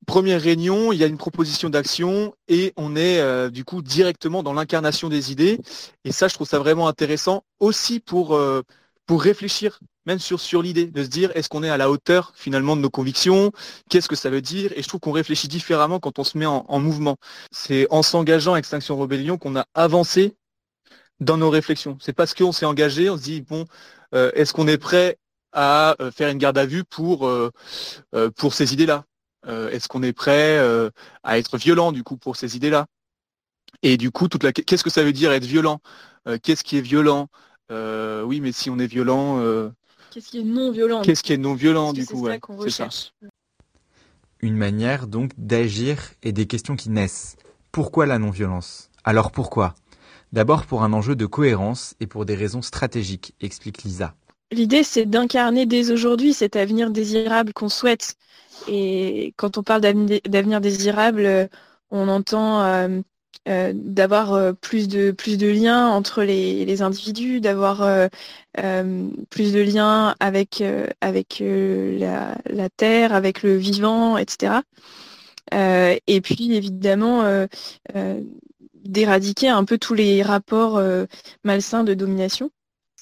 Première 0.08 0.40
réunion, 0.40 0.90
il 0.90 0.98
y 0.98 1.04
a 1.04 1.06
une 1.06 1.18
proposition 1.18 1.68
d'action 1.68 2.34
et 2.48 2.72
on 2.78 2.96
est 2.96 3.20
euh, 3.20 3.50
du 3.50 3.66
coup 3.66 3.82
directement 3.82 4.42
dans 4.42 4.54
l'incarnation 4.54 5.10
des 5.10 5.32
idées. 5.32 5.60
Et 6.06 6.12
ça, 6.12 6.28
je 6.28 6.34
trouve 6.34 6.48
ça 6.48 6.58
vraiment 6.58 6.88
intéressant 6.88 7.44
aussi 7.60 8.00
pour, 8.00 8.34
euh, 8.34 8.62
pour 9.04 9.22
réfléchir 9.22 9.80
même 10.06 10.18
sur, 10.18 10.40
sur 10.40 10.62
l'idée, 10.62 10.86
de 10.86 11.04
se 11.04 11.08
dire 11.08 11.30
est-ce 11.34 11.50
qu'on 11.50 11.62
est 11.62 11.68
à 11.68 11.76
la 11.76 11.90
hauteur 11.90 12.32
finalement 12.34 12.74
de 12.74 12.80
nos 12.80 12.88
convictions, 12.88 13.52
qu'est-ce 13.90 14.08
que 14.08 14.16
ça 14.16 14.30
veut 14.30 14.40
dire? 14.40 14.72
Et 14.76 14.82
je 14.82 14.88
trouve 14.88 15.00
qu'on 15.00 15.12
réfléchit 15.12 15.46
différemment 15.46 16.00
quand 16.00 16.18
on 16.18 16.24
se 16.24 16.38
met 16.38 16.46
en, 16.46 16.64
en 16.66 16.80
mouvement. 16.80 17.18
C'est 17.50 17.86
en 17.90 18.02
s'engageant 18.02 18.54
à 18.54 18.58
Extinction 18.58 18.96
Rebellion 18.96 19.36
qu'on 19.36 19.56
a 19.56 19.66
avancé 19.74 20.36
dans 21.20 21.36
nos 21.36 21.50
réflexions. 21.50 21.98
C'est 22.00 22.14
parce 22.14 22.32
qu'on 22.32 22.52
s'est 22.52 22.64
engagé, 22.64 23.10
on 23.10 23.18
se 23.18 23.22
dit 23.24 23.42
bon, 23.42 23.66
euh, 24.14 24.30
est-ce 24.32 24.54
qu'on 24.54 24.68
est 24.68 24.78
prêt 24.78 25.18
à 25.52 25.96
faire 26.16 26.30
une 26.30 26.38
garde 26.38 26.56
à 26.56 26.64
vue 26.64 26.84
pour, 26.84 27.30
pour 28.36 28.54
ces 28.54 28.72
idées-là? 28.72 29.04
Est-ce 29.46 29.88
qu'on 29.88 30.02
est 30.02 30.12
prêt 30.12 30.58
euh, 30.58 30.90
à 31.22 31.38
être 31.38 31.56
violent 31.58 31.92
du 31.92 32.02
coup 32.02 32.16
pour 32.16 32.36
ces 32.36 32.56
idées-là? 32.56 32.86
Et 33.82 33.96
du 33.96 34.10
coup, 34.10 34.28
toute 34.28 34.42
la 34.42 34.52
qu'est-ce 34.52 34.82
que 34.82 34.90
ça 34.90 35.04
veut 35.04 35.12
dire 35.12 35.32
être 35.32 35.44
violent? 35.44 35.80
Euh, 36.26 36.38
Qu'est-ce 36.42 36.64
qui 36.64 36.76
est 36.76 36.82
violent? 36.82 37.28
Euh, 37.70 38.22
Oui, 38.22 38.40
mais 38.40 38.52
si 38.52 38.70
on 38.70 38.78
est 38.78 38.86
violent, 38.86 39.38
euh, 39.40 39.70
Qu'est-ce 40.10 40.28
qui 40.28 40.40
est 40.40 40.44
non 40.44 40.70
violent 40.72 41.02
qu'est-ce 41.02 41.22
qui 41.22 41.32
est 41.34 41.38
non 41.38 41.54
violent 41.54 41.92
du 41.92 42.04
c'est 42.04 42.14
coup 42.14 42.24
ça 42.24 42.30
ouais, 42.30 42.38
qu'on 42.40 42.60
c'est 42.62 42.70
ça. 42.70 42.88
Une 44.40 44.56
manière 44.56 45.06
donc 45.06 45.32
d'agir 45.36 46.12
et 46.22 46.32
des 46.32 46.46
questions 46.46 46.76
qui 46.76 46.90
naissent. 46.90 47.36
Pourquoi 47.72 48.06
la 48.06 48.18
non-violence? 48.18 48.90
Alors 49.04 49.30
pourquoi? 49.32 49.74
D'abord 50.32 50.64
pour 50.66 50.82
un 50.82 50.92
enjeu 50.92 51.14
de 51.16 51.26
cohérence 51.26 51.94
et 52.00 52.06
pour 52.06 52.24
des 52.24 52.34
raisons 52.34 52.62
stratégiques, 52.62 53.34
explique 53.40 53.82
Lisa. 53.82 54.14
L'idée, 54.50 54.82
c'est 54.82 55.04
d'incarner 55.06 55.66
dès 55.66 55.90
aujourd'hui 55.90 56.32
cet 56.32 56.56
avenir 56.56 56.90
désirable 56.90 57.52
qu'on 57.52 57.68
souhaite. 57.68 58.16
Et 58.68 59.34
quand 59.36 59.58
on 59.58 59.62
parle 59.62 59.82
d'aveni- 59.82 60.22
d'avenir 60.28 60.60
désirable, 60.60 61.26
euh, 61.26 61.46
on 61.90 62.08
entend 62.08 62.62
euh, 62.62 63.00
euh, 63.48 63.72
d'avoir 63.74 64.54
plus 64.56 64.88
de 64.88 65.10
plus 65.10 65.38
de 65.38 65.48
liens 65.48 65.88
entre 65.88 66.22
les, 66.22 66.82
individus, 66.82 67.40
d'avoir 67.40 68.08
plus 69.30 69.52
de 69.52 69.60
liens 69.60 70.14
avec 70.20 70.62
avec 71.00 71.42
la, 71.42 72.68
terre, 72.76 73.14
avec 73.14 73.42
le 73.42 73.56
vivant, 73.56 74.18
etc. 74.18 74.62
Et 75.52 76.20
puis 76.22 76.52
évidemment 76.54 77.46
d'éradiquer 78.74 79.48
un 79.48 79.64
peu 79.64 79.78
tous 79.78 79.94
les 79.94 80.22
rapports 80.22 80.80
malsains 81.44 81.84
de 81.84 81.94
domination. 81.94 82.50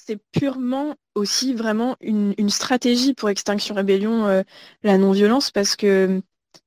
C'est 0.07 0.19
purement 0.31 0.95
aussi 1.15 1.53
vraiment 1.53 1.97
une, 1.99 2.33
une 2.37 2.49
stratégie 2.49 3.13
pour 3.13 3.29
Extinction 3.29 3.75
Rébellion, 3.75 4.25
euh, 4.25 4.43
la 4.83 4.97
non-violence, 4.97 5.51
parce 5.51 5.75
que 5.75 6.21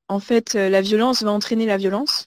en 0.08 0.20
fait, 0.20 0.56
euh, 0.56 0.68
la 0.68 0.82
violence 0.82 1.22
va 1.22 1.32
entraîner 1.32 1.64
la 1.64 1.78
violence. 1.78 2.26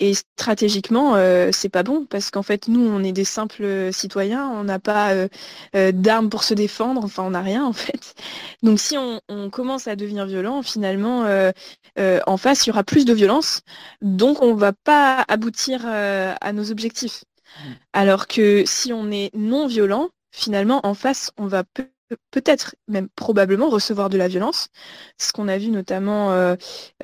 Et 0.00 0.14
stratégiquement, 0.14 1.16
euh, 1.16 1.50
c'est 1.52 1.68
pas 1.70 1.82
bon 1.82 2.06
parce 2.06 2.30
qu'en 2.30 2.42
fait, 2.42 2.68
nous, 2.68 2.80
on 2.80 3.04
est 3.04 3.12
des 3.12 3.24
simples 3.24 3.92
citoyens, 3.92 4.48
on 4.50 4.64
n'a 4.64 4.78
pas 4.78 5.12
euh, 5.12 5.28
euh, 5.76 5.92
d'armes 5.92 6.30
pour 6.30 6.44
se 6.44 6.54
défendre, 6.54 7.04
enfin, 7.04 7.24
on 7.24 7.30
n'a 7.30 7.42
rien 7.42 7.64
en 7.64 7.74
fait. 7.74 8.14
Donc, 8.62 8.80
si 8.80 8.96
on, 8.98 9.20
on 9.28 9.50
commence 9.50 9.88
à 9.88 9.96
devenir 9.96 10.26
violent, 10.26 10.62
finalement, 10.62 11.24
euh, 11.24 11.52
euh, 11.98 12.20
en 12.26 12.38
face, 12.38 12.66
il 12.66 12.70
y 12.70 12.72
aura 12.72 12.84
plus 12.84 13.04
de 13.04 13.12
violence, 13.14 13.62
donc 14.02 14.42
on 14.42 14.54
va 14.54 14.72
pas 14.72 15.24
aboutir 15.28 15.82
euh, 15.86 16.34
à 16.40 16.52
nos 16.54 16.70
objectifs. 16.70 17.24
Alors 17.92 18.26
que 18.26 18.64
si 18.66 18.92
on 18.92 19.10
est 19.10 19.30
non 19.34 19.66
violent, 19.66 20.10
finalement, 20.36 20.80
en 20.86 20.94
face, 20.94 21.32
on 21.38 21.46
va 21.46 21.64
peut- 21.64 21.88
peut-être, 22.30 22.76
même 22.88 23.08
probablement, 23.16 23.68
recevoir 23.68 24.10
de 24.10 24.18
la 24.18 24.28
violence. 24.28 24.68
Ce 25.18 25.32
qu'on 25.32 25.48
a 25.48 25.58
vu 25.58 25.68
notamment, 25.70 26.32
euh, 26.32 26.54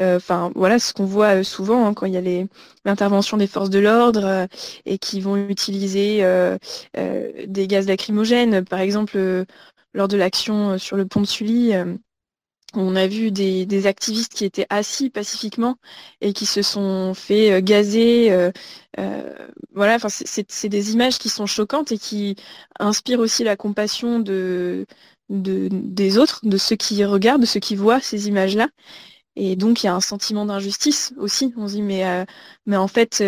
euh, 0.00 0.16
enfin 0.16 0.52
voilà, 0.54 0.78
ce 0.78 0.92
qu'on 0.92 1.06
voit 1.06 1.40
euh, 1.40 1.42
souvent 1.42 1.86
hein, 1.86 1.94
quand 1.94 2.06
il 2.06 2.12
y 2.14 2.16
a 2.18 2.46
l'intervention 2.84 3.36
des 3.36 3.48
forces 3.48 3.70
de 3.70 3.80
l'ordre 3.80 4.24
euh, 4.24 4.46
et 4.86 4.98
qui 4.98 5.20
vont 5.20 5.36
utiliser 5.48 6.24
euh, 6.24 6.56
euh, 6.98 7.32
des 7.48 7.66
gaz 7.66 7.86
lacrymogènes. 7.88 8.64
Par 8.64 8.80
exemple, 8.80 9.18
lors 9.94 10.08
de 10.08 10.16
l'action 10.16 10.78
sur 10.78 10.96
le 10.96 11.06
pont 11.06 11.20
de 11.20 11.26
Sully, 11.26 11.72
on 12.76 12.96
a 12.96 13.06
vu 13.06 13.30
des, 13.30 13.66
des 13.66 13.86
activistes 13.86 14.34
qui 14.34 14.44
étaient 14.44 14.66
assis 14.70 15.10
pacifiquement 15.10 15.76
et 16.20 16.32
qui 16.32 16.46
se 16.46 16.62
sont 16.62 17.14
fait 17.14 17.52
euh, 17.52 17.60
gazer. 17.62 18.30
euh, 18.32 18.50
euh, 18.98 19.34
voilà, 19.74 19.96
enfin, 19.96 20.08
c'est- 20.10 20.68
des 20.68 20.92
images 20.92 21.18
qui 21.18 21.28
sont 21.28 21.46
choquantes 21.46 21.92
et 21.92 21.98
qui 21.98 22.36
inspirent 22.78 23.20
aussi 23.20 23.44
la 23.44 23.56
compassion 23.56 24.20
de, 24.20 24.86
de, 25.28 25.68
des 25.72 26.18
autres, 26.18 26.40
de 26.44 26.56
ceux 26.58 26.76
qui 26.76 27.04
regardent, 27.04 27.42
de 27.42 27.46
ceux 27.46 27.60
qui 27.60 27.76
voient 27.76 28.00
ces 28.00 28.28
images-là. 28.28 28.68
Et 29.36 29.56
donc, 29.56 29.82
il 29.82 29.86
y 29.86 29.88
a 29.90 29.94
un 29.94 30.00
sentiment 30.02 30.46
d'injustice 30.46 31.14
aussi. 31.18 31.54
On 31.56 31.68
se 31.68 31.74
dit, 31.74 31.82
mais, 31.82 32.26
mais 32.66 32.76
en 32.76 32.88
fait, 32.88 33.22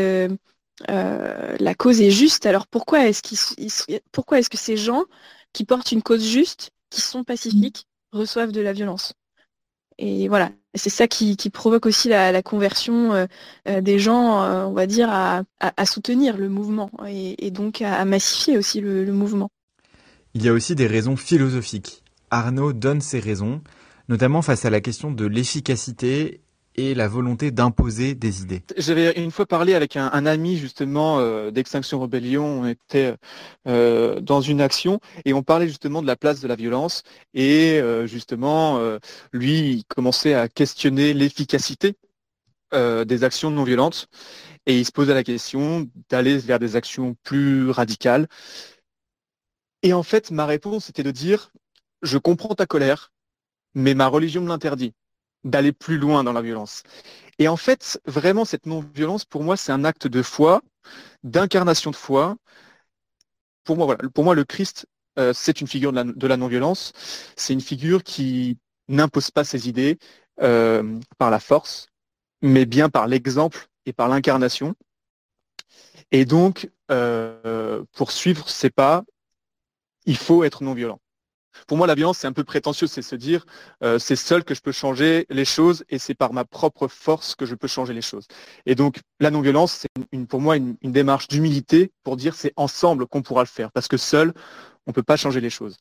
la 0.88 1.74
cause 1.74 2.00
est 2.00 2.11
juste. 2.11 2.46
Alors 2.46 2.66
pourquoi 2.66 3.07
est-ce 3.09 3.22
pourquoi 4.12 4.42
que 4.42 4.57
ces 4.57 4.76
gens 4.76 5.04
qui 5.52 5.64
portent 5.64 5.92
une 5.92 6.02
cause 6.02 6.24
juste, 6.26 6.70
qui 6.90 7.00
sont 7.00 7.24
pacifiques, 7.24 7.87
reçoivent 8.12 8.52
de 8.52 8.61
la 8.61 8.72
violence? 8.72 9.14
Et 9.98 10.28
voilà, 10.28 10.50
c'est 10.74 10.90
ça 10.90 11.07
qui, 11.07 11.37
provoque 11.50 11.87
aussi 11.87 12.09
la, 12.09 12.42
conversion 12.42 13.12
euh, 13.12 13.26
euh, 13.68 13.80
des 13.80 13.98
gens, 13.98 14.42
euh, 14.42 14.64
on 14.64 14.72
va 14.72 14.87
dire, 14.87 15.09
à, 15.11 15.44
soutenir 15.87 16.37
le 16.37 16.48
mouvement 16.48 16.90
et, 17.07 17.50
donc 17.50 17.83
à, 17.83 17.94
à 17.94 18.04
massifier 18.04 18.59
aussi 18.59 18.80
le, 18.80 19.04
le 19.04 19.12
mouvement. 19.12 19.50
Il 20.35 20.44
y 20.44 20.48
a 20.48 20.52
aussi 20.52 20.74
des 20.74 20.87
raisons 20.87 21.16
philosophiques. 21.16 22.02
Arnaud 22.30 22.72
donne 22.72 23.00
ses 23.00 23.20
raisons. 23.20 23.61
notamment 24.09 24.42
face 24.42 24.64
à 24.64 24.70
la 24.70 24.80
question 24.80 25.12
de 25.12 25.26
l'efficacité 25.26 26.40
et 26.77 26.95
la 26.95 27.09
volonté 27.09 27.51
d'imposer 27.51 28.15
des 28.15 28.43
idées. 28.43 28.63
J'avais 28.77 29.13
une 29.13 29.31
fois 29.31 29.47
parlé 29.47 29.75
avec 29.75 29.97
un, 29.97 30.27
ami 30.27 30.57
justement 30.57 31.19
euh, 31.19 31.51
d'Extinction 31.51 32.01
Rebellion, 32.01 32.45
on 32.45 32.67
était 32.67 33.15
euh, 33.69 34.21
dans 34.21 34.41
une 34.41 34.61
action 34.61 35.01
et 35.25 35.33
on 35.35 35.43
parlait 35.43 35.69
justement 35.69 36.03
de 36.03 36.07
la 36.07 36.17
place 36.17 36.41
de 36.41 36.49
la 36.49 36.57
violence 36.57 37.03
et 37.33 37.81
euh, 37.81 38.07
justement 38.07 38.81
lui 39.33 39.71
il 39.71 39.85
commençait 39.85 40.35
à 40.35 40.49
questionner 40.49 41.15
l'efficacité 41.15 41.95
des 42.73 43.23
actions 43.23 43.51
non 43.51 43.63
violentes 43.63 44.09
et 44.67 44.79
il 44.79 44.85
se 44.85 44.91
posait 44.91 45.15
la 45.15 45.23
question 45.23 45.89
d'aller 46.09 46.39
vers 46.39 46.59
des 46.59 46.75
actions 46.75 47.15
plus 47.23 47.71
radicales. 47.71 48.27
Et 49.83 49.93
en 49.93 50.03
fait 50.03 50.33
ma 50.33 50.45
réponse 50.45 50.89
était 50.89 51.05
de 51.05 51.13
dire 51.13 51.53
je 52.03 52.19
comprends 52.19 52.55
ta 52.55 52.67
colère 52.67 53.13
mais 53.75 53.95
ma 53.95 54.09
religion 54.09 54.43
me 54.43 54.49
l'interdit 54.49 54.93
d'aller 55.44 55.72
plus 55.72 55.98
loin 55.98 56.24
dans 56.24 56.33
la 56.33 56.42
violence. 56.42 56.83
Et 57.38 57.48
en 57.48 57.57
fait, 57.57 58.00
vraiment, 58.07 58.44
cette 58.44 58.66
non-violence, 58.66 59.24
pour 59.24 59.42
moi, 59.42 59.57
c'est 59.57 59.72
un 59.72 59.85
acte 59.85 60.07
de 60.07 60.22
foi, 60.22 60.62
d'incarnation 61.22 61.90
de 61.90 61.96
foi. 61.96 62.37
Pour 63.64 63.76
moi, 63.76 64.35
le 64.35 64.44
Christ, 64.44 64.87
euh, 65.18 65.33
c'est 65.33 65.61
une 65.61 65.66
figure 65.66 65.92
de 65.92 66.26
la, 66.26 66.37
non-violence. 66.37 66.92
C'est 67.37 67.52
une 67.52 67.61
figure 67.61 68.02
qui 68.02 68.59
n'impose 68.88 69.30
pas 69.30 69.44
ses 69.44 69.68
idées 69.68 69.98
euh, 70.42 70.98
par 71.18 71.30
la 71.30 71.40
force, 71.40 71.87
mais 72.42 72.66
bien 72.66 72.88
par 72.90 73.07
l'exemple 73.07 73.66
et 73.87 73.92
par 73.92 74.09
l'incarnation. 74.09 74.74
Et 76.11 76.24
donc, 76.24 76.70
euh, 76.90 77.85
pour 77.92 78.12
suivre 78.12 78.48
ses 78.48 78.70
pas, 78.70 79.04
il 80.07 80.16
faut 80.16 80.44
être 80.44 80.62
non-violent. 80.62 81.00
Pour 81.67 81.77
moi, 81.77 81.87
la 81.87 81.95
violence, 81.95 82.19
c'est 82.19 82.27
un 82.27 82.33
peu 82.33 82.45
prétentieux, 82.45 82.87
c'est 82.87 83.03
se 83.03 83.17
dire, 83.17 83.45
euh, 83.83 83.99
c'est 83.99 84.17
seul 84.17 84.45
que 84.45 84.55
je 84.55 84.61
peux 84.61 84.73
changer 84.73 85.27
les 85.31 85.45
choses 85.45 85.85
et 85.88 85.99
c'est 85.99 86.14
par 86.14 86.33
ma 86.33 86.45
propre 86.45 86.88
force 86.88 87.35
que 87.35 87.47
je 87.47 87.55
peux 87.55 87.69
changer 87.69 87.95
les 87.95 88.03
choses. 88.03 88.27
Et 88.67 88.75
donc, 88.75 89.01
la 89.21 89.31
non-violence, 89.31 89.73
c'est 89.73 90.27
pour 90.27 90.40
moi 90.40 90.57
une, 90.57 90.77
démarche 90.83 91.29
d'humilité 91.29 91.93
pour 92.03 92.17
dire 92.17 92.35
c'est 92.35 92.53
ensemble 92.57 93.07
qu'on 93.07 93.23
pourra 93.23 93.43
le 93.43 93.49
faire, 93.49 93.73
parce 93.73 93.88
que 93.88 93.97
seul, 93.97 94.33
on 94.87 94.90
ne 94.90 94.95
peut 94.95 95.03
pas 95.03 95.17
changer 95.17 95.40
les 95.40 95.51
choses. 95.51 95.77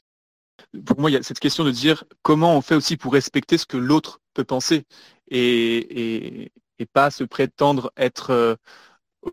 Pour 0.85 0.99
moi, 0.99 1.09
il 1.09 1.13
y 1.13 1.17
a 1.17 1.23
cette 1.23 1.39
question 1.39 1.63
de 1.63 1.71
dire 1.71 2.03
comment 2.21 2.55
on 2.57 2.61
fait 2.61 2.75
aussi 2.75 2.97
pour 2.97 3.13
respecter 3.13 3.57
ce 3.57 3.65
que 3.65 3.77
l'autre 3.77 4.19
peut 4.33 4.43
penser 4.43 4.85
et, 5.29 6.51
pas 6.93 7.11
se 7.11 7.23
prétendre 7.23 7.93
être 7.95 8.31
euh, 8.31 8.55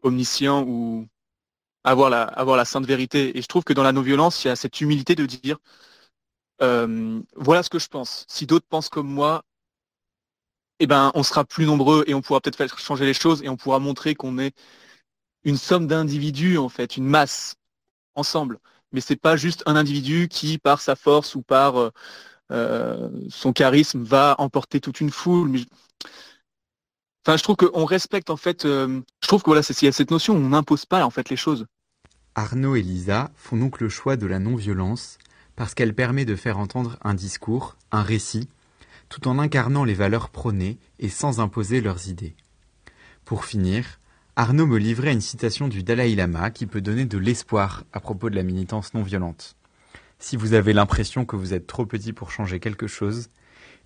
omniscient 0.02 0.62
ou 0.62 1.08
avoir 1.82 2.08
la 2.10 2.64
sainte 2.64 2.86
vérité. 2.86 3.36
Et 3.36 3.42
je 3.42 3.46
trouve 3.48 3.64
que 3.64 3.72
dans 3.72 3.82
la 3.82 3.92
non-violence, 3.92 4.44
il 4.44 4.48
y 4.48 4.50
a 4.50 4.56
cette 4.56 4.80
humilité 4.80 5.16
de 5.16 5.26
dire 5.26 5.58
euh, 6.62 7.20
voilà 7.36 7.62
ce 7.62 7.70
que 7.70 7.78
je 7.78 7.88
pense. 7.88 8.24
Si 8.28 8.46
d'autres 8.46 8.66
pensent 8.68 8.88
comme 8.88 9.08
moi, 9.08 9.44
eh 10.78 10.86
ben, 10.86 11.10
on 11.14 11.22
sera 11.22 11.44
plus 11.44 11.66
nombreux 11.66 12.04
et 12.06 12.14
on 12.14 12.22
pourra 12.22 12.40
peut-être 12.40 12.56
faire 12.56 12.78
changer 12.78 13.04
les 13.04 13.14
choses 13.14 13.42
et 13.42 13.48
on 13.48 13.56
pourra 13.56 13.78
montrer 13.78 14.14
qu'on 14.14 14.38
est 14.38 14.54
une 15.44 15.56
somme 15.56 15.86
d'individus, 15.86 16.58
en 16.58 16.68
fait, 16.68 16.96
une 16.96 17.06
masse, 17.06 17.56
ensemble. 18.14 18.58
Mais 18.92 19.00
c'est 19.00 19.16
pas 19.16 19.36
juste 19.36 19.62
un 19.66 19.76
individu 19.76 20.28
qui, 20.28 20.58
par 20.58 20.80
sa 20.80 20.96
force 20.96 21.34
ou 21.34 21.42
par 21.42 21.78
euh, 21.78 21.90
euh, 22.50 23.10
son 23.30 23.52
charisme, 23.52 24.02
va 24.02 24.34
emporter 24.38 24.80
toute 24.80 25.00
une 25.00 25.10
foule. 25.10 25.60
Enfin, 27.24 27.36
je 27.36 27.42
trouve 27.42 27.56
qu'on 27.56 27.84
respecte, 27.84 28.30
en 28.30 28.36
fait, 28.36 28.64
je 28.64 29.02
trouve 29.22 29.42
que 29.42 29.50
voilà, 29.50 29.62
c'est, 29.62 29.80
y 29.82 29.88
a 29.88 29.92
cette 29.92 30.10
notion, 30.10 30.34
on 30.34 30.48
n'impose 30.48 30.86
pas, 30.86 31.04
en 31.04 31.10
fait, 31.10 31.28
les 31.28 31.36
choses. 31.36 31.66
Arnaud 32.34 32.76
et 32.76 32.82
Lisa 32.82 33.30
font 33.34 33.56
donc 33.56 33.80
le 33.80 33.88
choix 33.88 34.16
de 34.16 34.26
la 34.26 34.38
non-violence 34.38 35.18
parce 35.60 35.74
qu'elle 35.74 35.92
permet 35.92 36.24
de 36.24 36.36
faire 36.36 36.58
entendre 36.58 36.96
un 37.02 37.12
discours, 37.12 37.76
un 37.92 38.02
récit, 38.02 38.48
tout 39.10 39.28
en 39.28 39.38
incarnant 39.38 39.84
les 39.84 39.92
valeurs 39.92 40.30
prônées 40.30 40.78
et 40.98 41.10
sans 41.10 41.38
imposer 41.38 41.82
leurs 41.82 42.08
idées. 42.08 42.34
Pour 43.26 43.44
finir, 43.44 44.00
Arnaud 44.36 44.64
me 44.64 44.78
livrait 44.78 45.12
une 45.12 45.20
citation 45.20 45.68
du 45.68 45.82
Dalai 45.82 46.14
Lama 46.14 46.50
qui 46.50 46.64
peut 46.64 46.80
donner 46.80 47.04
de 47.04 47.18
l'espoir 47.18 47.84
à 47.92 48.00
propos 48.00 48.30
de 48.30 48.36
la 48.36 48.42
militance 48.42 48.94
non 48.94 49.02
violente. 49.02 49.54
Si 50.18 50.38
vous 50.38 50.54
avez 50.54 50.72
l'impression 50.72 51.26
que 51.26 51.36
vous 51.36 51.52
êtes 51.52 51.66
trop 51.66 51.84
petit 51.84 52.14
pour 52.14 52.30
changer 52.30 52.58
quelque 52.58 52.86
chose, 52.86 53.28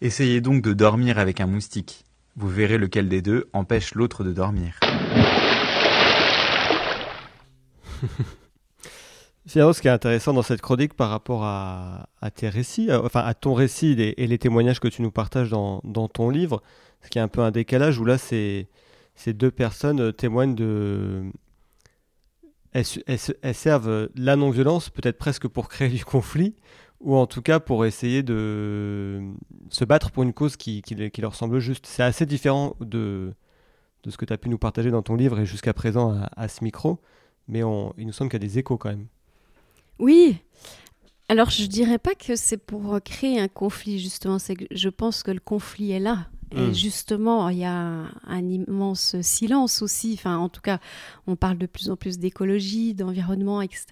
essayez 0.00 0.40
donc 0.40 0.62
de 0.62 0.74
dormir 0.74 1.18
avec 1.18 1.40
un 1.40 1.46
moustique. 1.46 2.04
Vous 2.36 2.48
verrez 2.48 2.78
lequel 2.78 3.08
des 3.08 3.20
deux 3.20 3.48
empêche 3.52 3.96
l'autre 3.96 4.22
de 4.22 4.32
dormir. 4.32 4.78
Finalement, 9.46 9.74
ce 9.74 9.82
qui 9.82 9.88
est 9.88 9.90
intéressant 9.90 10.32
dans 10.32 10.42
cette 10.42 10.62
chronique 10.62 10.94
par 10.94 11.10
rapport 11.10 11.44
à, 11.44 12.08
tes 12.34 12.48
récits, 12.48 12.90
euh, 12.90 13.02
enfin 13.04 13.20
à 13.20 13.34
ton 13.34 13.52
récit 13.52 13.92
et, 13.92 14.26
les 14.26 14.38
témoignages 14.38 14.80
que 14.80 14.88
tu 14.88 15.02
nous 15.02 15.10
partages 15.10 15.50
dans, 15.50 15.80
ton 16.08 16.30
livre, 16.30 16.62
ce 17.02 17.10
qui 17.10 17.18
est 17.18 17.22
un 17.22 17.28
peu 17.28 17.42
un 17.42 17.50
décalage 17.50 17.98
où 17.98 18.06
là, 18.06 18.16
ces, 18.16 18.68
deux 19.26 19.50
personnes 19.50 20.00
euh, 20.00 20.12
témoignent 20.12 20.54
de. 20.54 21.24
Elles, 22.72 23.54
servent 23.54 24.08
la 24.16 24.34
non-violence 24.34 24.90
peut-être 24.90 25.18
presque 25.18 25.46
pour 25.46 25.68
créer 25.68 25.90
du 25.90 26.04
conflit, 26.04 26.56
ou 27.00 27.14
en 27.14 27.26
tout 27.26 27.42
cas 27.42 27.60
pour 27.60 27.84
essayer 27.84 28.22
de 28.22 29.20
se 29.68 29.84
battre 29.84 30.10
pour 30.10 30.22
une 30.22 30.32
cause 30.32 30.56
qui, 30.56 30.82
leur 31.18 31.34
semble 31.34 31.58
juste. 31.60 31.86
C'est 31.86 32.02
assez 32.02 32.26
différent 32.26 32.76
de 32.80 33.34
ce 34.08 34.16
que 34.16 34.24
tu 34.24 34.32
as 34.32 34.38
pu 34.38 34.48
nous 34.48 34.58
partager 34.58 34.90
dans 34.90 35.02
ton 35.02 35.14
livre 35.14 35.38
et 35.40 35.46
jusqu'à 35.46 35.74
présent 35.74 36.18
à, 36.34 36.48
ce 36.48 36.64
micro, 36.64 36.98
mais 37.46 37.60
il 37.98 38.06
nous 38.06 38.12
semble 38.12 38.30
qu'il 38.30 38.42
y 38.42 38.44
a 38.44 38.48
des 38.48 38.58
échos 38.58 38.78
quand 38.78 38.88
même. 38.88 39.06
Oui. 39.98 40.36
Alors, 41.28 41.50
je 41.50 41.66
dirais 41.66 41.98
pas 41.98 42.14
que 42.14 42.36
c'est 42.36 42.58
pour 42.58 43.00
créer 43.02 43.40
un 43.40 43.48
conflit, 43.48 43.98
justement. 43.98 44.38
C'est 44.38 44.56
que 44.56 44.64
je 44.70 44.88
pense 44.88 45.22
que 45.22 45.30
le 45.30 45.40
conflit 45.40 45.92
est 45.92 46.00
là. 46.00 46.28
Et 46.52 46.60
hmm. 46.60 46.74
justement, 46.74 47.48
il 47.48 47.58
y 47.58 47.64
a 47.64 48.06
un, 48.26 48.48
immense 48.48 49.20
silence 49.22 49.82
aussi. 49.82 50.14
Enfin, 50.14 50.36
en 50.36 50.48
tout 50.48 50.60
cas, 50.60 50.78
on 51.26 51.36
parle 51.36 51.58
de 51.58 51.66
plus 51.66 51.90
en 51.90 51.96
plus 51.96 52.18
d'écologie, 52.18 52.94
d'environnement, 52.94 53.60
etc. 53.60 53.86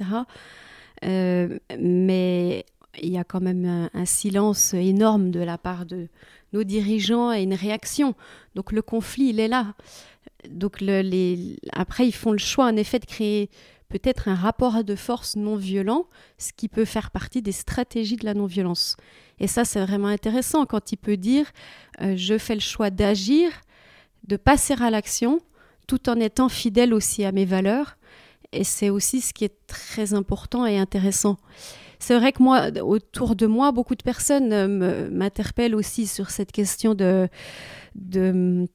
Euh, 1.04 1.58
mais 1.78 2.64
il 3.00 3.10
y 3.10 3.18
a 3.18 3.24
quand 3.24 3.40
même 3.40 3.88
un, 3.92 4.04
silence 4.04 4.74
énorme 4.74 5.30
de 5.30 5.40
la 5.40 5.58
part 5.58 5.86
de 5.86 6.08
nos 6.52 6.62
dirigeants 6.62 7.32
et 7.32 7.42
une 7.42 7.54
réaction. 7.54 8.14
Donc 8.54 8.70
le 8.72 8.82
conflit, 8.82 9.30
il 9.30 9.40
est 9.40 9.48
là. 9.48 9.74
Donc 10.48 10.80
les... 10.80 11.56
après, 11.72 12.06
ils 12.06 12.12
font 12.12 12.32
le 12.32 12.38
choix, 12.38 12.66
en 12.66 12.76
effet, 12.76 12.98
de 12.98 13.06
créer 13.06 13.50
peut-être 13.92 14.28
un 14.28 14.34
rapport 14.34 14.84
de 14.84 14.94
force 14.96 15.36
non 15.36 15.56
violent, 15.56 16.06
ce 16.38 16.52
qui 16.56 16.68
peut 16.70 16.86
faire 16.86 17.10
partie 17.10 17.42
des 17.42 17.52
stratégies 17.52 18.16
de 18.16 18.24
la 18.24 18.32
non-violence. 18.32 18.96
Et 19.38 19.46
ça, 19.46 19.66
c'est 19.66 19.84
vraiment 19.84 20.08
intéressant 20.08 20.64
quand 20.64 20.92
il 20.92 20.96
peut 20.96 21.18
dire 21.18 21.46
euh, 22.00 22.14
je 22.16 22.38
fais 22.38 22.54
le 22.54 22.60
choix 22.60 22.88
d'agir, 22.88 23.50
de 24.26 24.36
passer 24.38 24.74
à 24.80 24.88
l'action, 24.88 25.40
tout 25.86 26.08
en 26.08 26.18
étant 26.20 26.48
fidèle 26.48 26.94
aussi 26.94 27.22
à 27.24 27.32
mes 27.32 27.44
valeurs. 27.44 27.98
Et 28.52 28.64
c'est 28.64 28.88
aussi 28.88 29.20
ce 29.20 29.34
qui 29.34 29.44
est 29.44 29.66
très 29.66 30.14
important 30.14 30.64
et 30.64 30.78
intéressant. 30.78 31.36
C'est 31.98 32.16
vrai 32.18 32.32
que 32.32 32.42
moi, 32.42 32.68
autour 32.80 33.36
de 33.36 33.46
moi, 33.46 33.72
beaucoup 33.72 33.94
de 33.94 34.02
personnes 34.02 34.52
euh, 34.52 35.10
m'interpellent 35.10 35.74
aussi 35.74 36.06
sur 36.06 36.30
cette 36.30 36.50
question 36.50 36.94
de, 36.94 37.28
de 37.94 38.66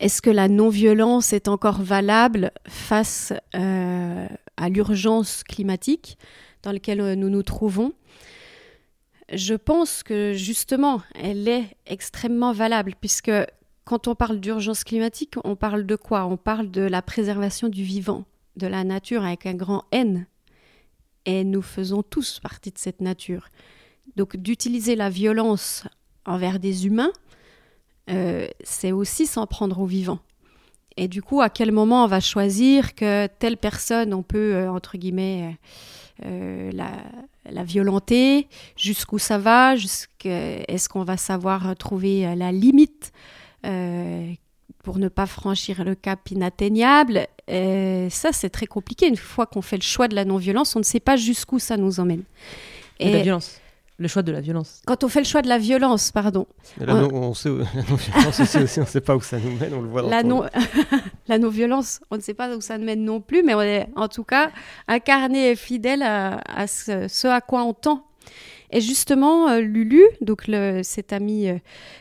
est-ce 0.00 0.22
que 0.22 0.30
la 0.30 0.48
non-violence 0.48 1.34
est 1.34 1.46
encore 1.46 1.82
valable 1.82 2.52
face 2.66 3.34
euh, 3.54 4.26
à 4.56 4.68
l'urgence 4.70 5.44
climatique 5.44 6.16
dans 6.62 6.72
laquelle 6.72 7.02
euh, 7.02 7.14
nous 7.14 7.28
nous 7.28 7.42
trouvons? 7.42 7.92
Je 9.30 9.54
pense 9.54 10.02
que 10.02 10.32
justement, 10.32 11.02
elle 11.14 11.46
est 11.46 11.76
extrêmement 11.86 12.52
valable 12.52 12.94
puisque 12.98 13.30
quand 13.84 14.08
on 14.08 14.14
parle 14.14 14.40
d'urgence 14.40 14.84
climatique, 14.84 15.34
on 15.44 15.54
parle 15.54 15.84
de 15.84 15.96
quoi? 15.96 16.24
On 16.24 16.38
parle 16.38 16.70
de 16.70 16.82
la 16.82 17.02
préservation 17.02 17.68
du 17.68 17.84
vivant, 17.84 18.24
de 18.56 18.66
la 18.66 18.84
nature 18.84 19.24
avec 19.24 19.44
un 19.44 19.54
grand 19.54 19.84
N. 19.92 20.26
Et 21.26 21.44
nous 21.44 21.62
faisons 21.62 22.02
tous 22.02 22.40
partie 22.40 22.70
de 22.70 22.78
cette 22.78 23.02
nature. 23.02 23.48
Donc 24.16 24.38
d'utiliser 24.38 24.96
la 24.96 25.10
violence 25.10 25.84
envers 26.24 26.58
des 26.58 26.86
humains, 26.86 27.12
euh, 28.10 28.48
c'est 28.62 28.92
aussi 28.92 29.26
s'en 29.26 29.46
prendre 29.46 29.80
au 29.80 29.86
vivant. 29.86 30.18
Et 30.96 31.08
du 31.08 31.22
coup, 31.22 31.40
à 31.40 31.48
quel 31.48 31.72
moment 31.72 32.04
on 32.04 32.06
va 32.06 32.20
choisir 32.20 32.94
que 32.94 33.26
telle 33.38 33.56
personne, 33.56 34.12
on 34.12 34.22
peut, 34.22 34.54
euh, 34.54 34.70
entre 34.70 34.98
guillemets, 34.98 35.56
euh, 36.26 36.70
la, 36.72 37.64
violenter, 37.64 38.48
jusqu'où 38.76 39.18
ça 39.18 39.38
va, 39.38 39.74
est-ce 39.74 40.88
qu'on 40.88 41.04
va 41.04 41.16
savoir 41.16 41.76
trouver 41.76 42.34
la 42.36 42.52
limite 42.52 43.12
pour 44.82 44.98
ne 44.98 45.08
pas 45.08 45.26
franchir 45.26 45.84
le 45.84 45.94
cap 45.94 46.30
inatteignable? 46.30 47.26
Ça, 47.48 48.32
c'est 48.32 48.50
très 48.50 48.66
compliqué. 48.66 49.08
Une 49.08 49.16
fois 49.16 49.46
qu'on 49.46 49.62
fait 49.62 49.76
le 49.76 49.82
choix 49.82 50.08
de 50.08 50.14
la 50.14 50.24
non-violence, 50.24 50.76
on 50.76 50.80
ne 50.80 50.84
sait 50.84 51.00
pas 51.00 51.16
jusqu'où 51.16 51.58
ça 51.58 51.76
nous 51.76 52.00
emmène. 52.00 52.22
Et 52.98 53.12
la 53.12 53.22
violence 53.22 53.60
le 54.00 54.08
choix 54.08 54.22
de 54.22 54.32
la 54.32 54.40
violence. 54.40 54.80
Quand 54.86 55.04
on 55.04 55.08
fait 55.08 55.20
le 55.20 55.26
choix 55.26 55.42
de 55.42 55.48
la 55.48 55.58
violence, 55.58 56.10
pardon. 56.10 56.46
on... 56.80 56.84
on 56.86 57.34
sait, 57.34 57.50
aussi, 58.62 58.78
on 58.78 58.82
ne 58.82 58.86
sait 58.86 59.02
pas 59.02 59.14
où 59.14 59.20
ça 59.20 59.38
nous 59.38 59.54
mène, 59.58 59.74
on 59.74 59.82
le 59.82 59.88
voit 59.88 60.00
dans 60.00 60.08
la 60.08 60.22
non, 60.22 60.44
la 61.28 61.38
non-violence, 61.38 62.00
on 62.10 62.16
ne 62.16 62.22
sait 62.22 62.32
pas 62.32 62.56
où 62.56 62.62
ça 62.62 62.78
nous 62.78 62.86
mène 62.86 63.04
non 63.04 63.20
plus, 63.20 63.42
mais 63.42 63.54
on 63.54 63.60
est 63.60 63.88
en 63.96 64.08
tout 64.08 64.24
cas 64.24 64.52
incarné 64.88 65.50
et 65.50 65.56
fidèle 65.56 66.02
à, 66.02 66.66
ce, 66.66 67.26
à 67.28 67.42
quoi 67.42 67.62
on 67.62 67.74
tend. 67.74 68.06
Et 68.70 68.80
justement, 68.80 69.54
Lulu, 69.58 70.02
donc 70.22 70.48
le, 70.48 70.80
cet 70.82 71.12
ami 71.12 71.48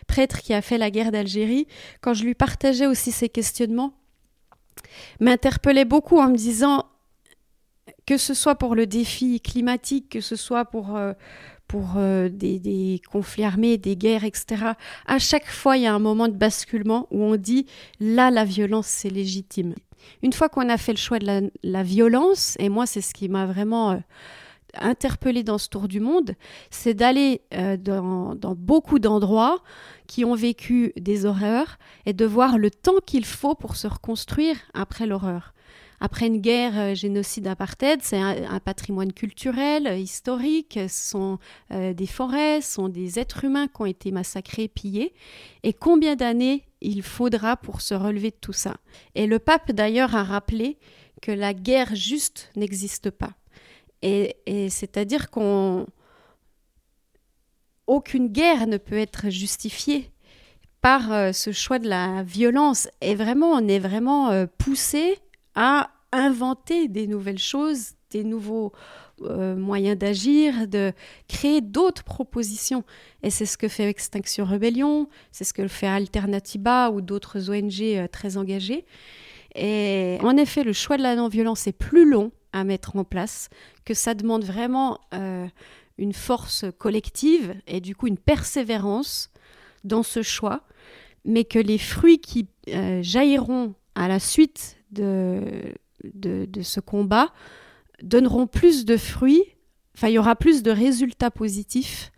prêtre 0.08 0.40
qui 0.40 0.54
a 0.54 0.62
fait 0.62 0.78
la 0.78 0.92
guerre 0.92 1.12
d'Algérie, 1.12 1.68
quand 2.00 2.14
je 2.14 2.24
lui 2.24 2.34
partageais 2.34 2.88
aussi 2.88 3.12
ces 3.12 3.28
questionnements, 3.28 3.94
m'interpellait 5.20 5.86
beaucoup 5.86 6.20
en 6.20 6.30
me 6.30 6.38
disant 6.38 6.86
que 8.06 8.18
ce 8.18 8.34
soit 8.34 8.56
pour 8.56 8.74
le 8.74 8.88
défi 8.88 9.42
climatique, 9.42 10.10
que 10.10 10.22
ce 10.22 10.36
soit 10.36 10.66
pour, 10.66 10.96
euh, 10.96 11.14
pour 11.70 11.94
euh, 11.98 12.30
des, 12.30 13.00
conflits 13.12 13.44
armés, 13.44 13.78
des 13.78 13.96
guerres, 13.96 14.26
etc., 14.26 14.74
à 15.06 15.20
chaque 15.20 15.46
fois, 15.46 15.78
il 15.78 15.84
y 15.84 15.86
a 15.88 15.94
un 15.94 16.00
moment 16.00 16.28
de 16.28 16.34
basculement 16.34 17.08
où 17.12 17.24
on 17.24 17.38
dit 17.38 17.68
là, 18.02 18.32
la 18.32 18.44
violence, 18.44 18.88
c'est 18.88 19.12
légitime. 19.12 19.76
Une 20.24 20.34
fois 20.34 20.50
qu'on 20.50 20.68
a 20.68 20.78
fait 20.78 20.94
le 20.94 20.98
choix 20.98 21.20
de 21.20 21.52
la, 21.64 21.84
violence, 21.84 22.58
et 22.60 22.70
moi, 22.70 22.88
c'est 22.88 23.02
ce 23.02 23.14
qui 23.14 23.30
m'a 23.30 23.46
vraiment 23.46 23.92
euh, 23.92 23.98
interpellé 24.74 25.44
dans 25.44 25.60
ce 25.60 25.70
tour 25.70 25.88
du 25.88 26.00
monde, 26.00 26.32
c'est 26.72 26.96
d'aller 26.96 27.42
dans, 27.52 28.34
dans 28.34 28.56
beaucoup 28.56 28.98
d'endroits 28.98 29.62
qui 30.08 30.26
ont 30.26 30.36
vécu 30.36 30.92
des 30.96 31.26
horreurs 31.26 31.78
et 32.08 32.14
de 32.14 32.26
voir 32.26 32.58
le 32.58 32.72
temps 32.72 33.00
qu'il 33.06 33.26
faut 33.26 33.54
pour 33.54 33.76
se 33.76 33.88
reconstruire 33.88 34.58
après 34.74 35.06
l'horreur. 35.06 35.54
Après 36.02 36.28
une 36.28 36.40
guerre, 36.40 36.78
euh, 36.78 36.96
génocide 36.96 37.48
apartheid, 37.48 38.00
c'est 38.02 38.18
un, 38.20 38.60
patrimoine 38.60 39.12
culturel, 39.12 39.88
euh, 39.88 39.98
historique, 39.98 40.80
ce 40.88 41.10
sont 41.10 41.40
euh, 41.72 41.94
des 41.94 42.08
forêts, 42.08 42.62
ce 42.62 42.74
sont 42.74 42.90
des 42.90 43.20
êtres 43.20 43.44
humains 43.44 43.68
qui 43.68 43.82
ont 43.82 43.86
été 43.86 44.12
massacrés, 44.12 44.70
pillés. 44.70 45.14
Et 45.64 45.74
combien 45.74 46.16
d'années 46.16 46.64
il 46.82 47.04
faudra 47.04 47.58
pour 47.58 47.82
se 47.82 47.94
relever 47.94 48.32
de 48.32 48.38
tout 48.40 48.54
ça? 48.54 48.78
Et 49.16 49.28
le 49.28 49.40
pape 49.40 49.72
d'ailleurs 49.72 50.16
a 50.16 50.24
rappelé 50.24 50.78
que 51.22 51.32
la 51.32 51.54
guerre 51.54 51.96
juste 51.96 52.50
n'existe 52.56 53.10
pas. 53.10 53.34
Et, 54.02 54.38
c'est-à-dire 54.70 55.30
qu'on 55.30 55.86
aucune 57.86 58.30
guerre 58.30 58.66
ne 58.66 58.78
peut 58.78 58.98
être 58.98 59.30
justifiée 59.30 60.10
par 60.80 61.34
ce 61.36 61.52
choix 61.52 61.80
de 61.80 61.90
la 61.90 62.24
violence. 62.24 62.88
Et 63.02 63.14
vraiment, 63.14 63.52
on 63.52 63.68
est 63.68 63.80
vraiment 63.80 64.46
poussé 64.58 65.20
à 65.56 65.90
inventer 66.12 66.88
des 66.88 67.08
nouvelles 67.08 67.40
choses, 67.40 67.92
des 68.10 68.24
nouveaux 68.24 68.72
euh, 69.22 69.56
moyens 69.56 69.98
d'agir, 69.98 70.68
de 70.68 70.94
créer 71.28 71.62
d'autres 71.62 72.04
propositions. 72.04 72.84
Et 73.22 73.30
c'est 73.30 73.46
ce 73.46 73.58
que 73.58 73.68
fait 73.68 73.90
Extinction 73.90 74.46
Rebellion, 74.46 75.10
c'est 75.32 75.44
ce 75.44 75.54
que 75.54 75.68
fait 75.68 75.88
Alternativa 75.88 76.90
ou 76.92 77.02
d'autres 77.02 77.50
ONG 77.50 77.82
euh, 77.82 78.08
très 78.08 78.38
engagées. 78.38 78.86
Et 79.56 80.18
en 80.22 80.38
effet, 80.38 80.64
le 80.64 80.74
choix 80.74 80.98
de 80.98 81.04
la 81.04 81.16
non-violence 81.16 81.68
est 81.68 81.74
plus 81.74 82.10
long 82.10 82.32
à 82.54 82.64
mettre 82.64 82.96
en 82.96 83.04
place, 83.04 83.50
que 83.86 83.94
ça 83.94 84.14
demande 84.14 84.44
vraiment 84.44 85.00
euh, 85.14 85.48
une 85.98 86.14
force 86.14 86.66
collective 86.78 87.56
et 87.68 87.82
du 87.82 87.96
coup 87.96 88.08
une 88.08 88.18
persévérance 88.18 89.32
dans 89.84 90.04
ce 90.04 90.22
choix, 90.22 90.62
mais 91.26 91.44
que 91.44 91.60
les 91.60 91.78
fruits 91.78 92.20
qui 92.20 92.48
jailliront 93.02 93.74
à 93.96 94.08
la 94.08 94.20
suite 94.20 94.79
de, 94.92 95.74
de, 96.04 96.62
ce 96.62 96.80
combat 96.80 97.34
donneront 98.02 98.48
plus 98.48 98.86
de 98.86 98.98
fruits, 98.98 99.44
enfin 99.96 100.08
il 100.08 100.14
y 100.14 100.20
aura 100.20 100.36
plus 100.36 100.64
de 100.64 100.72
résultats 100.72 101.32
positifs 101.32 102.12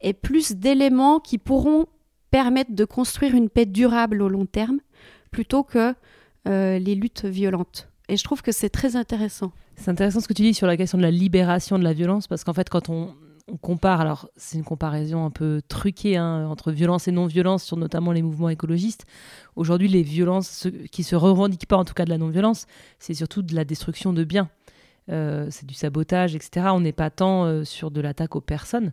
et 0.00 0.12
plus 0.12 0.52
d'éléments 0.52 1.20
qui 1.20 1.38
pourront 1.38 1.86
permettre 2.30 2.72
de 2.74 2.84
construire 2.84 3.34
une 3.34 3.48
paix 3.48 3.66
durable 3.66 4.20
au 4.22 4.28
long 4.28 4.46
terme 4.46 4.80
plutôt 5.30 5.62
que 5.62 5.94
euh, 6.48 6.78
les 6.78 6.94
luttes 6.94 7.24
violentes. 7.24 7.88
Et 8.08 8.16
je 8.16 8.24
trouve 8.24 8.42
que 8.42 8.52
c'est 8.52 8.68
très 8.68 8.96
intéressant. 8.96 9.52
C'est 9.76 9.90
intéressant 9.90 10.20
ce 10.20 10.28
que 10.28 10.32
tu 10.32 10.42
dis 10.42 10.54
sur 10.54 10.66
la 10.66 10.76
question 10.76 10.96
de 10.98 11.02
la 11.02 11.10
libération 11.10 11.78
de 11.78 11.84
la 11.84 11.92
violence, 11.92 12.26
parce 12.26 12.44
qu'en 12.44 12.52
fait, 12.52 12.68
quand 12.68 12.88
on, 12.88 13.14
on 13.48 13.56
compare, 13.56 14.00
alors 14.00 14.28
c'est 14.36 14.58
une 14.58 14.64
comparaison 14.64 15.24
un 15.24 15.30
peu 15.30 15.62
truquée 15.68 16.16
hein, 16.16 16.46
entre 16.48 16.72
violence 16.72 17.06
et 17.06 17.12
non-violence 17.12 17.62
sur 17.62 17.76
notamment 17.76 18.12
les 18.12 18.22
mouvements 18.22 18.48
écologistes. 18.48 19.06
Aujourd'hui, 19.54 19.88
les 19.88 20.02
violences 20.02 20.66
qui 20.90 21.04
se 21.04 21.14
revendiquent 21.14 21.66
pas 21.68 21.76
en 21.76 21.84
tout 21.84 21.94
cas 21.94 22.04
de 22.04 22.10
la 22.10 22.18
non-violence, 22.18 22.66
c'est 22.98 23.14
surtout 23.14 23.42
de 23.42 23.54
la 23.54 23.64
destruction 23.64 24.12
de 24.12 24.24
biens. 24.24 24.48
Euh, 25.10 25.46
c'est 25.50 25.66
du 25.66 25.74
sabotage, 25.74 26.34
etc. 26.34 26.68
On 26.72 26.80
n'est 26.80 26.92
pas 26.92 27.10
tant 27.10 27.44
euh, 27.44 27.64
sur 27.64 27.92
de 27.92 28.00
l'attaque 28.00 28.34
aux 28.34 28.40
personnes. 28.40 28.92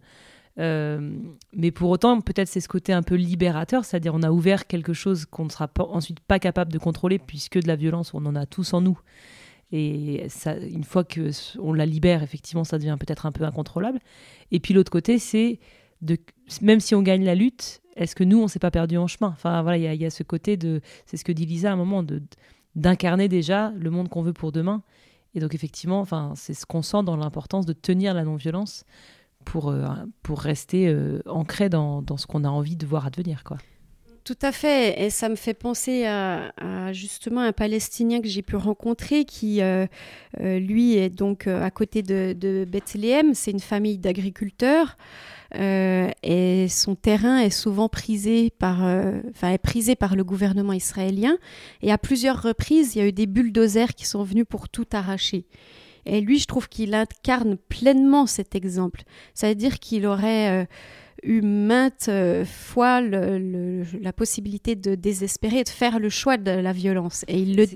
Euh, 0.59 1.17
mais 1.53 1.71
pour 1.71 1.89
autant, 1.89 2.21
peut-être 2.21 2.47
c'est 2.47 2.61
ce 2.61 2.67
côté 2.67 2.93
un 2.93 3.01
peu 3.01 3.15
libérateur, 3.15 3.85
c'est-à-dire 3.85 4.13
on 4.13 4.21
a 4.21 4.29
ouvert 4.29 4.67
quelque 4.67 4.93
chose 4.93 5.25
qu'on 5.25 5.45
ne 5.45 5.49
sera 5.49 5.67
pas, 5.67 5.83
ensuite 5.85 6.19
pas 6.19 6.37
capable 6.37 6.71
de 6.71 6.77
contrôler 6.77 7.17
puisque 7.17 7.59
de 7.59 7.67
la 7.67 7.75
violence, 7.75 8.13
on 8.13 8.23
en 8.27 8.35
a 8.35 8.45
tous 8.45 8.73
en 8.73 8.81
nous. 8.81 8.99
Et 9.75 10.25
ça, 10.29 10.55
une 10.55 10.83
fois 10.83 11.03
que 11.03 11.31
on 11.59 11.73
la 11.73 11.87
libère, 11.87 12.21
effectivement, 12.21 12.63
ça 12.63 12.77
devient 12.77 12.95
peut-être 12.99 13.25
un 13.25 13.31
peu 13.31 13.43
incontrôlable. 13.43 13.99
Et 14.51 14.59
puis 14.59 14.71
l'autre 14.75 14.91
côté, 14.91 15.17
c'est 15.17 15.59
de, 16.03 16.15
même 16.61 16.79
si 16.79 16.93
on 16.93 17.01
gagne 17.01 17.25
la 17.25 17.33
lutte, 17.33 17.81
est-ce 17.95 18.15
que 18.15 18.23
nous, 18.23 18.39
on 18.39 18.47
s'est 18.47 18.59
pas 18.59 18.69
perdu 18.69 18.97
en 18.97 19.07
chemin? 19.07 19.29
Enfin 19.29 19.63
voilà, 19.63 19.77
il 19.77 20.01
y, 20.01 20.05
a 20.05 20.09
ce 20.11 20.21
côté 20.21 20.57
de, 20.57 20.81
c'est 21.07 21.17
ce 21.17 21.25
que 21.25 21.31
dit 21.31 21.47
Lisa 21.47 21.71
à 21.71 21.73
un 21.73 21.75
moment, 21.75 22.03
de 22.03 22.21
d'incarner 22.75 23.27
déjà 23.27 23.71
le 23.77 23.89
monde 23.89 24.09
qu'on 24.09 24.21
veut 24.21 24.33
pour 24.33 24.51
demain. 24.51 24.83
Et 25.33 25.39
donc 25.39 25.55
effectivement, 25.55 25.99
enfin, 25.99 26.33
c'est 26.35 26.53
ce 26.53 26.67
qu'on 26.67 26.83
sent 26.83 27.03
dans 27.03 27.15
l'importance 27.15 27.65
de 27.65 27.73
tenir 27.73 28.13
la 28.13 28.23
non-violence 28.23 28.85
pour, 29.43 29.69
euh, 29.69 29.87
pour 30.21 30.39
rester 30.39 30.87
euh, 30.87 31.21
ancré 31.27 31.69
dans, 31.69 32.03
dans 32.03 32.17
ce 32.17 32.27
qu'on 32.27 32.43
a 32.43 32.49
envie 32.49 32.75
de 32.75 32.85
voir 32.85 33.07
advenir, 33.07 33.43
quoi. 33.43 33.57
Tout 34.23 34.37
à 34.41 34.53
fait, 34.53 35.03
et 35.03 35.09
ça 35.09 35.27
me 35.27 35.35
fait 35.35 35.53
penser 35.53 36.05
à, 36.05 36.53
justement 36.93 37.41
un 37.41 37.51
Palestinien 37.51 38.21
que 38.21 38.27
j'ai 38.29 38.41
pu 38.41 38.55
rencontrer 38.55 39.25
qui, 39.25 39.61
euh, 39.61 39.85
euh, 40.39 40.59
lui, 40.59 40.95
est 40.95 41.09
donc 41.09 41.45
euh, 41.45 41.61
à 41.61 41.69
côté 41.71 42.03
de, 42.03 42.65
Bethléem. 42.65 43.33
C'est 43.33 43.51
une 43.51 43.59
famille 43.59 43.97
d'agriculteurs 43.97 44.97
et 45.55 46.67
son 46.67 46.95
terrain 46.95 47.37
est 47.37 47.51
souvent 47.51 47.87
prisé 47.87 48.49
par, 48.49 48.81
enfin, 49.29 49.51
est 49.51 49.59
prisé 49.61 49.95
par 49.95 50.15
le 50.15 50.23
gouvernement 50.23 50.73
israélien. 50.73 51.37
Et 51.83 51.91
à 51.91 51.99
plusieurs 51.99 52.41
reprises, 52.41 52.95
il 52.95 52.99
y 52.99 53.01
a 53.01 53.07
eu 53.07 53.11
des 53.11 53.27
bulldozers 53.27 53.93
qui 53.93 54.07
sont 54.07 54.23
venus 54.23 54.45
pour 54.49 54.67
tout 54.67 54.87
arracher. 54.93 55.45
Et 56.05 56.21
lui, 56.21 56.39
je 56.39 56.47
trouve 56.47 56.69
qu'il 56.69 56.95
incarne 56.95 57.57
pleinement 57.57 58.25
cet 58.25 58.55
exemple. 58.55 59.03
Ça 59.35 59.49
veut 59.49 59.55
dire 59.55 59.77
qu'il 59.77 60.07
aurait 60.07 60.67
eu 61.21 61.41
maintes 61.41 62.07
euh, 62.09 62.43
fois 62.45 63.01
la 63.01 64.13
possibilité 64.13 64.75
de 64.75 64.95
désespérer, 64.95 65.63
de 65.63 65.69
faire 65.69 65.99
le 65.99 66.09
choix 66.09 66.37
de 66.37 66.51
la 66.51 66.73
violence. 66.73 67.23
Et 67.27 67.39
il 67.39 67.55
le, 67.55 67.67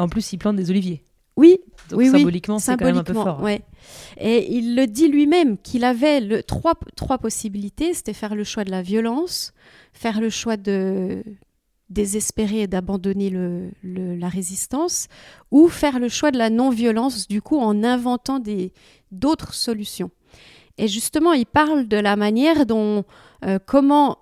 en 0.00 0.08
plus, 0.08 0.32
il 0.32 0.38
plante 0.38 0.56
des 0.56 0.70
oliviers. 0.70 1.02
Oui, 1.36 1.58
oui, 1.92 2.08
symboliquement, 2.08 2.58
c'est 2.58 2.76
quand 2.78 2.86
même 2.86 2.96
un 2.96 3.04
peu 3.04 3.12
fort. 3.12 3.42
Ouais. 3.42 3.60
Et 4.18 4.54
il 4.56 4.74
le 4.74 4.86
dit 4.86 5.08
lui-même 5.08 5.58
qu'il 5.58 5.84
avait 5.84 6.20
le, 6.20 6.42
trois, 6.42 6.74
trois 6.96 7.18
possibilités, 7.18 7.92
c'était 7.92 8.14
faire 8.14 8.34
le 8.34 8.42
choix 8.42 8.64
de 8.64 8.70
la 8.70 8.80
violence, 8.80 9.52
faire 9.92 10.20
le 10.20 10.30
choix 10.30 10.56
de 10.56 11.22
désespérer 11.90 12.62
et 12.62 12.66
d'abandonner 12.66 13.28
le, 13.28 13.70
la 13.84 14.28
résistance, 14.30 15.08
ou 15.50 15.68
faire 15.68 15.98
le 15.98 16.08
choix 16.08 16.30
de 16.30 16.38
la 16.38 16.48
non-violence, 16.48 17.28
du 17.28 17.42
coup 17.42 17.58
en 17.58 17.84
inventant 17.84 18.42
d'autres 19.12 19.52
solutions. 19.52 20.10
Et 20.78 20.88
justement, 20.88 21.32
il 21.32 21.46
parle 21.46 21.88
de 21.88 21.96
la 21.96 22.16
manière 22.16 22.66
dont, 22.66 23.04
euh, 23.44 23.58
comment 23.64 24.18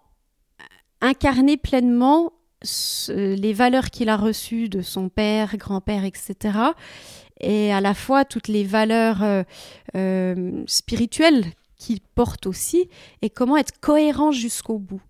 incarner 1.01 1.57
pleinement 1.57 2.33
les 3.09 3.53
valeurs 3.53 3.91
qu'il 3.91 4.09
a 4.09 4.17
reçues 4.17 4.69
de 4.71 4.81
son 4.81 5.11
père, 5.11 5.57
grand-père, 5.59 6.05
etc. 6.05 6.59
Et 7.41 7.73
à 7.73 7.83
la 7.83 7.93
fois 7.93 8.25
toutes 8.25 8.49
les 8.49 8.65
valeurs 8.65 9.23
euh, 9.23 9.43
euh, 9.97 10.65
spirituelles 10.67 11.45
qu'il 11.77 12.01
porte 12.01 12.47
aussi, 12.47 12.89
et 13.21 13.29
comment 13.29 13.59
être 13.59 13.79
cohérent 13.81 14.33
jusqu'au 14.33 14.79
bout. 14.79 15.03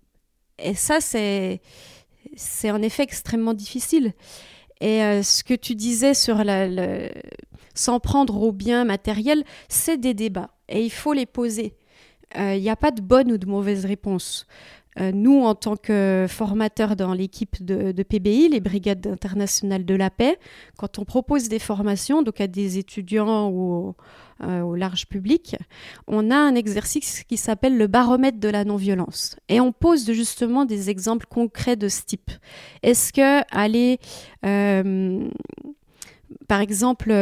Et 0.59 0.73
ça, 0.73 0.99
c'est, 0.99 1.61
c'est 2.35 2.71
en 2.71 2.81
effet 2.81 3.03
extrêmement 3.03 3.53
difficile. 3.53 4.13
Et 4.81 4.99
ce 5.23 5.43
que 5.43 5.53
tu 5.53 5.73
disais 5.75 6.13
sur 6.13 6.43
la, 6.43 6.67
s'en 7.75 7.99
prendre 7.99 8.41
aux 8.41 8.51
biens 8.51 8.85
matériels, 8.85 9.43
c'est 9.69 9.97
des 9.97 10.13
débats 10.13 10.49
et 10.69 10.83
il 10.83 10.89
faut 10.91 11.13
les 11.13 11.25
poser. 11.25 11.75
Il 12.35 12.41
euh, 12.41 12.59
n'y 12.59 12.69
a 12.69 12.75
pas 12.75 12.91
de 12.91 13.01
bonne 13.01 13.31
ou 13.31 13.37
de 13.37 13.45
mauvaise 13.45 13.85
réponse. 13.85 14.47
Euh, 14.97 15.11
nous, 15.13 15.43
en 15.43 15.55
tant 15.55 15.75
que 15.75 16.25
formateurs 16.29 16.95
dans 16.95 17.13
l'équipe 17.13 17.63
de, 17.63 17.91
PBI, 18.01 18.49
les 18.49 18.61
Brigades 18.61 19.05
internationales 19.07 19.83
de 19.83 19.93
la 19.93 20.09
paix, 20.09 20.39
quand 20.77 20.99
on 20.99 21.03
propose 21.03 21.49
des 21.49 21.59
formations, 21.59 22.23
donc 22.23 22.39
à 22.39 22.47
des 22.47 22.77
étudiants 22.77 23.49
ou 23.49 23.93
euh, 24.41 24.61
au, 24.61 24.75
large 24.75 25.07
public, 25.07 25.57
on 26.07 26.31
a 26.31 26.37
un 26.37 26.55
exercice 26.55 27.23
qui 27.23 27.35
s'appelle 27.35 27.77
le 27.77 27.87
baromètre 27.87 28.39
de 28.39 28.47
la 28.47 28.63
non-violence. 28.63 29.35
Et 29.49 29.59
on 29.59 29.73
pose 29.73 30.09
justement 30.11 30.63
des 30.63 30.89
exemples 30.89 31.25
concrets 31.29 31.75
de 31.75 31.89
ce 31.89 32.03
type. 32.03 32.31
Est-ce 32.81 33.11
que 33.11 33.43
aller, 33.51 33.99
par 36.47 36.61
exemple, 36.61 37.13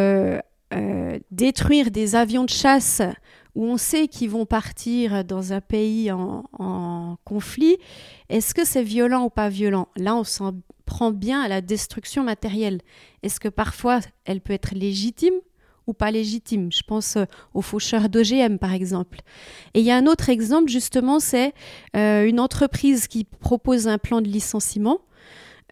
détruire 1.31 1.91
des 1.91 2.15
avions 2.15 2.45
de 2.45 2.49
chasse 2.49 3.01
où 3.55 3.65
on 3.65 3.77
sait 3.77 4.07
qu'ils 4.07 4.29
vont 4.29 4.45
partir 4.45 5.23
dans 5.23 5.53
un 5.53 5.61
pays 5.61 6.11
en, 6.11 7.17
conflit, 7.23 7.77
est-ce 8.29 8.53
que 8.53 8.65
c'est 8.65 8.83
violent 8.83 9.25
ou 9.25 9.29
pas 9.29 9.49
violent? 9.49 9.87
Là, 9.95 10.15
on 10.15 10.23
s'en 10.23 10.53
prend 10.85 11.11
bien 11.11 11.41
à 11.41 11.47
la 11.47 11.61
destruction 11.61 12.23
matérielle. 12.23 12.81
Est-ce 13.21 13.39
que 13.39 13.49
parfois 13.49 13.99
elle 14.25 14.41
peut 14.41 14.53
être 14.53 14.73
légitime 14.73 15.35
ou 15.87 15.93
pas 15.93 16.11
légitimes. 16.11 16.71
Je 16.71 16.83
pense 16.83 17.17
euh, 17.17 17.25
aux 17.53 17.61
faucheurs 17.61 18.09
d'OGM, 18.09 18.57
par 18.57 18.73
exemple. 18.73 19.19
Et 19.73 19.79
il 19.79 19.85
y 19.85 19.91
a 19.91 19.97
un 19.97 20.07
autre 20.07 20.29
exemple, 20.29 20.69
justement, 20.69 21.19
c'est 21.19 21.53
euh, 21.95 22.25
une 22.25 22.39
entreprise 22.39 23.07
qui 23.07 23.25
propose 23.25 23.87
un 23.87 23.97
plan 23.97 24.21
de 24.21 24.27
licenciement. 24.27 25.01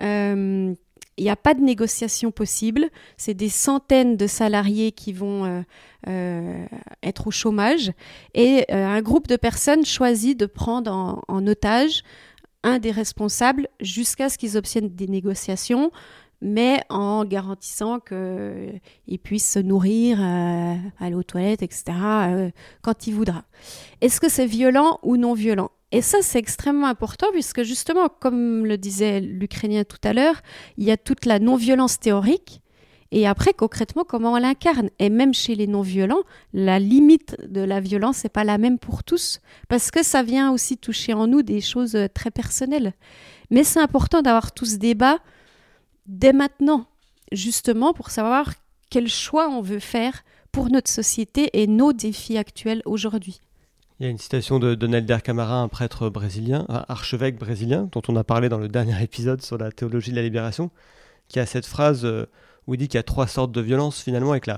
Euh, 0.02 0.74
il 1.22 1.26
n'y 1.26 1.30
a 1.30 1.36
pas 1.36 1.54
de 1.54 1.62
négociation 1.62 2.32
possible. 2.32 2.90
C'est 3.16 3.34
des 3.34 3.50
centaines 3.50 4.18
de 4.18 4.26
salariés 4.28 4.92
qui 4.92 5.14
vont 5.14 5.64
être 6.08 7.28
au 7.28 7.32
chômage. 7.32 7.92
Et 8.34 8.66
un 8.74 9.02
groupe 9.02 9.28
de 9.28 9.36
personnes 9.36 9.86
choisit 9.86 10.40
de 10.40 10.48
prendre 10.48 11.22
en, 11.28 11.48
otage 11.48 12.04
un 12.64 12.80
des 12.80 12.92
responsables 12.92 13.68
jusqu'à 13.80 14.30
ce 14.30 14.38
qu'ils 14.38 14.58
obtiennent 14.58 14.90
des 14.90 15.08
négociations 15.08 15.92
mais 16.42 16.82
en 16.90 17.24
garantissant 17.24 18.00
qu'il 18.00 19.20
puisse 19.24 19.50
se 19.50 19.60
nourrir, 19.60 20.20
euh, 20.20 20.76
aller 21.00 21.16
aux 21.16 21.24
toilettes, 21.24 21.62
etc., 21.62 21.84
euh, 21.92 22.52
quand 22.82 23.08
il 23.08 23.14
voudra. 23.14 23.44
Est-ce 24.02 24.20
que 24.20 24.28
c'est 24.28 24.48
violent 24.48 25.00
ou 25.04 25.18
non 25.18 25.34
violent? 25.34 25.70
Et 25.92 26.02
ça, 26.02 26.20
c'est 26.22 26.40
extrêmement 26.40 26.88
important, 26.88 27.28
puisque 27.34 27.64
justement, 27.64 28.08
comme 28.08 28.66
le 28.66 28.78
disait 28.78 29.20
l'Ukrainien 29.20 29.84
tout 29.84 29.98
à 30.04 30.14
l'heure, 30.14 30.42
il 30.78 30.86
y 30.86 30.92
a 30.92 30.98
toute 30.98 31.26
la 31.26 31.40
non-violence 31.40 32.00
théorique, 32.00 32.62
et 33.12 33.28
après, 33.28 33.54
concrètement, 33.54 34.06
comment 34.06 34.34
on 34.34 34.38
l'incarne 34.38 34.90
Et 34.98 35.10
même 35.10 35.34
chez 35.34 35.54
les 35.56 35.68
non-violents, 35.68 36.24
la 36.54 36.80
limite 36.80 37.36
de 37.46 37.60
la 37.60 37.82
violence 37.82 38.24
n'est 38.24 38.30
pas 38.30 38.46
la 38.46 38.58
même 38.58 38.80
pour 38.80 39.04
tous, 39.04 39.42
parce 39.68 39.92
que 39.92 40.02
ça 40.02 40.24
vient 40.24 40.52
aussi 40.52 40.78
toucher 40.78 41.14
en 41.14 41.28
nous 41.28 41.44
des 41.44 41.60
choses 41.60 41.98
très 42.14 42.32
personnelles. 42.32 42.94
Mais 43.50 43.66
c'est 43.66 43.82
important 43.82 44.22
d'avoir 44.22 44.54
tout 44.54 44.66
ce 44.66 44.78
débat 44.78 45.20
dès 46.06 46.32
maintenant, 46.32 46.86
justement 47.34 47.94
pour 47.94 48.12
savoir 48.12 48.54
quel 48.90 49.10
choix 49.10 49.50
on 49.50 49.62
veut 49.62 49.80
faire 49.80 50.24
pour 50.54 50.70
notre 50.70 50.90
société 50.90 51.50
et 51.54 51.68
nos 51.68 51.92
défis 51.92 52.38
actuels 52.38 52.82
aujourd'hui. 52.86 53.42
Il 54.02 54.06
y 54.06 54.08
a 54.08 54.10
une 54.10 54.18
citation 54.18 54.58
de 54.58 54.74
Donalder 54.74 55.20
Camara, 55.24 55.62
un 55.62 55.68
prêtre 55.68 56.10
brésilien, 56.10 56.66
un 56.70 56.84
archevêque 56.88 57.38
brésilien, 57.38 57.88
dont 57.92 58.02
on 58.08 58.16
a 58.16 58.24
parlé 58.24 58.50
dans 58.50 58.58
le 58.58 58.68
dernier 58.68 59.00
épisode 59.04 59.44
sur 59.44 59.60
la 59.60 59.72
théologie 59.72 60.10
de 60.10 60.16
la 60.16 60.24
libération, 60.24 60.72
qui 61.28 61.40
a 61.40 61.46
cette 61.46 61.68
phrase 61.68 62.04
euh, 62.04 62.26
où 62.66 62.74
il 62.74 62.80
dit 62.80 62.88
qu'il 62.88 62.98
y 62.98 63.00
a 63.00 63.04
trois 63.04 63.28
sortes 63.28 63.52
de 63.52 63.62
violences 63.62 64.02
finalement, 64.02 64.34
et 64.34 64.40
que 64.40 64.50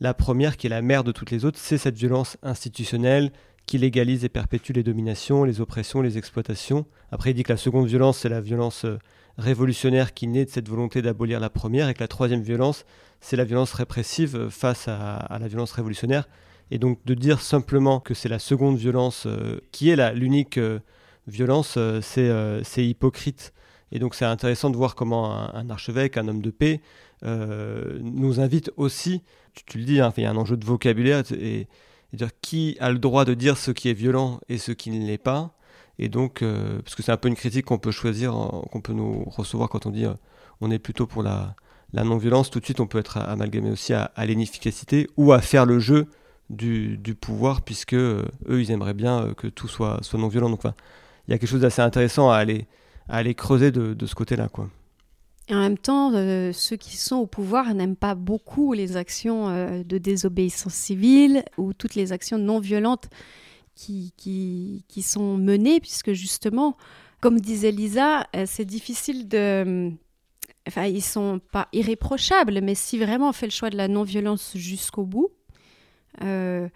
la, 0.00 0.12
première, 0.12 0.58
qui 0.58 0.66
est 0.66 0.68
la 0.68 0.82
mère 0.82 1.04
de 1.04 1.12
toutes 1.12 1.30
les 1.30 1.46
autres, 1.46 1.58
c'est 1.58 1.78
cette 1.78 1.96
violence 1.96 2.36
institutionnelle 2.42 3.32
qui 3.64 3.78
légalise 3.78 4.26
et 4.26 4.28
perpétue 4.28 4.72
les 4.72 4.82
dominations, 4.82 5.44
les 5.44 5.62
oppressions, 5.62 6.02
les 6.02 6.18
exploitations. 6.18 6.84
Après, 7.10 7.30
il 7.30 7.34
dit 7.34 7.44
que 7.44 7.52
la 7.54 7.56
seconde 7.56 7.86
violence, 7.86 8.18
c'est 8.18 8.28
la 8.28 8.42
violence 8.42 8.84
euh, 8.84 8.98
révolutionnaire 9.38 10.12
qui 10.12 10.26
naît 10.26 10.44
de 10.44 10.50
cette 10.50 10.68
volonté 10.68 11.00
d'abolir 11.00 11.40
la 11.40 11.48
première, 11.48 11.88
et 11.88 11.94
que 11.94 12.00
la 12.00 12.08
troisième 12.08 12.42
violence, 12.42 12.84
c'est 13.22 13.36
la 13.36 13.44
violence 13.44 13.72
répressive 13.72 14.50
face 14.50 14.86
à, 14.86 15.38
la 15.40 15.48
violence 15.48 15.72
révolutionnaire. 15.72 16.28
Et 16.72 16.78
donc 16.78 16.98
de 17.04 17.14
dire 17.14 17.40
simplement 17.40 18.00
que 18.00 18.14
c'est 18.14 18.28
la 18.28 18.38
seconde 18.38 18.76
violence 18.76 19.24
euh, 19.26 19.60
qui 19.72 19.90
est 19.90 20.14
l'unique 20.14 20.58
euh, 20.58 20.78
violence, 21.26 21.74
euh, 21.76 22.00
c'est 22.02 22.86
hypocrite. 22.86 23.52
Et 23.92 23.98
donc 23.98 24.14
c'est 24.14 24.24
intéressant 24.24 24.70
de 24.70 24.76
voir 24.76 24.94
comment 24.94 25.54
un, 25.54 25.68
archevêque, 25.68 26.16
un 26.16 26.26
homme 26.28 26.42
de 26.42 26.50
paix, 26.50 26.80
nous 27.24 28.40
invite 28.40 28.72
aussi, 28.76 29.22
tu, 29.54 29.78
le 29.78 29.84
dis, 29.84 30.00
hein, 30.00 30.12
il 30.16 30.24
y 30.24 30.26
a 30.26 30.30
un 30.30 30.36
enjeu 30.36 30.56
de 30.56 30.64
vocabulaire, 30.64 31.22
et, 31.30 31.68
dire 32.12 32.30
qui 32.40 32.76
a 32.80 32.90
le 32.90 32.98
droit 32.98 33.24
de 33.24 33.34
dire 33.34 33.56
ce 33.56 33.70
qui 33.70 33.88
est 33.88 33.94
violent 33.94 34.40
et 34.48 34.58
ce 34.58 34.72
qui 34.72 34.90
ne 34.90 35.06
l'est 35.06 35.18
pas, 35.18 35.54
et 35.98 36.08
donc, 36.08 36.42
euh, 36.42 36.80
parce 36.82 36.94
que 36.94 37.02
c'est 37.02 37.12
un 37.12 37.16
peu 37.16 37.28
une 37.28 37.36
critique 37.36 37.66
qu'on 37.66 37.78
peut 37.78 37.90
choisir, 37.90 38.32
qu'on 38.70 38.80
peut 38.80 38.92
nous 38.92 39.24
recevoir 39.26 39.68
quand 39.68 39.86
on 39.86 39.90
dit 39.90 40.04
euh, 40.04 40.14
on 40.60 40.70
est 40.70 40.78
plutôt 40.78 41.06
pour 41.06 41.22
la, 41.22 41.54
non-violence, 41.92 42.50
tout 42.50 42.60
de 42.60 42.64
suite 42.64 42.80
on 42.80 42.86
peut 42.86 42.98
être 42.98 43.18
amalgamé 43.18 43.70
aussi 43.70 43.92
à, 43.92 44.10
l'inefficacité 44.18 45.08
ou 45.16 45.32
à 45.32 45.40
faire 45.40 45.66
le 45.66 45.78
jeu 45.78 46.08
du, 46.50 46.98
pouvoir, 47.20 47.62
puisque 47.62 47.94
euh, 47.94 48.24
eux 48.48 48.60
ils 48.60 48.70
aimeraient 48.70 48.94
bien 48.94 49.32
que 49.36 49.46
tout 49.46 49.68
soit, 49.68 49.98
soit 50.02 50.18
non-violent. 50.18 50.50
Donc 50.50 50.62
il 50.64 51.30
y 51.30 51.34
a 51.34 51.38
quelque 51.38 51.48
chose 51.48 51.60
d'assez 51.60 51.82
intéressant 51.82 52.30
à 52.30 52.36
aller, 52.36 52.66
à 53.08 53.16
aller 53.16 53.34
creuser 53.34 53.70
de, 53.70 53.94
de 53.94 54.06
ce 54.06 54.14
côté-là. 54.14 54.48
quoi. 54.48 54.68
Et 55.48 55.54
en 55.54 55.60
même 55.60 55.78
temps, 55.78 56.12
ceux 56.52 56.76
qui 56.76 56.96
sont 56.96 57.16
au 57.16 57.26
pouvoir 57.26 57.74
n'aiment 57.74 57.96
pas 57.96 58.14
beaucoup 58.14 58.74
les 58.74 58.96
actions 58.96 59.48
de 59.82 59.98
désobéissance 59.98 60.72
civile 60.72 61.44
ou 61.58 61.72
toutes 61.72 61.96
les 61.96 62.12
actions 62.12 62.38
non 62.38 62.60
violentes 62.60 63.08
qui, 63.74 64.82
qui, 64.88 65.02
sont 65.02 65.36
menées, 65.36 65.80
puisque 65.80 66.12
justement, 66.12 66.76
comme 67.20 67.40
disait 67.40 67.70
Lisa, 67.72 68.26
euh, 68.36 68.44
c'est 68.46 68.64
difficile 68.64 69.28
de... 69.28 69.90
Enfin, 70.68 70.84
ils 70.86 71.02
sont 71.02 71.40
pas 71.50 71.68
irréprochables, 71.72 72.60
mais 72.62 72.76
si 72.76 72.96
vraiment 72.98 73.30
on 73.30 73.32
fait 73.32 73.46
le 73.46 73.52
choix 73.52 73.70
de 73.70 73.76
la 73.76 73.88
non-violence 73.88 74.52
jusqu'au 74.54 75.04
bout, 75.04 75.30
euh, 76.20 76.68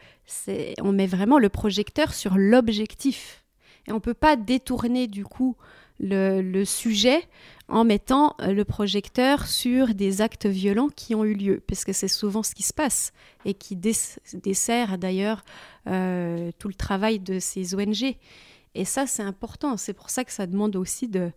on 0.81 0.93
met 0.93 1.07
vraiment 1.07 1.39
le 1.39 1.49
projecteur 1.49 2.15
sur 2.15 2.37
l'objectif. 2.37 3.45
Et 3.87 3.93
on 3.93 3.97
ne 3.97 4.01
peut 4.01 4.15
pas 4.15 4.37
détourner 4.37 5.07
du 5.07 5.25
coup 5.25 5.57
le, 6.01 6.65
sujet 6.65 7.23
en 7.69 7.85
mettant 7.85 8.35
euh, 8.41 8.53
le 8.53 8.65
projecteur 8.65 9.47
sur 9.47 9.95
des 9.95 10.21
actes 10.21 10.47
violents 10.47 10.89
qui 10.89 11.15
ont 11.15 11.25
eu 11.25 11.35
lieu, 11.35 11.63
parce 11.67 11.85
que 11.85 11.93
c'est 11.93 12.09
souvent 12.09 12.43
ce 12.43 12.55
qui 12.55 12.63
se 12.63 12.73
passe 12.73 13.13
et 13.45 13.55
qui 13.55 13.77
dessert 13.77 14.99
d'ailleurs 14.99 15.45
euh, 15.87 16.51
tout 16.59 16.69
le 16.69 16.75
travail 16.75 17.19
de 17.19 17.39
ces 17.39 17.75
ONG. 17.75 18.17
Et 18.75 18.85
ça, 18.85 19.07
c'est 19.07 19.23
important. 19.23 19.77
C'est 19.77 19.95
pour 19.95 20.11
ça 20.11 20.25
que 20.25 20.33
ça 20.33 20.47
demande 20.47 20.77
aussi 20.77 21.09
de, 21.09 21.31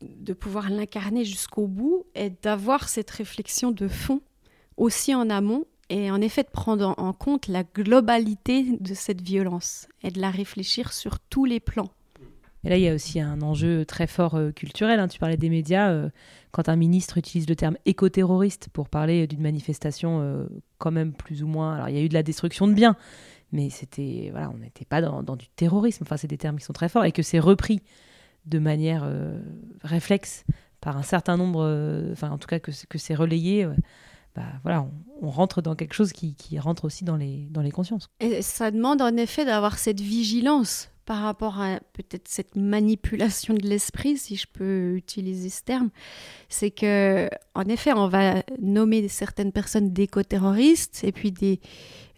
de 0.00 0.32
pouvoir 0.32 0.70
l'incarner 0.70 1.24
jusqu'au 1.24 1.66
bout 1.66 2.06
et 2.14 2.30
d'avoir 2.30 2.88
cette 2.88 3.10
réflexion 3.10 3.72
de 3.72 3.88
fond 3.88 4.20
aussi 4.76 5.14
en 5.14 5.30
amont 5.30 5.64
et 5.90 6.10
en 6.10 6.20
effet 6.20 6.42
de 6.42 6.50
prendre 6.50 6.94
en 6.98 7.12
compte 7.12 7.48
la 7.48 7.64
globalité 7.64 8.76
de 8.78 8.94
cette 8.94 9.22
violence 9.22 9.88
et 10.02 10.10
de 10.10 10.20
la 10.20 10.30
réfléchir 10.30 10.92
sur 10.92 11.18
tous 11.18 11.44
les 11.44 11.60
plans. 11.60 11.90
Et 12.64 12.68
là, 12.68 12.76
il 12.76 12.82
y 12.82 12.88
a 12.88 12.94
aussi 12.94 13.20
un 13.20 13.40
enjeu 13.40 13.84
très 13.84 14.06
fort 14.06 14.34
euh, 14.34 14.50
culturel. 14.50 14.98
Hein. 14.98 15.08
Tu 15.08 15.18
parlais 15.18 15.36
des 15.36 15.48
médias. 15.48 15.90
Euh, 15.90 16.10
quand 16.50 16.68
un 16.68 16.76
ministre 16.76 17.18
utilise 17.18 17.48
le 17.48 17.54
terme 17.54 17.76
éco-terroriste 17.84 18.68
pour 18.72 18.88
parler 18.88 19.26
d'une 19.26 19.42
manifestation 19.42 20.20
euh, 20.20 20.46
quand 20.78 20.90
même 20.90 21.12
plus 21.12 21.42
ou 21.42 21.46
moins... 21.46 21.74
Alors, 21.74 21.88
il 21.88 21.94
y 21.94 21.98
a 21.98 22.02
eu 22.02 22.08
de 22.08 22.14
la 22.14 22.22
destruction 22.22 22.66
de 22.66 22.72
biens, 22.72 22.96
mais 23.52 23.70
c'était... 23.70 24.28
Voilà, 24.32 24.50
on 24.50 24.58
n'était 24.58 24.84
pas 24.84 25.00
dans, 25.00 25.36
du 25.36 25.48
terrorisme. 25.48 26.02
Enfin, 26.02 26.16
c'est 26.16 26.26
des 26.26 26.38
termes 26.38 26.58
qui 26.58 26.64
sont 26.64 26.72
très 26.72 26.88
forts 26.88 27.04
et 27.04 27.12
que 27.12 27.22
c'est 27.22 27.38
repris 27.38 27.80
de 28.46 28.58
manière 28.58 29.08
réflexe 29.84 30.44
par 30.80 30.96
un 30.96 31.02
certain 31.02 31.36
nombre... 31.36 32.10
Enfin, 32.10 32.30
en 32.30 32.38
tout 32.38 32.48
cas, 32.48 32.58
que, 32.58 32.72
que 32.88 32.98
c'est 32.98 33.14
relayé... 33.14 33.68
Bah, 34.38 34.44
voilà, 34.62 34.86
on, 35.20 35.30
rentre 35.30 35.62
dans 35.62 35.74
quelque 35.74 35.94
chose 35.94 36.12
qui, 36.12 36.36
qui, 36.36 36.60
rentre 36.60 36.84
aussi 36.84 37.02
dans 37.02 37.16
les, 37.16 37.48
dans 37.50 37.60
les 37.60 37.72
consciences. 37.72 38.08
Et 38.20 38.40
ça 38.40 38.70
demande 38.70 39.02
en 39.02 39.16
effet 39.16 39.44
d'avoir 39.44 39.76
cette 39.76 40.00
vigilance 40.00 40.90
par 41.06 41.22
rapport 41.22 41.60
à 41.60 41.80
peut-être 41.92 42.28
cette 42.28 42.54
manipulation 42.54 43.54
de 43.54 43.66
l'esprit, 43.66 44.16
si 44.16 44.36
je 44.36 44.46
peux 44.46 44.94
utiliser 44.94 45.48
ce 45.48 45.62
terme, 45.62 45.90
c'est 46.48 46.70
que 46.70 47.28
en 47.56 47.62
effet, 47.62 47.92
on 47.92 48.06
va 48.06 48.44
nommer 48.60 49.08
certaines 49.08 49.50
personnes 49.50 49.92
d'éco-terroristes 49.92 51.02
et 51.02 51.10
puis 51.10 51.32
des, 51.32 51.58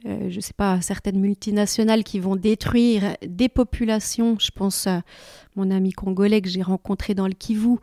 euh, 0.07 0.31
je 0.31 0.41
sais 0.41 0.55
pas, 0.55 0.81
certaines 0.81 1.21
multinationales 1.21 2.05
qui 2.05 2.21
vont 2.21 2.37
détruire 2.37 3.17
des 3.27 3.49
populations. 3.49 4.39
Je 4.39 4.51
pense 4.51 4.87
à 4.87 5.03
mon 5.57 5.71
ami 5.71 5.93
congolais 5.93 6.41
que 6.41 6.49
j'ai 6.49 6.63
rencontré 6.63 7.15
dans 7.15 7.27
le 7.27 7.35
Kivu, 7.35 7.77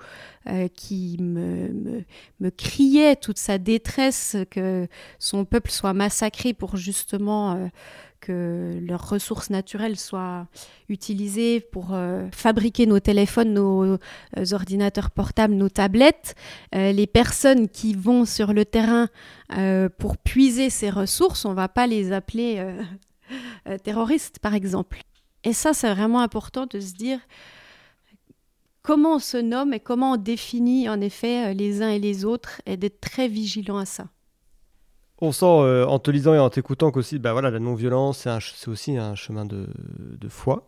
euh, 0.48 0.68
qui 0.68 1.18
me, 1.20 2.04
me, 2.40 2.50
criait 2.50 3.16
toute 3.16 3.38
sa 3.38 3.58
détresse 3.58 4.36
que 4.50 4.88
son 5.20 5.46
peuple 5.46 5.70
soit 5.70 5.94
massacré 5.94 6.54
pour 6.54 6.76
justement 6.76 7.52
euh, 7.52 7.68
que 8.20 8.80
leurs 8.82 9.10
ressources 9.10 9.50
naturelles 9.50 9.98
soient 9.98 10.48
utilisées 10.90 11.60
pour 11.60 11.94
euh, 11.94 12.28
fabriquer 12.32 12.86
nos 12.86 13.00
téléphones, 13.00 13.54
nos 13.54 13.84
euh, 13.84 13.98
ordinateurs 14.52 15.12
portables, 15.12 15.54
nos 15.54 15.70
tablettes. 15.70 16.36
Euh, 16.76 16.92
les 16.92 17.08
personnes 17.08 17.68
qui 17.70 17.94
vont 17.94 18.26
sur 18.26 18.54
le 18.54 18.66
terrain 18.66 19.08
pour 19.98 20.18
puiser 20.18 20.70
ces 20.70 20.90
ressources, 20.90 21.46
on 21.46 21.52
ne 21.52 21.56
va 21.56 21.70
pas 21.70 21.88
les 21.88 22.12
appeler 22.12 22.62
terroristes, 23.86 24.40
par 24.40 24.54
exemple. 24.54 25.00
Et 25.46 25.54
ça, 25.54 25.74
c'est 25.74 25.94
vraiment 25.94 26.20
important 26.20 26.66
de 26.66 26.82
se 26.82 26.94
dire 26.94 27.22
comment 28.82 29.16
on 29.16 29.20
se 29.20 29.38
nomme 29.38 29.74
et 29.74 29.80
comment 29.80 30.14
on 30.14 30.18
définit 30.18 30.90
en 30.90 31.00
effet 31.00 31.54
les 31.54 31.82
uns 31.82 31.92
et 31.92 32.00
les 32.00 32.26
autres 32.26 32.62
et 32.66 32.76
d'être 32.76 33.00
très 33.00 33.30
vigilant 33.30 33.78
à 33.78 33.86
ça. 33.86 34.10
On 35.20 35.32
sent 35.32 35.46
euh, 35.46 35.86
en 35.86 35.98
te 35.98 36.12
lisant 36.12 36.36
et 36.36 36.40
en 36.40 36.50
t'écoutant 36.50 36.92
qu'aussi, 36.92 37.18
bah 37.18 37.34
voilà, 37.34 37.50
la 37.50 37.60
non-violence, 37.60 38.28
c'est 38.40 38.68
aussi 38.68 38.98
un 38.98 39.16
chemin 39.16 39.46
de, 39.46 39.68
foi 40.30 40.68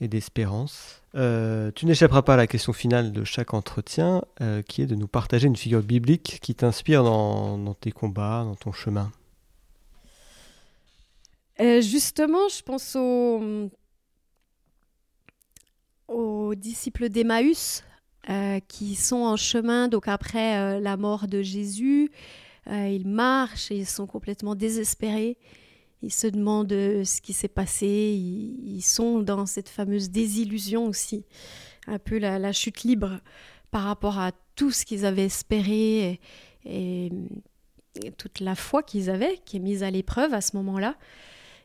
et 0.00 0.06
d'espérance. 0.06 1.02
Euh, 1.16 1.72
tu 1.74 1.86
n'échapperas 1.86 2.22
pas 2.22 2.34
à 2.34 2.36
la 2.36 2.46
question 2.46 2.72
finale 2.72 3.12
de 3.12 3.24
chaque 3.24 3.54
entretien, 3.54 4.22
euh, 4.40 4.62
qui 4.62 4.82
est 4.82 4.86
de 4.86 4.94
nous 4.94 5.08
partager 5.08 5.48
une 5.48 5.56
figure 5.56 5.82
biblique 5.82 6.38
qui 6.40 6.54
t'inspire 6.54 7.02
dans, 7.02 7.74
tes 7.74 7.90
combats, 7.90 8.44
dans 8.44 8.54
ton 8.54 8.72
chemin. 8.72 9.10
justement, 11.58 12.48
je 12.48 12.62
pense 12.62 12.96
aux, 12.96 13.68
aux 16.06 16.54
disciples 16.54 17.08
d'Emmaüs 17.08 17.82
qui 18.68 18.94
sont 18.94 19.22
en 19.22 19.36
chemin, 19.36 19.88
donc 19.88 20.06
après 20.06 20.78
la 20.80 20.96
mort 20.96 21.26
de 21.26 21.42
Jésus, 21.42 22.12
Euh, 22.68 22.88
ils 22.88 23.08
marchent 23.08 23.70
ils 23.70 23.86
sont 23.86 24.06
complètement 24.06 24.54
désespérés. 24.54 25.36
Ils 26.02 26.12
se 26.12 26.26
demandent 26.26 26.70
ce 26.70 27.20
qui 27.20 27.32
s'est 27.32 27.48
passé. 27.48 27.86
Ils, 27.86 28.82
sont 28.82 29.20
dans 29.20 29.46
cette 29.46 29.68
fameuse 29.68 30.10
désillusion 30.10 30.86
aussi, 30.86 31.24
un 31.86 31.98
peu 31.98 32.18
la, 32.18 32.52
chute 32.52 32.82
libre 32.82 33.20
par 33.70 33.84
rapport 33.84 34.18
à 34.18 34.32
tout 34.56 34.72
ce 34.72 34.84
qu'ils 34.84 35.06
avaient 35.06 35.26
espéré 35.26 36.20
et, 36.64 37.12
toute 38.16 38.40
la 38.40 38.54
foi 38.54 38.82
qu'ils 38.82 39.10
avaient, 39.10 39.38
qui 39.44 39.58
est 39.58 39.60
mise 39.60 39.82
à 39.82 39.90
l'épreuve 39.90 40.34
à 40.34 40.40
ce 40.40 40.56
moment-là. 40.56 40.96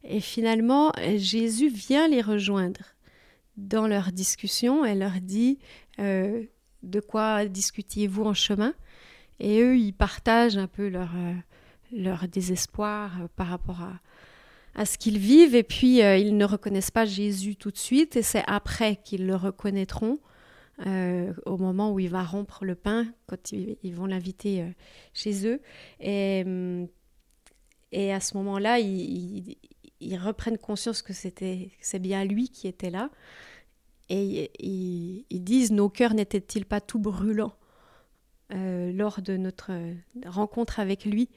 Et 0.03 0.19
finalement, 0.19 0.91
Jésus 1.15 1.69
vient 1.69 2.07
les 2.07 2.21
rejoindre 2.21 2.81
dans 3.55 3.87
leur 3.87 4.11
discussion 4.11 4.85
et 4.85 4.93
leur 4.93 5.19
dit 5.21 5.57
euh, 5.99 6.43
de 6.83 6.99
quoi 6.99 7.45
discutiez-vous 7.45 8.23
en 8.23 8.33
chemin? 8.33 8.73
Et 9.39 9.61
eux, 9.61 9.77
ils 9.77 9.93
partagent 9.93 10.57
un 10.57 10.67
peu 10.67 10.88
leur, 10.88 11.09
euh, 11.15 11.33
leur 11.91 12.27
désespoir 12.27 13.21
euh, 13.21 13.27
par 13.35 13.47
rapport 13.47 13.81
à, 13.81 13.99
à 14.75 14.85
ce 14.85 14.97
qu'ils 14.97 15.17
vivent. 15.17 15.55
Et 15.55 15.63
puis, 15.63 15.99
ils 15.99 16.38
ne 16.38 16.45
reconnaissent 16.45 16.91
pas 16.91 17.05
Jésus 17.05 17.55
tout 17.55 17.71
de 17.71 17.77
suite. 17.77 18.15
Et 18.15 18.21
c'est 18.21 18.43
après 18.47 18.97
qu'ils 18.97 19.25
le 19.25 19.35
reconnaîtront. 19.35 20.19
au 20.85 21.57
moment 21.57 21.91
où 21.91 21.99
il 21.99 22.09
va 22.09 22.23
rompre 22.23 22.63
le 22.63 22.75
pain, 22.75 23.07
quand 23.25 23.51
ils, 23.51 23.95
vont 23.95 24.05
l'inviter 24.05 24.63
chez 25.13 25.47
eux. 25.47 25.61
Et, 25.99 26.45
et 27.91 28.13
à 28.13 28.19
ce 28.19 28.38
moment-là, 28.38 28.79
ils, 28.79 29.57
ils 29.99 30.17
reprennent 30.17 30.57
conscience 30.57 31.01
que 31.01 31.13
c'est 31.13 31.99
bien 31.99 32.23
lui 32.25 32.49
qui 32.49 32.67
était 32.67 32.91
là 32.91 33.09
et 34.09 34.51
ils, 34.59 35.43
disent 35.43 35.71
nos 35.71 35.89
cœurs 35.89 36.13
n'étaient-ils 36.13 36.65
pas 36.65 36.81
tout 36.81 36.99
brûlants? 36.99 37.53
Euh, 38.53 38.91
lors 38.93 39.21
de 39.21 39.37
notre 39.37 39.71
rencontre 40.25 40.79
avec 40.79 41.05
lui. 41.05 41.29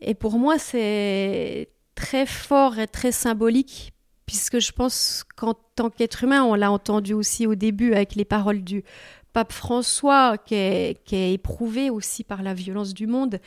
Et 0.00 0.14
pour 0.14 0.38
moi 0.38 0.58
c'est 0.58 1.68
très 1.94 2.26
fort 2.26 2.78
et 2.78 2.86
très 2.86 3.12
symbolique 3.12 3.92
puisque 4.26 4.58
je 4.58 4.72
pense 4.72 5.24
qu'en 5.36 5.54
tant 5.74 5.90
qu'être 5.90 6.24
humain 6.24 6.44
on 6.44 6.54
l'a 6.54 6.70
entendu 6.70 7.14
aussi 7.14 7.46
au 7.46 7.54
début 7.54 7.94
avec 7.94 8.14
les 8.14 8.24
paroles 8.24 8.62
du 8.62 8.84
pape 9.32 9.52
François 9.52 10.38
qui 10.38 10.54
est, 10.54 11.04
qui 11.04 11.16
est 11.16 11.32
éprouvé 11.32 11.90
aussi 11.90 12.24
par 12.24 12.42
la 12.42 12.54
violence 12.54 12.94
du 12.94 13.06
monde. 13.06 13.40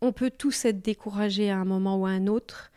On 0.00 0.12
peut 0.12 0.30
tous 0.30 0.64
être 0.64 0.82
découragés 0.82 1.50
à 1.50 1.58
un 1.58 1.64
moment 1.64 1.96
ou 1.96 2.06
à 2.06 2.10
un 2.10 2.26
autre. 2.26 2.72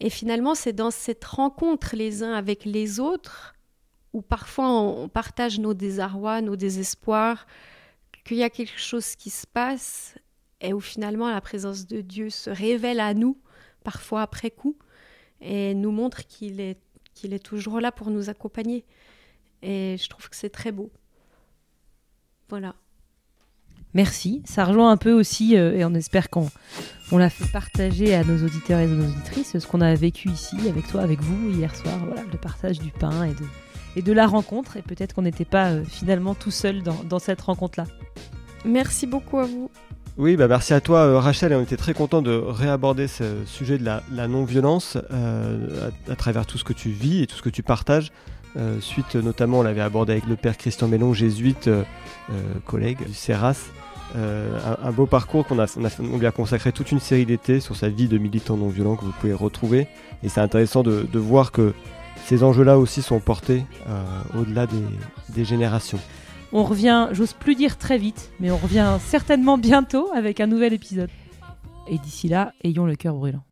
Et 0.00 0.10
finalement, 0.10 0.54
c'est 0.54 0.72
dans 0.72 0.90
cette 0.90 1.24
rencontre 1.24 1.96
les 1.96 2.22
uns 2.22 2.34
avec 2.34 2.64
les 2.64 3.00
autres, 3.00 3.54
où 4.12 4.22
parfois 4.22 4.70
on 4.70 5.08
partage 5.08 5.58
nos 5.58 5.74
désarrois, 5.74 6.40
nos 6.42 6.56
désespoirs, 6.56 7.46
qu'il 8.26 8.38
y 8.38 8.42
a 8.42 8.50
quelque 8.50 8.78
chose 8.78 9.14
qui 9.14 9.30
se 9.30 9.46
passe, 9.46 10.16
et 10.60 10.72
où 10.72 10.80
finalement 10.80 11.30
la 11.30 11.40
présence 11.40 11.86
de 11.86 12.00
Dieu 12.00 12.30
se 12.30 12.50
révèle 12.50 13.00
à 13.00 13.14
nous, 13.14 13.38
parfois 13.84 14.22
après 14.22 14.50
coup, 14.50 14.76
et 15.40 15.74
nous 15.74 15.92
montre 15.92 16.26
qu'il 16.26 16.60
est, 16.60 16.78
est 17.22 17.42
toujours 17.42 17.80
là 17.80 17.92
pour 17.92 18.10
nous 18.10 18.28
accompagner. 18.28 18.84
Et 19.62 19.96
je 19.98 20.08
trouve 20.08 20.28
que 20.28 20.36
c'est 20.36 20.50
très 20.50 20.72
beau. 20.72 20.90
Voilà. 22.48 22.74
Merci. 23.94 24.42
Ça 24.44 24.64
rejoint 24.64 24.90
un 24.90 24.96
peu 24.96 25.12
aussi, 25.12 25.56
euh, 25.56 25.76
et 25.76 25.84
on 25.84 25.94
espère 25.94 26.28
qu'on 26.28 26.50
on 27.12 27.18
l'a 27.18 27.30
fait 27.30 27.50
partager 27.50 28.14
à 28.14 28.24
nos 28.24 28.44
auditeurs 28.44 28.80
et 28.80 28.86
nos 28.86 29.04
auditrices, 29.04 29.58
ce 29.58 29.66
qu'on 29.66 29.80
a 29.80 29.94
vécu 29.94 30.28
ici 30.28 30.56
avec 30.68 30.86
toi, 30.88 31.00
avec 31.00 31.20
vous 31.20 31.50
hier 31.50 31.74
soir, 31.74 31.98
voilà, 32.04 32.22
le 32.24 32.38
partage 32.38 32.78
du 32.78 32.90
pain 32.90 33.24
et 33.24 33.34
de, 33.34 33.44
et 33.96 34.02
de 34.02 34.12
la 34.12 34.26
rencontre. 34.26 34.76
Et 34.76 34.82
peut-être 34.82 35.14
qu'on 35.14 35.22
n'était 35.22 35.44
pas 35.44 35.70
euh, 35.70 35.84
finalement 35.84 36.34
tout 36.34 36.50
seul 36.50 36.82
dans, 36.82 37.02
dans 37.08 37.18
cette 37.18 37.40
rencontre-là. 37.40 37.86
Merci 38.64 39.06
beaucoup 39.06 39.38
à 39.38 39.44
vous. 39.44 39.70
Oui, 40.18 40.36
bah 40.36 40.48
merci 40.48 40.72
à 40.72 40.80
toi 40.80 41.00
euh, 41.00 41.18
Rachel 41.18 41.52
et 41.52 41.56
on 41.56 41.62
était 41.62 41.76
très 41.76 41.92
content 41.92 42.22
de 42.22 42.32
réaborder 42.32 43.06
ce 43.06 43.44
sujet 43.44 43.76
de 43.76 43.84
la, 43.84 44.28
non-violence 44.28 44.96
à, 45.10 46.16
travers 46.16 46.46
tout 46.46 46.56
ce 46.56 46.64
que 46.64 46.72
tu 46.72 46.88
vis 46.88 47.22
et 47.22 47.26
tout 47.26 47.36
ce 47.36 47.42
que 47.42 47.50
tu 47.50 47.62
partages. 47.62 48.12
suite 48.80 49.14
notamment, 49.16 49.58
on 49.58 49.62
l'avait 49.62 49.82
abordé 49.82 50.12
avec 50.12 50.26
le 50.26 50.36
père 50.36 50.56
Christian 50.56 50.88
Mélon, 50.88 51.12
jésuite, 51.12 51.68
collègue 52.64 53.06
du 53.06 53.12
CERAS, 53.12 53.68
euh, 54.14 54.58
un, 54.82 54.92
beau 54.92 55.06
parcours 55.06 55.46
qu'on 55.46 55.58
a, 55.58 55.66
on 55.98 56.18
lui 56.18 56.26
a 56.26 56.30
consacré 56.30 56.72
toute 56.72 56.92
une 56.92 57.00
série 57.00 57.26
d'été 57.26 57.58
sur 57.60 57.74
sa 57.74 57.88
vie 57.88 58.06
de 58.06 58.18
militant 58.18 58.56
non 58.56 58.68
violent 58.68 58.96
que 58.96 59.04
vous 59.04 59.12
pouvez 59.20 59.32
retrouver. 59.32 59.88
Et 60.22 60.28
c'est 60.28 60.40
intéressant 60.40 60.82
de, 60.82 61.18
voir 61.18 61.50
que 61.50 61.74
ces 62.26 62.42
enjeux-là 62.42 62.76
aussi 62.76 63.02
sont 63.02 63.20
portés 63.20 63.64
euh, 63.88 64.04
au-delà 64.36 64.66
des, 64.66 64.82
des 65.28 65.44
générations. 65.44 66.00
On 66.52 66.64
revient, 66.64 67.08
j'ose 67.12 67.32
plus 67.32 67.54
dire 67.54 67.78
très 67.78 67.98
vite, 67.98 68.32
mais 68.40 68.50
on 68.50 68.56
revient 68.56 68.98
certainement 68.98 69.58
bientôt 69.58 70.10
avec 70.12 70.40
un 70.40 70.48
nouvel 70.48 70.72
épisode. 70.72 71.10
Et 71.86 71.98
d'ici 71.98 72.26
là, 72.26 72.52
ayons 72.64 72.84
le 72.84 72.96
cœur 72.96 73.14
brûlant. 73.14 73.45